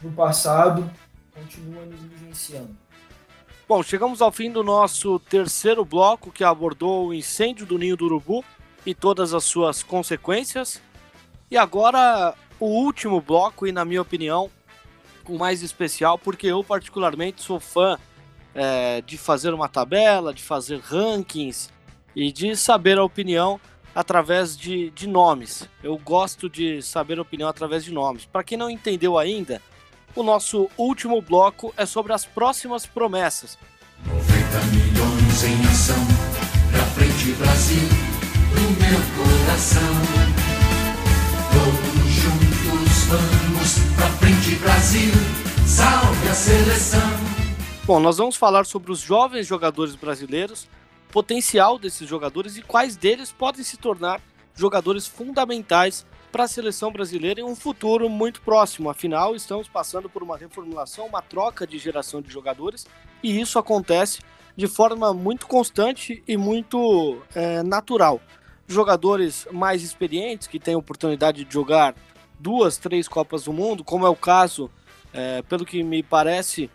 [0.00, 0.88] no passado,
[1.34, 2.68] continua negligenciando.
[3.68, 8.04] Bom, chegamos ao fim do nosso terceiro bloco que abordou o incêndio do Ninho do
[8.04, 8.44] Urubu
[8.86, 10.80] e todas as suas consequências.
[11.50, 14.48] E agora o último bloco, e na minha opinião,
[15.32, 17.98] o mais especial, porque eu particularmente sou fã
[18.54, 21.70] é, de fazer uma tabela, de fazer rankings
[22.14, 23.60] e de saber a opinião
[23.94, 25.68] através de, de nomes.
[25.82, 28.24] Eu gosto de saber a opinião através de nomes.
[28.24, 29.60] Para quem não entendeu ainda,
[30.14, 33.58] o nosso último bloco é sobre as próximas promessas.
[34.06, 34.26] 90
[34.66, 36.06] milhões em ação,
[36.70, 37.88] pra frente Brasil,
[38.54, 40.45] do meu coração.
[43.08, 45.12] Vamos pra frente Brasil,
[45.64, 47.00] salve a seleção.
[47.84, 50.68] Bom, nós vamos falar sobre os jovens jogadores brasileiros,
[51.12, 54.20] potencial desses jogadores e quais deles podem se tornar
[54.56, 58.90] jogadores fundamentais para a seleção brasileira em um futuro muito próximo.
[58.90, 62.88] Afinal, estamos passando por uma reformulação, uma troca de geração de jogadores
[63.22, 64.18] e isso acontece
[64.56, 68.20] de forma muito constante e muito é, natural.
[68.66, 71.94] Jogadores mais experientes que têm oportunidade de jogar
[72.38, 74.70] duas, três Copas do Mundo, como é o caso,
[75.12, 76.70] é, pelo que me parece,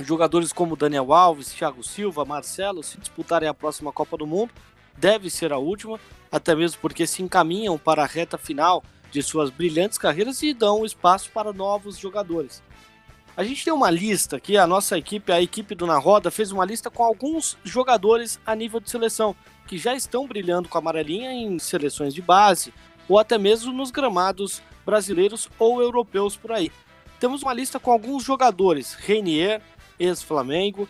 [0.00, 4.52] jogadores como Daniel Alves, Thiago Silva, Marcelo, se disputarem a próxima Copa do Mundo,
[4.96, 5.98] deve ser a última,
[6.30, 10.84] até mesmo porque se encaminham para a reta final de suas brilhantes carreiras e dão
[10.84, 12.62] espaço para novos jogadores.
[13.36, 16.52] A gente tem uma lista aqui, a nossa equipe, a equipe do Na Roda, fez
[16.52, 19.34] uma lista com alguns jogadores a nível de seleção
[19.66, 22.72] que já estão brilhando com a amarelinha em seleções de base
[23.08, 26.70] ou até mesmo nos gramados brasileiros ou europeus por aí.
[27.18, 29.62] Temos uma lista com alguns jogadores: Reinier,
[29.98, 30.88] ex-Flamengo,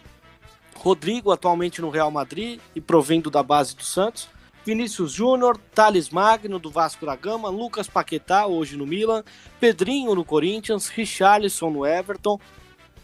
[0.76, 4.28] Rodrigo, atualmente no Real Madrid e provendo da base do Santos,
[4.64, 9.22] Vinícius Júnior, Thales Magno do Vasco da Gama, Lucas Paquetá, hoje no Milan,
[9.60, 12.40] Pedrinho no Corinthians, Richarlison no Everton,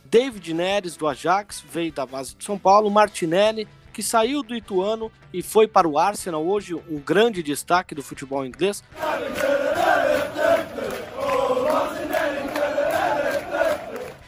[0.05, 5.13] David Neres do Ajax, veio da base de São Paulo, Martinelli, que saiu do Ituano
[5.33, 8.83] e foi para o Arsenal, hoje um grande destaque do futebol inglês.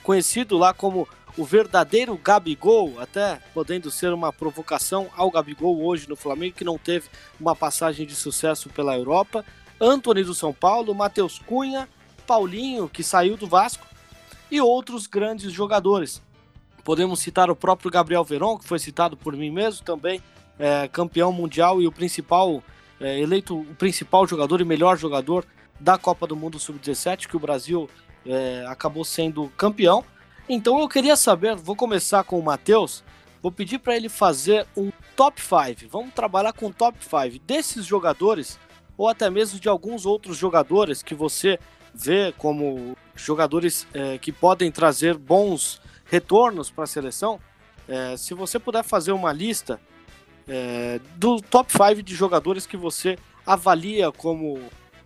[0.02, 6.16] Conhecido lá como o verdadeiro Gabigol, até podendo ser uma provocação ao Gabigol hoje no
[6.16, 7.08] Flamengo, que não teve
[7.40, 9.44] uma passagem de sucesso pela Europa.
[9.80, 11.88] Antony do São Paulo, Matheus Cunha,
[12.26, 13.86] Paulinho, que saiu do Vasco,
[14.50, 16.22] e outros grandes jogadores.
[16.84, 20.20] Podemos citar o próprio Gabriel Veron, que foi citado por mim mesmo também,
[20.58, 22.62] é, campeão mundial e o principal,
[23.00, 25.46] é, eleito o principal jogador e melhor jogador
[25.80, 27.88] da Copa do Mundo Sub-17, que o Brasil
[28.27, 30.05] é, acabou sendo campeão.
[30.49, 33.03] Então eu queria saber, vou começar com o Matheus,
[33.43, 35.89] vou pedir para ele fazer um top 5.
[35.90, 38.59] Vamos trabalhar com top 5 desses jogadores
[38.97, 41.59] ou até mesmo de alguns outros jogadores que você
[41.94, 47.40] vê como jogadores é, que podem trazer bons retornos para a seleção.
[47.89, 49.81] É, se você puder fazer uma lista
[50.49, 54.61] é, do top 5 de jogadores que você avalia como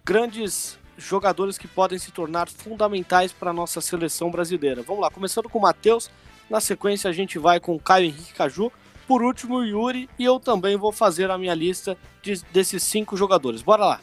[0.05, 4.82] grandes jogadores que podem se tornar fundamentais para a nossa seleção brasileira.
[4.82, 6.10] Vamos lá, começando com o Matheus,
[6.48, 8.70] na sequência a gente vai com o Caio Henrique Caju,
[9.06, 13.16] por último o Yuri, e eu também vou fazer a minha lista de, desses cinco
[13.16, 13.62] jogadores.
[13.62, 14.01] Bora lá!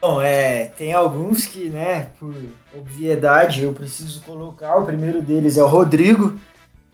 [0.00, 2.34] Bom, é, tem alguns que, né, por
[2.74, 4.76] obviedade, eu preciso colocar.
[4.76, 6.40] O primeiro deles é o Rodrigo,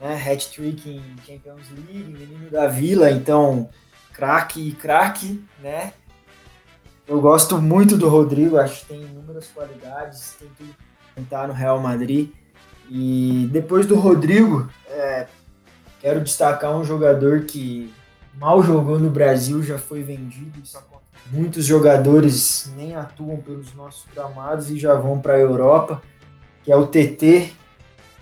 [0.00, 3.70] né, hat-trick em Champions League, menino da Vila, então,
[4.12, 5.92] craque, craque, né,
[7.08, 10.74] eu gosto muito do Rodrigo, acho que tem inúmeras qualidades, tem que
[11.14, 12.30] tentar no Real Madrid.
[12.90, 15.26] E depois do Rodrigo, é,
[16.00, 17.92] quero destacar um jogador que
[18.34, 20.60] mal jogou no Brasil, já foi vendido.
[21.30, 26.02] Muitos jogadores nem atuam pelos nossos gramados e já vão para a Europa,
[26.64, 27.52] que é o TT,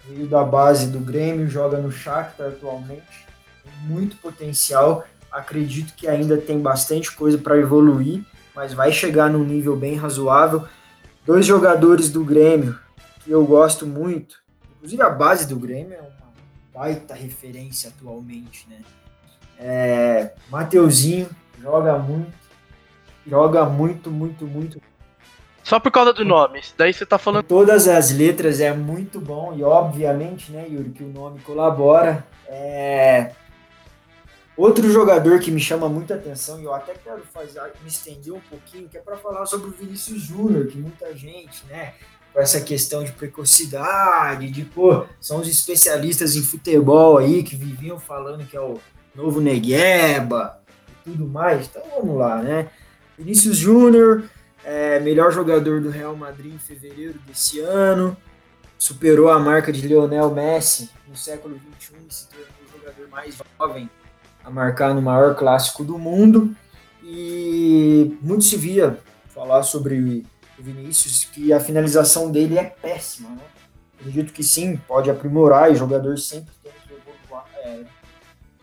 [0.06, 3.26] veio da base do Grêmio, joga no Shakhtar atualmente,
[3.86, 5.04] muito potencial.
[5.32, 8.24] Acredito que ainda tem bastante coisa para evoluir
[8.54, 10.64] mas vai chegar num nível bem razoável.
[11.26, 12.78] Dois jogadores do Grêmio
[13.24, 14.36] que eu gosto muito,
[14.76, 16.32] inclusive a base do Grêmio é uma
[16.74, 18.80] baita referência atualmente, né?
[19.58, 21.28] É, Mateuzinho
[21.60, 22.36] joga muito,
[23.26, 24.80] joga muito, muito, muito.
[25.62, 27.46] Só por causa do nome, daí você tá falando.
[27.46, 32.26] Todas as letras é muito bom e obviamente, né, Yuri, que o nome colabora.
[32.46, 33.32] É,
[34.56, 38.40] Outro jogador que me chama muita atenção, e eu até quero fazer, me estender um
[38.40, 41.94] pouquinho, que é para falar sobre o Vinícius Júnior, que muita gente, né,
[42.32, 47.98] com essa questão de precocidade, de, pô, são os especialistas em futebol aí que viviam
[47.98, 48.78] falando que é o
[49.14, 51.66] novo Negueba e tudo mais.
[51.66, 52.70] Então vamos lá, né?
[53.18, 54.24] Vinícius Júnior,
[54.64, 58.16] é, melhor jogador do Real Madrid em fevereiro desse ano,
[58.78, 63.36] superou a marca de Lionel Messi no século XXI e se tornou o jogador mais
[63.58, 63.90] jovem
[64.44, 66.54] a marcar no maior clássico do mundo.
[67.02, 68.98] E muito se via
[69.28, 70.24] falar sobre
[70.58, 73.42] o Vinícius que a finalização dele é péssima, né?
[73.98, 77.84] Acredito que sim, pode aprimorar e o jogador sempre tem que evoluir, é,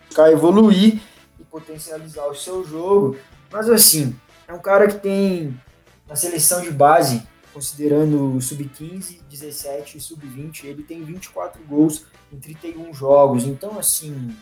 [0.06, 1.00] buscar evoluir
[1.38, 3.16] e potencializar o seu jogo.
[3.50, 4.14] Mas assim,
[4.46, 5.58] é um cara que tem
[6.08, 12.92] na seleção de base, considerando sub-15, 17 e sub-20, ele tem 24 gols em 31
[12.94, 13.44] jogos.
[13.44, 14.34] Então, assim,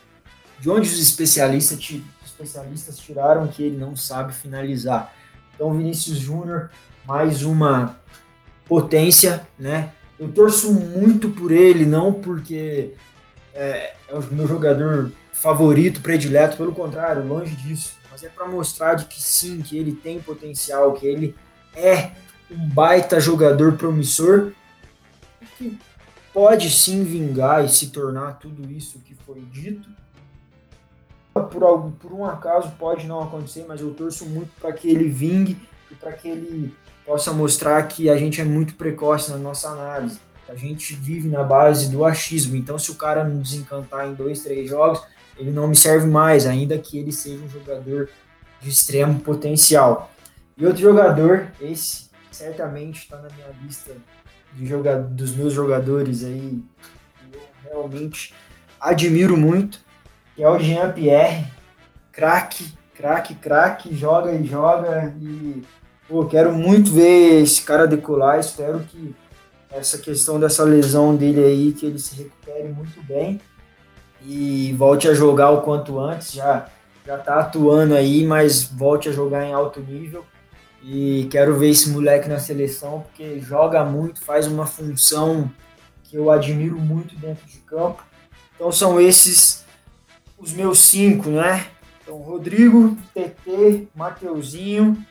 [0.61, 1.79] de onde os especialistas,
[2.25, 5.15] especialistas tiraram que ele não sabe finalizar?
[5.55, 6.71] Então, Vinícius Júnior,
[7.05, 7.99] mais uma
[8.67, 9.93] potência, né?
[10.19, 12.93] Eu torço muito por ele, não porque
[13.55, 17.95] é, é o meu jogador favorito, predileto, pelo contrário, longe disso.
[18.11, 21.35] Mas é para mostrar de que sim, que ele tem potencial, que ele
[21.75, 22.11] é
[22.51, 24.53] um baita jogador promissor,
[25.57, 25.79] que
[26.33, 29.89] pode sim vingar e se tornar tudo isso que foi dito.
[31.33, 35.09] Por, algum, por um acaso pode não acontecer, mas eu torço muito para que ele
[35.09, 35.57] vingue
[35.91, 36.75] e para que ele
[37.07, 40.19] possa mostrar que a gente é muito precoce na nossa análise.
[40.49, 42.57] A gente vive na base do achismo.
[42.57, 45.01] Então, se o cara não desencantar em dois, três jogos,
[45.37, 48.09] ele não me serve mais, ainda que ele seja um jogador
[48.61, 50.11] de extremo potencial.
[50.57, 53.93] E outro jogador, esse certamente está na minha lista
[54.53, 56.63] de joga dos meus jogadores aí,
[57.31, 58.35] que eu realmente
[58.81, 59.81] admiro muito,
[60.41, 61.45] que é o Jean Pierre,
[62.11, 65.63] craque, craque, craque, joga e joga e
[66.09, 68.41] Pô, quero muito ver esse cara decolar.
[68.41, 69.15] Espero que
[69.71, 73.39] essa questão dessa lesão dele aí, que ele se recupere muito bem
[74.25, 76.33] e volte a jogar o quanto antes.
[76.33, 76.69] Já
[77.07, 80.25] já tá atuando aí, mas volte a jogar em alto nível.
[80.83, 85.51] E quero ver esse moleque na seleção, porque joga muito, faz uma função
[86.03, 88.03] que eu admiro muito dentro de campo.
[88.57, 89.61] Então são esses
[90.41, 91.67] os meus cinco, né?
[92.03, 95.05] Então, Rodrigo, TT, Mateuzinho,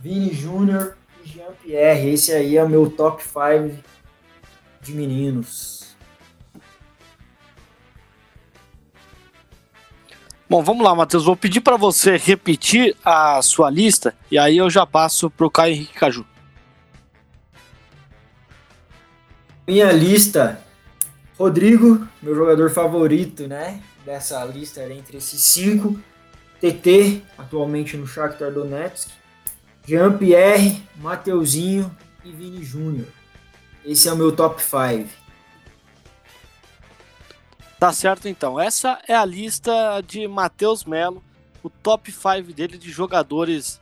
[0.00, 2.08] Vini Júnior e Jean-Pierre.
[2.08, 3.78] Esse aí é o meu top 5
[4.80, 5.94] de meninos.
[10.48, 11.24] Bom, vamos lá, Matheus.
[11.24, 15.50] Vou pedir para você repetir a sua lista e aí eu já passo para o
[15.50, 16.26] Caio Henrique Caju.
[19.68, 20.60] Minha lista,
[21.38, 23.80] Rodrigo, meu jogador favorito, né?
[24.04, 26.00] Dessa lista entre esses cinco.
[26.60, 29.10] TT, atualmente no Shakhtar Donetsk.
[29.86, 31.94] Jean-Pierre, Mateuzinho
[32.24, 33.06] e Vini Júnior.
[33.84, 35.08] Esse é o meu top 5.
[37.78, 38.60] Tá certo então.
[38.60, 41.24] Essa é a lista de Matheus Melo,
[41.62, 43.80] o top 5 dele de jogadores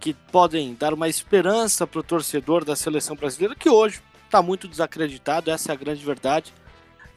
[0.00, 4.66] que podem dar uma esperança para o torcedor da seleção brasileira, que hoje está muito
[4.66, 6.54] desacreditado, essa é a grande verdade,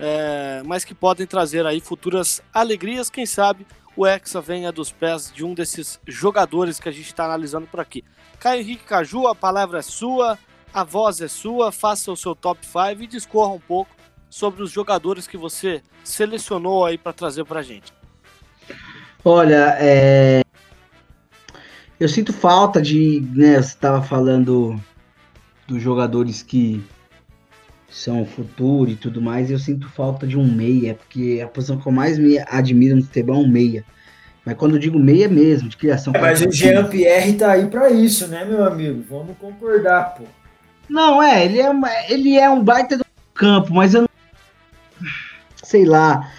[0.02, 5.32] é, mas que podem trazer aí futuras alegrias, quem sabe o Hexa venha dos pés
[5.32, 8.04] de um desses jogadores que a gente está analisando por aqui.
[8.40, 10.40] Caio Henrique Caju, a palavra é sua,
[10.74, 13.92] a voz é sua, faça o seu top 5 e discorra um pouco
[14.28, 17.94] sobre os jogadores que você selecionou aí para trazer para a gente.
[19.24, 20.42] Olha, é...
[22.00, 24.82] eu sinto falta de, né, você estava falando
[25.68, 26.84] dos jogadores que
[27.92, 31.86] são futuro e tudo mais, eu sinto falta de um meia, porque a posição que
[31.86, 33.84] eu mais me admiro no futebol é um meia.
[34.46, 36.14] Mas quando eu digo meia mesmo, de criação.
[36.16, 39.04] É, mas o Jean Pierre tá aí para isso, né, meu amigo?
[39.08, 40.24] Vamos concordar, pô.
[40.90, 41.72] Não, é, ele é,
[42.10, 44.10] ele é um baita do campo, mas eu não.
[45.62, 46.32] Sei lá.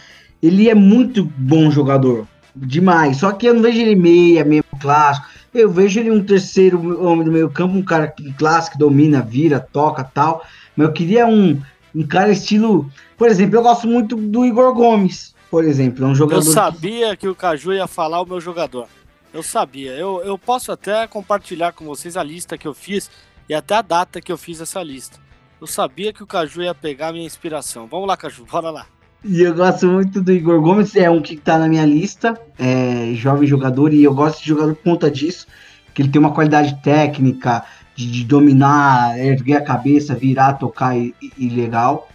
[0.42, 2.26] Ele é muito bom jogador.
[2.56, 3.18] Demais.
[3.18, 5.28] Só que eu não vejo ele meia, mesmo clássico.
[5.54, 9.60] Eu vejo ele um terceiro homem do meio campo, um cara clássico que domina, vira,
[9.60, 10.44] toca tal.
[10.76, 11.60] Mas eu queria um,
[11.94, 12.90] um cara estilo.
[13.16, 16.04] Por exemplo, eu gosto muito do Igor Gomes, por exemplo.
[16.04, 16.46] É um jogador.
[16.46, 17.18] Eu sabia que...
[17.18, 18.86] que o Caju ia falar o meu jogador.
[19.32, 19.92] Eu sabia.
[19.92, 23.10] Eu, eu posso até compartilhar com vocês a lista que eu fiz
[23.48, 25.18] e até a data que eu fiz essa lista.
[25.60, 27.86] Eu sabia que o Caju ia pegar a minha inspiração.
[27.86, 28.86] Vamos lá, Caju, bora lá.
[29.24, 33.14] E eu gosto muito do Igor Gomes, é um que tá na minha lista, é
[33.14, 35.46] jovem jogador, e eu gosto de jogador por conta disso,
[35.94, 41.14] que ele tem uma qualidade técnica, de, de dominar, erguer a cabeça, virar, tocar e,
[41.38, 42.08] legal.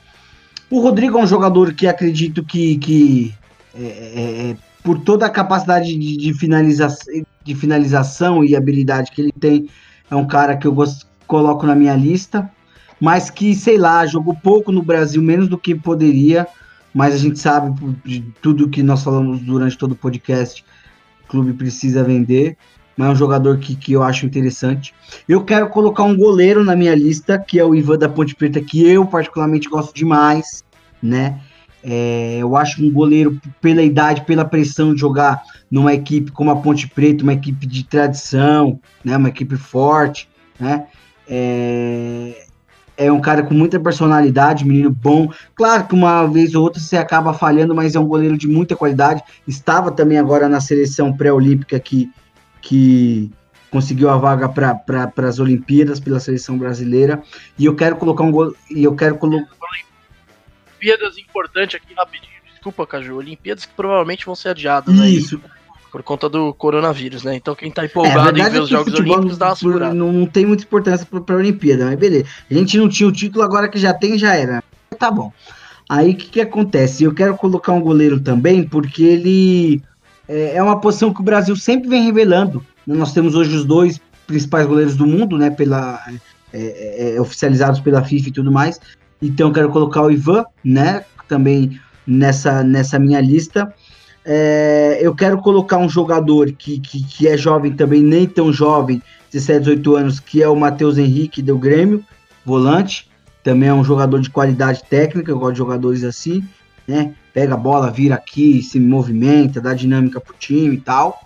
[0.70, 3.36] O Rodrigo é um jogador que acredito que, que
[3.76, 6.88] é, é, é por toda a capacidade de, de, finaliza
[7.44, 9.70] de finalização e habilidade que ele tem,
[10.10, 10.76] é um cara que eu
[11.26, 12.50] coloco na minha lista,
[13.00, 16.48] mas que, sei lá, jogou pouco no Brasil, menos do que poderia,
[16.94, 17.74] mas a gente sabe
[18.04, 20.64] de tudo que nós falamos durante todo o podcast,
[21.28, 22.58] clube precisa vender,
[22.98, 24.94] mas é um jogador que, que eu acho interessante.
[25.30, 28.60] Eu quero colocar um goleiro na minha lista, que é o Ivan da Ponte Preta,
[28.60, 30.66] que eu particularmente gosto demais,
[31.02, 31.40] né?
[31.84, 36.56] É, eu acho um goleiro, pela idade, pela pressão de jogar numa equipe como a
[36.56, 40.28] Ponte Preta, uma equipe de tradição, né, uma equipe forte,
[40.60, 40.88] né?
[41.30, 42.48] É,
[42.98, 45.32] é um cara com muita personalidade, menino bom.
[45.56, 48.76] Claro que uma vez ou outra você acaba falhando, mas é um goleiro de muita
[48.76, 49.22] qualidade.
[49.48, 52.10] Estava também agora na seleção pré-olímpica que,
[52.62, 53.32] que
[53.70, 57.22] conseguiu a vaga para pra, as Olimpíadas pela seleção brasileira.
[57.58, 58.56] E eu quero colocar um gol.
[58.70, 59.48] E eu quero colocar.
[60.74, 62.32] Olimpíadas importante aqui rapidinho.
[62.52, 63.18] Desculpa, Caju.
[63.18, 64.94] Olimpíadas que provavelmente vão ser adiadas.
[64.96, 65.42] Isso.
[65.44, 65.58] Aí
[65.92, 67.36] por conta do coronavírus, né?
[67.36, 69.94] Então quem tá empolgado é, em ver é os Jogos Olímpicos dá uma segurada.
[69.94, 72.26] Não, não tem muita importância pra, pra Olimpíada, mas beleza.
[72.50, 74.64] A gente não tinha o título, agora que já tem, já era.
[75.00, 75.32] Tá bom.
[75.90, 77.04] Aí o que, que acontece?
[77.04, 79.82] Eu quero colocar um goleiro também, porque ele
[80.28, 82.64] é, é uma posição que o Brasil sempre vem revelando.
[82.86, 85.50] Nós temos hoje os dois principais goleiros do mundo, né?
[85.50, 86.02] Pela,
[86.54, 88.80] é, é, é oficializados pela FIFA e tudo mais.
[89.22, 91.04] Então quero colocar o Ivan, né?
[91.28, 93.74] Também nessa, nessa minha lista.
[94.26, 99.02] É, eu quero colocar um jogador que, que, que, é jovem também, nem tão jovem,
[99.32, 102.04] 17, 18 anos, que é o Matheus Henrique do Grêmio,
[102.46, 103.10] volante.
[103.42, 106.44] Também é um jogador de qualidade técnica, eu gosto de jogadores assim,
[106.86, 107.14] né?
[107.38, 111.22] Pega a bola, vira aqui, se movimenta, dá dinâmica pro time e tal.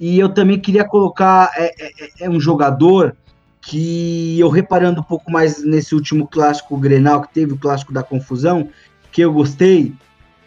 [0.00, 3.14] E eu também queria colocar é, é, é, é um jogador
[3.60, 8.02] que eu reparando um pouco mais nesse último clássico Grenal que teve, o clássico da
[8.02, 8.70] confusão,
[9.12, 9.92] que eu gostei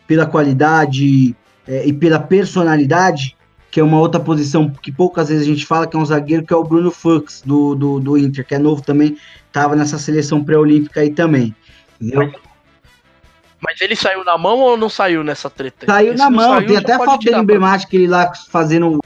[0.08, 1.36] pela qualidade
[1.68, 3.38] é, e pela personalidade,
[3.70, 6.44] que é uma outra posição que poucas vezes a gente fala, que é um zagueiro,
[6.44, 9.99] que é o Bruno Fux, do, do, do Inter, que é novo também, estava nessa
[9.99, 11.56] seleção pré-olímpica aí também.
[12.02, 12.34] Entendeu?
[13.61, 15.85] Mas ele saiu na mão ou não saiu nessa treta?
[15.85, 18.99] Saiu na mão, saiu, tem até a foto dele emblemática, ele lá fazendo.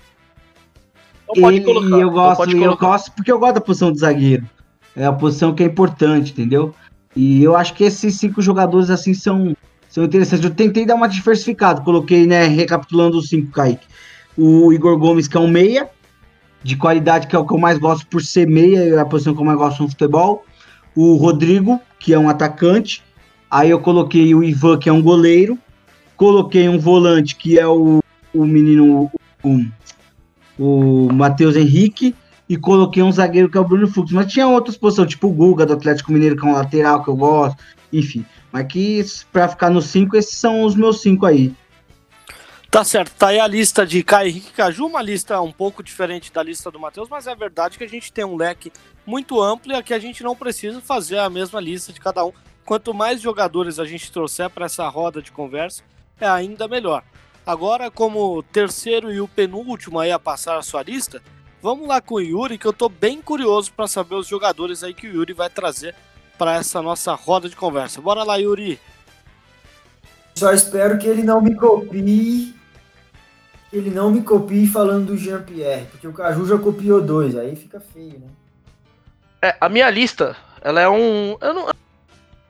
[1.36, 4.48] Não ele, colocar, eu gosto, eu gosto, porque eu gosto da posição de zagueiro.
[4.96, 6.74] É a posição que é importante, entendeu?
[7.16, 9.56] E eu acho que esses cinco jogadores assim são
[9.90, 10.44] são interessantes.
[10.44, 13.86] Eu tentei dar uma diversificada, coloquei, né, recapitulando os cinco, Kaique.
[14.38, 15.90] O Igor Gomes, que é um meia,
[16.62, 19.34] de qualidade, que é o que eu mais gosto por ser meia, é a posição
[19.34, 20.44] que eu mais gosto no futebol.
[20.94, 23.04] O Rodrigo, que é um atacante.
[23.56, 25.58] Aí eu coloquei o Ivan, que é um goleiro.
[26.18, 28.04] Coloquei um volante, que é o,
[28.34, 29.10] o menino,
[29.42, 29.66] o,
[30.60, 32.14] o Matheus Henrique.
[32.50, 34.12] E coloquei um zagueiro, que é o Bruno Fux.
[34.12, 37.10] Mas tinha outras posições, tipo o Guga, do Atlético Mineiro, que é um lateral, que
[37.10, 37.58] eu gosto.
[37.94, 38.26] Enfim.
[38.52, 41.54] Mas que para ficar nos cinco, esses são os meus cinco aí.
[42.70, 46.30] Tá certo, tá aí a lista de Caio Henrique Caju, uma lista um pouco diferente
[46.34, 48.70] da lista do Matheus, mas é verdade que a gente tem um leque
[49.06, 52.34] muito amplo e aqui a gente não precisa fazer a mesma lista de cada um.
[52.66, 55.84] Quanto mais jogadores a gente trouxer para essa roda de conversa,
[56.20, 57.04] é ainda melhor.
[57.46, 61.22] Agora, como terceiro e o penúltimo aí a passar a sua lista,
[61.62, 64.96] vamos lá com o Yuri, que eu tô bem curioso para saber os jogadores aí
[64.96, 65.94] que o Yuri vai trazer
[66.40, 68.02] para essa nossa roda de conversa.
[68.02, 68.80] Bora lá, Yuri.
[70.34, 72.56] Só espero que ele não me copie.
[73.70, 77.56] Que ele não me copie falando do Jean-Pierre, porque o Caju já copiou dois, aí
[77.56, 78.28] fica feio, né?
[79.42, 81.38] É, a minha lista, ela é um.
[81.40, 81.70] Eu não,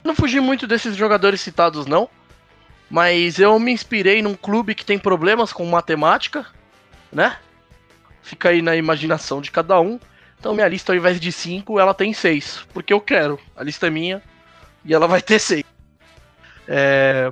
[0.05, 2.09] não fugi muito desses jogadores citados, não.
[2.89, 6.45] Mas eu me inspirei num clube que tem problemas com matemática,
[7.11, 7.37] né?
[8.21, 9.99] Fica aí na imaginação de cada um.
[10.39, 12.67] Então minha lista, ao invés de 5, ela tem 6.
[12.73, 13.39] Porque eu quero.
[13.57, 14.21] A lista é minha
[14.83, 15.63] e ela vai ter 6.
[16.67, 17.31] É,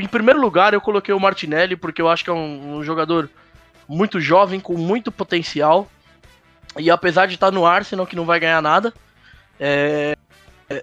[0.00, 3.28] em primeiro lugar, eu coloquei o Martinelli, porque eu acho que é um, um jogador
[3.88, 5.90] muito jovem, com muito potencial.
[6.78, 8.94] E apesar de estar no Arsenal, que não vai ganhar nada,
[9.58, 10.16] é,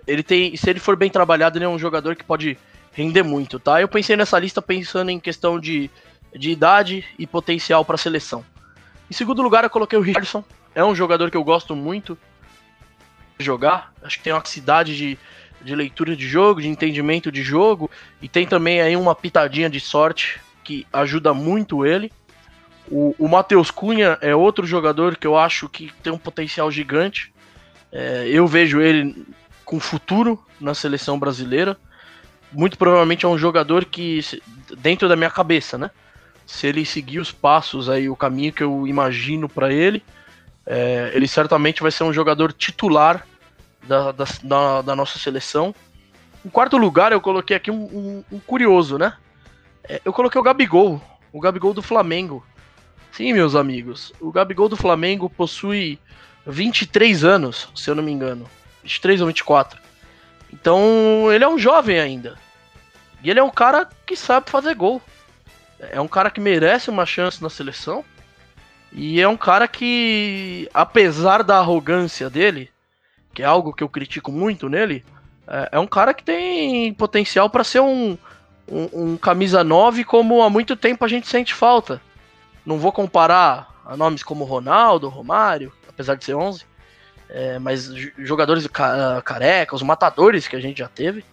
[0.08, 0.56] ele tem.
[0.56, 2.58] Se ele for bem trabalhado, ele é um jogador que pode
[2.92, 3.82] render muito, tá?
[3.82, 5.90] Eu pensei nessa lista pensando em questão de,
[6.34, 8.44] de idade e potencial para seleção.
[9.10, 10.44] Em segundo lugar, eu coloquei o Richardson,
[10.74, 12.18] é um jogador que eu gosto muito
[13.38, 13.94] de jogar.
[14.02, 15.20] Acho que tem uma cidade de,
[15.62, 17.92] de leitura de jogo, de entendimento de jogo.
[18.22, 22.12] E tem também aí uma pitadinha de sorte que ajuda muito ele.
[22.90, 27.34] O, o Matheus Cunha é outro jogador que eu acho que tem um potencial gigante.
[27.92, 29.26] É, eu vejo ele
[29.66, 31.78] com futuro na seleção brasileira.
[32.52, 34.22] Muito provavelmente é um jogador que,
[34.78, 35.92] dentro da minha cabeça, né?
[36.46, 40.04] Se ele seguir os passos aí, o caminho que eu imagino para ele,
[40.66, 43.26] é, ele certamente vai ser um jogador titular
[43.84, 45.74] da, da, da, da, nossa seleção.
[46.46, 49.14] Em quarto lugar, eu coloquei aqui um, um, um curioso, né?
[49.84, 51.02] É, eu coloquei o Gabigol,
[51.34, 52.46] o Gabigol do Flamengo.
[53.12, 55.98] Sim, meus amigos, o Gabigol do Flamengo possui
[56.46, 58.48] 23 anos, se eu não me engano.
[58.86, 59.82] 23 ou 24.
[60.54, 62.38] Então, ele é um jovem ainda.
[63.24, 65.02] E ele é um cara que sabe fazer gol.
[65.80, 68.06] É um cara que merece uma chance na seleção
[68.94, 72.70] E é um cara que, apesar da arrogância dele,
[73.34, 75.04] que é algo que eu critico muito nele,
[75.48, 78.18] é, é um cara que tem potencial para ser um,
[78.72, 82.02] um, um, camisa 9 como há muito tempo a gente sente falta.
[82.66, 86.66] Não vou comparar a nomes como Ronaldo, Romário, apesar de ser 11,
[87.30, 88.68] é, mas jogadores
[89.24, 91.24] careca, os matadores que a gente já teve.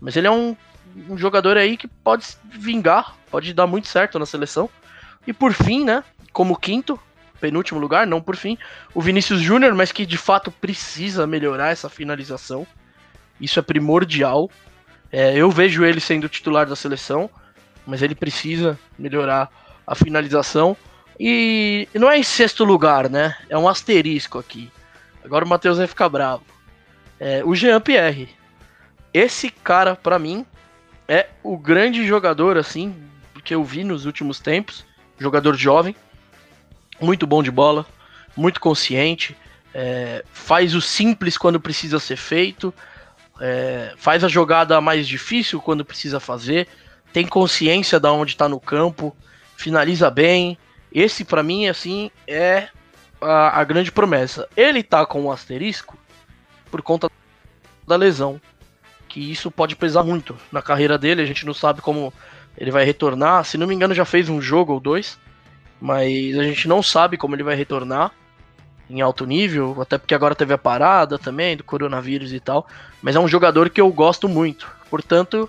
[0.00, 0.56] Mas ele é um,
[1.08, 4.68] um jogador aí que pode vingar, pode dar muito certo na seleção.
[5.26, 6.98] E por fim, né, como quinto,
[7.40, 8.58] penúltimo lugar, não por fim,
[8.94, 12.66] o Vinícius Júnior, mas que de fato precisa melhorar essa finalização.
[13.40, 14.50] Isso é primordial.
[15.10, 17.30] É, eu vejo ele sendo titular da seleção,
[17.86, 19.50] mas ele precisa melhorar
[19.86, 20.76] a finalização.
[21.18, 23.36] E não é em sexto lugar, né?
[23.48, 24.70] É um asterisco aqui.
[25.24, 26.44] Agora o Matheus vai ficar bravo.
[27.18, 28.28] É, o Jean Pierre.
[29.12, 30.44] Esse cara, para mim,
[31.08, 32.94] é o grande jogador, assim,
[33.44, 34.84] que eu vi nos últimos tempos.
[35.18, 35.94] Jogador jovem,
[37.00, 37.86] muito bom de bola,
[38.36, 39.36] muito consciente,
[39.72, 42.74] é, faz o simples quando precisa ser feito,
[43.40, 46.66] é, faz a jogada mais difícil quando precisa fazer,
[47.12, 49.16] tem consciência da onde está no campo,
[49.56, 50.58] finaliza bem.
[50.92, 52.68] Esse para mim assim é
[53.20, 54.48] a, a, grande promessa.
[54.56, 55.96] Ele tá com um asterisco
[56.70, 57.10] por conta
[57.86, 58.40] da lesão,
[59.08, 61.22] que isso pode pesar muito na carreira dele.
[61.22, 62.12] A gente não sabe como
[62.56, 63.44] ele vai retornar.
[63.44, 65.18] Se não me engano, já fez um jogo ou dois
[65.84, 68.10] mas a gente não sabe como ele vai retornar
[68.88, 72.66] em alto nível, até porque agora teve a parada também do coronavírus e tal.
[73.02, 74.66] Mas é um jogador que eu gosto muito.
[74.88, 75.46] Portanto,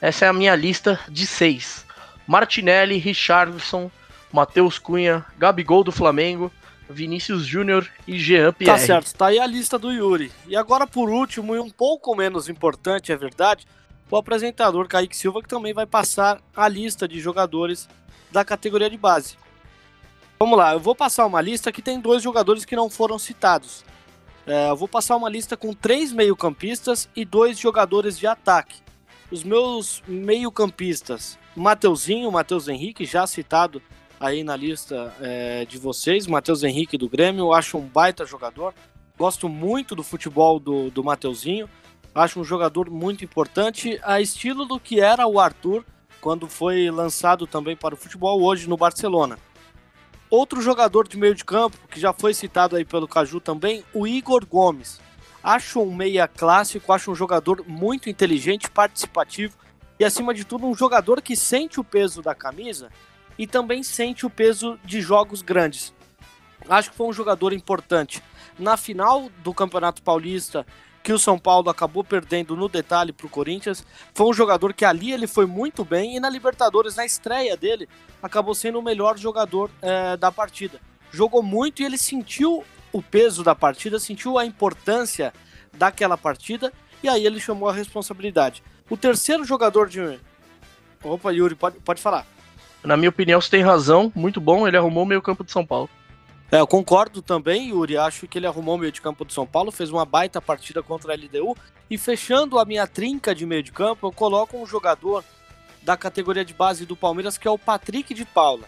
[0.00, 1.84] essa é a minha lista de seis:
[2.26, 3.90] Martinelli, Richardson,
[4.32, 6.50] Matheus Cunha, Gabigol do Flamengo,
[6.88, 8.78] Vinícius Júnior e Jean Pierre.
[8.78, 10.30] Tá certo, tá aí a lista do Yuri.
[10.46, 13.66] E agora, por último, e um pouco menos importante, é verdade,
[14.10, 17.88] o apresentador Kaique Silva, que também vai passar a lista de jogadores
[18.30, 19.36] da categoria de base.
[20.38, 23.84] Vamos lá, eu vou passar uma lista que tem dois jogadores que não foram citados.
[24.46, 28.82] É, eu vou passar uma lista com três meio-campistas e dois jogadores de ataque.
[29.30, 33.80] Os meus meio-campistas, Mateuzinho, Matheus Henrique, já citado
[34.18, 38.74] aí na lista é, de vocês, Matheus Henrique do Grêmio, eu acho um baita jogador.
[39.16, 41.68] Gosto muito do futebol do, do Mateuzinho,
[42.14, 45.84] acho um jogador muito importante, a estilo do que era o Arthur
[46.20, 49.38] quando foi lançado também para o futebol hoje no Barcelona.
[50.30, 54.06] Outro jogador de meio de campo, que já foi citado aí pelo Caju também, o
[54.06, 55.00] Igor Gomes.
[55.42, 59.54] Acho um meia clássico, acho um jogador muito inteligente, participativo
[60.00, 62.90] e, acima de tudo, um jogador que sente o peso da camisa
[63.38, 65.92] e também sente o peso de jogos grandes.
[66.68, 68.22] Acho que foi um jogador importante.
[68.58, 70.64] Na final do Campeonato Paulista,
[71.04, 73.84] que o São Paulo acabou perdendo no detalhe para o Corinthians.
[74.14, 77.86] Foi um jogador que ali ele foi muito bem e na Libertadores, na estreia dele,
[78.22, 80.80] acabou sendo o melhor jogador é, da partida.
[81.12, 85.34] Jogou muito e ele sentiu o peso da partida, sentiu a importância
[85.74, 88.62] daquela partida e aí ele chamou a responsabilidade.
[88.88, 90.18] O terceiro jogador de.
[91.02, 92.26] Opa, Yuri, pode, pode falar.
[92.84, 95.64] Na minha opinião, você tem razão, muito bom, ele arrumou o meio campo de São
[95.64, 95.88] Paulo.
[96.52, 97.96] É, eu concordo também, Yuri.
[97.96, 100.82] Acho que ele arrumou o meio de campo do São Paulo, fez uma baita partida
[100.82, 101.56] contra a LDU.
[101.90, 105.24] E fechando a minha trinca de meio de campo, eu coloco um jogador
[105.82, 108.66] da categoria de base do Palmeiras, que é o Patrick de Paula.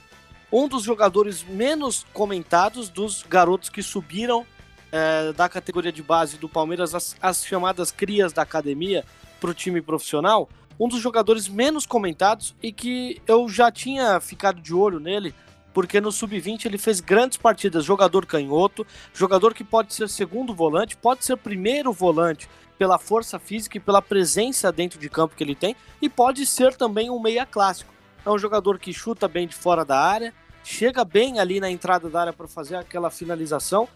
[0.50, 4.46] Um dos jogadores menos comentados dos garotos que subiram
[4.90, 9.04] é, da categoria de base do Palmeiras, as, as chamadas crias da academia,
[9.40, 10.48] para o time profissional.
[10.78, 15.34] Um dos jogadores menos comentados e que eu já tinha ficado de olho nele
[15.76, 20.96] porque no sub-20 ele fez grandes partidas, jogador canhoto, jogador que pode ser segundo volante,
[20.96, 22.48] pode ser primeiro volante
[22.78, 26.74] pela força física e pela presença dentro de campo que ele tem, e pode ser
[26.74, 27.92] também um meia clássico.
[28.24, 30.32] É um jogador que chuta bem de fora da área,
[30.64, 33.86] chega bem ali na entrada da área para fazer aquela finalização.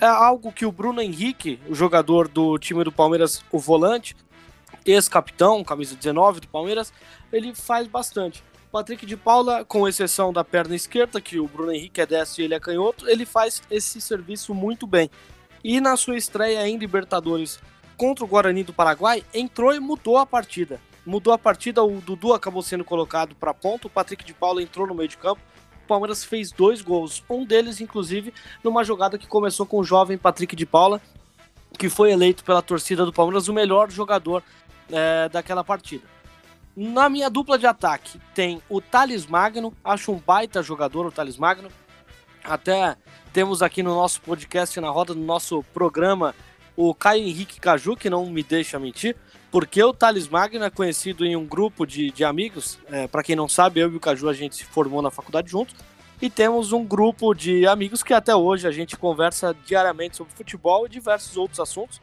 [0.00, 4.16] É algo que o Bruno Henrique, o jogador do time do Palmeiras, o volante,
[4.84, 6.92] ex-capitão, camisa 19 do Palmeiras,
[7.32, 8.42] ele faz bastante.
[8.72, 12.44] Patrick de Paula, com exceção da perna esquerda, que o Bruno Henrique é destro e
[12.46, 15.10] ele é canhoto, ele faz esse serviço muito bem.
[15.62, 17.60] E na sua estreia em Libertadores
[17.98, 20.80] contra o Guarani do Paraguai, entrou e mudou a partida.
[21.04, 24.86] Mudou a partida, o Dudu acabou sendo colocado para ponta, o Patrick de Paula entrou
[24.86, 25.40] no meio de campo.
[25.84, 28.32] O Palmeiras fez dois gols, um deles, inclusive,
[28.64, 31.00] numa jogada que começou com o jovem Patrick de Paula,
[31.78, 34.42] que foi eleito pela torcida do Palmeiras o melhor jogador
[34.90, 36.04] é, daquela partida.
[36.74, 41.36] Na minha dupla de ataque tem o Thales Magno, acho um baita jogador o Thales
[41.36, 41.68] Magno.
[42.42, 42.96] Até
[43.32, 46.34] temos aqui no nosso podcast, na roda do nosso programa,
[46.74, 49.14] o Caio Henrique Caju, que não me deixa mentir,
[49.50, 52.78] porque o Thales Magno é conhecido em um grupo de, de amigos.
[52.90, 55.50] É, para quem não sabe, eu e o Caju a gente se formou na faculdade
[55.50, 55.74] juntos.
[56.22, 60.86] e temos um grupo de amigos que até hoje a gente conversa diariamente sobre futebol
[60.86, 62.00] e diversos outros assuntos.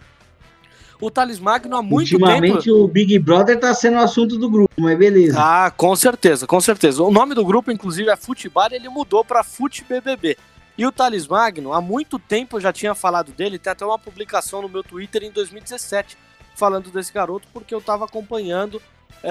[1.01, 2.83] O Thales Magno há muito Ultimamente tempo.
[2.83, 5.37] o Big Brother tá sendo o assunto do grupo, mas beleza.
[5.39, 7.01] Ah, com certeza, com certeza.
[7.03, 10.37] O nome do grupo, inclusive, é Futebar, ele mudou para Fute BBB.
[10.77, 13.97] E o Thales Magno, há muito tempo eu já tinha falado dele, tem até uma
[13.99, 16.17] publicação no meu Twitter em 2017
[16.55, 18.81] falando desse garoto, porque eu estava acompanhando
[19.23, 19.29] é,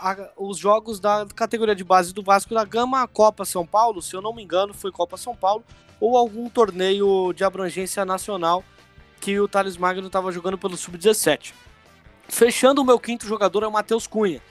[0.00, 4.00] a- os jogos da categoria de base do Vasco da Gama, a Copa São Paulo,
[4.02, 5.64] se eu não me engano, foi Copa São Paulo,
[6.00, 8.62] ou algum torneio de abrangência nacional
[9.24, 11.54] que o Thales Magno estava jogando pelo Sub-17.
[12.28, 14.42] Fechando o meu quinto jogador é o Matheus Cunha.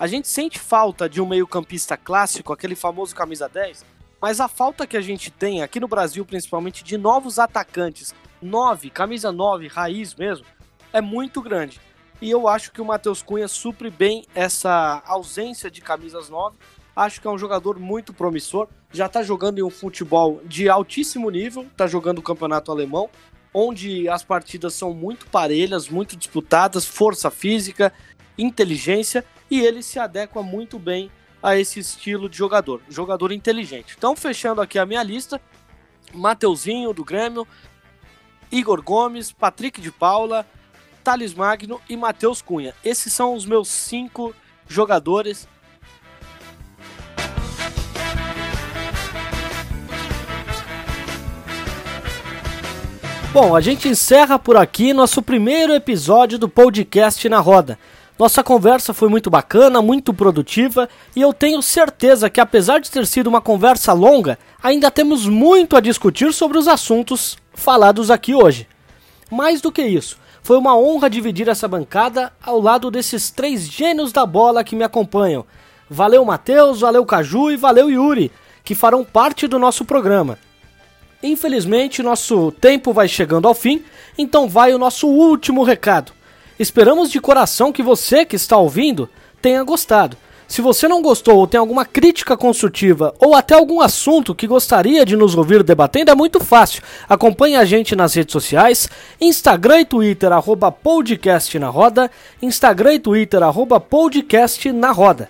[0.00, 3.86] A gente sente falta de um meio-campista clássico, aquele famoso camisa 10,
[4.20, 8.12] mas a falta que a gente tem aqui no Brasil, principalmente de novos atacantes,
[8.42, 10.44] 9, camisa 9, raiz mesmo,
[10.92, 11.80] é muito grande.
[12.20, 16.56] E eu acho que o Matheus Cunha supre bem essa ausência de camisas 9.
[16.96, 18.66] Acho que é um jogador muito promissor.
[18.90, 23.08] Já tá jogando em um futebol de altíssimo nível, tá jogando o campeonato alemão,
[23.58, 27.90] onde as partidas são muito parelhas, muito disputadas, força física,
[28.36, 31.10] inteligência, e ele se adequa muito bem
[31.42, 33.94] a esse estilo de jogador, jogador inteligente.
[33.96, 35.40] Então, fechando aqui a minha lista,
[36.12, 37.48] Mateuzinho do Grêmio,
[38.52, 40.46] Igor Gomes, Patrick de Paula,
[41.02, 42.74] Thales Magno e Matheus Cunha.
[42.84, 44.34] Esses são os meus cinco
[44.68, 45.48] jogadores.
[53.38, 57.78] Bom, a gente encerra por aqui nosso primeiro episódio do podcast na roda.
[58.18, 63.06] Nossa conversa foi muito bacana, muito produtiva e eu tenho certeza que, apesar de ter
[63.06, 68.66] sido uma conversa longa, ainda temos muito a discutir sobre os assuntos falados aqui hoje.
[69.30, 74.12] Mais do que isso, foi uma honra dividir essa bancada ao lado desses três gênios
[74.12, 75.44] da bola que me acompanham.
[75.90, 78.32] Valeu, Matheus, valeu, Caju e valeu, Yuri,
[78.64, 80.38] que farão parte do nosso programa.
[81.22, 83.82] Infelizmente, nosso tempo vai chegando ao fim,
[84.18, 86.12] então vai o nosso último recado.
[86.58, 89.08] Esperamos de coração que você que está ouvindo
[89.40, 90.16] tenha gostado.
[90.48, 95.04] Se você não gostou ou tem alguma crítica construtiva ou até algum assunto que gostaria
[95.04, 96.82] de nos ouvir debatendo, é muito fácil.
[97.08, 98.88] Acompanhe a gente nas redes sociais,
[99.20, 102.10] Instagram e Twitter, arroba podcast na roda,
[102.40, 105.28] Instagram e Twitter, arroba podcast na roda.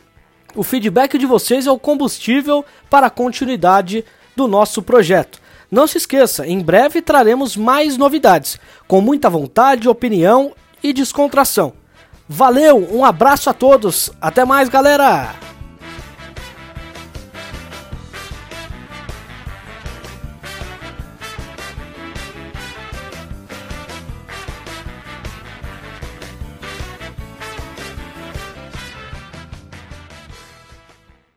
[0.55, 4.05] O feedback de vocês é o combustível para a continuidade
[4.37, 5.45] do nosso projeto.
[5.71, 10.53] Não se esqueça, em breve traremos mais novidades, com muita vontade, opinião
[10.83, 11.73] e descontração.
[12.29, 15.56] Valeu, um abraço a todos, até mais, galera!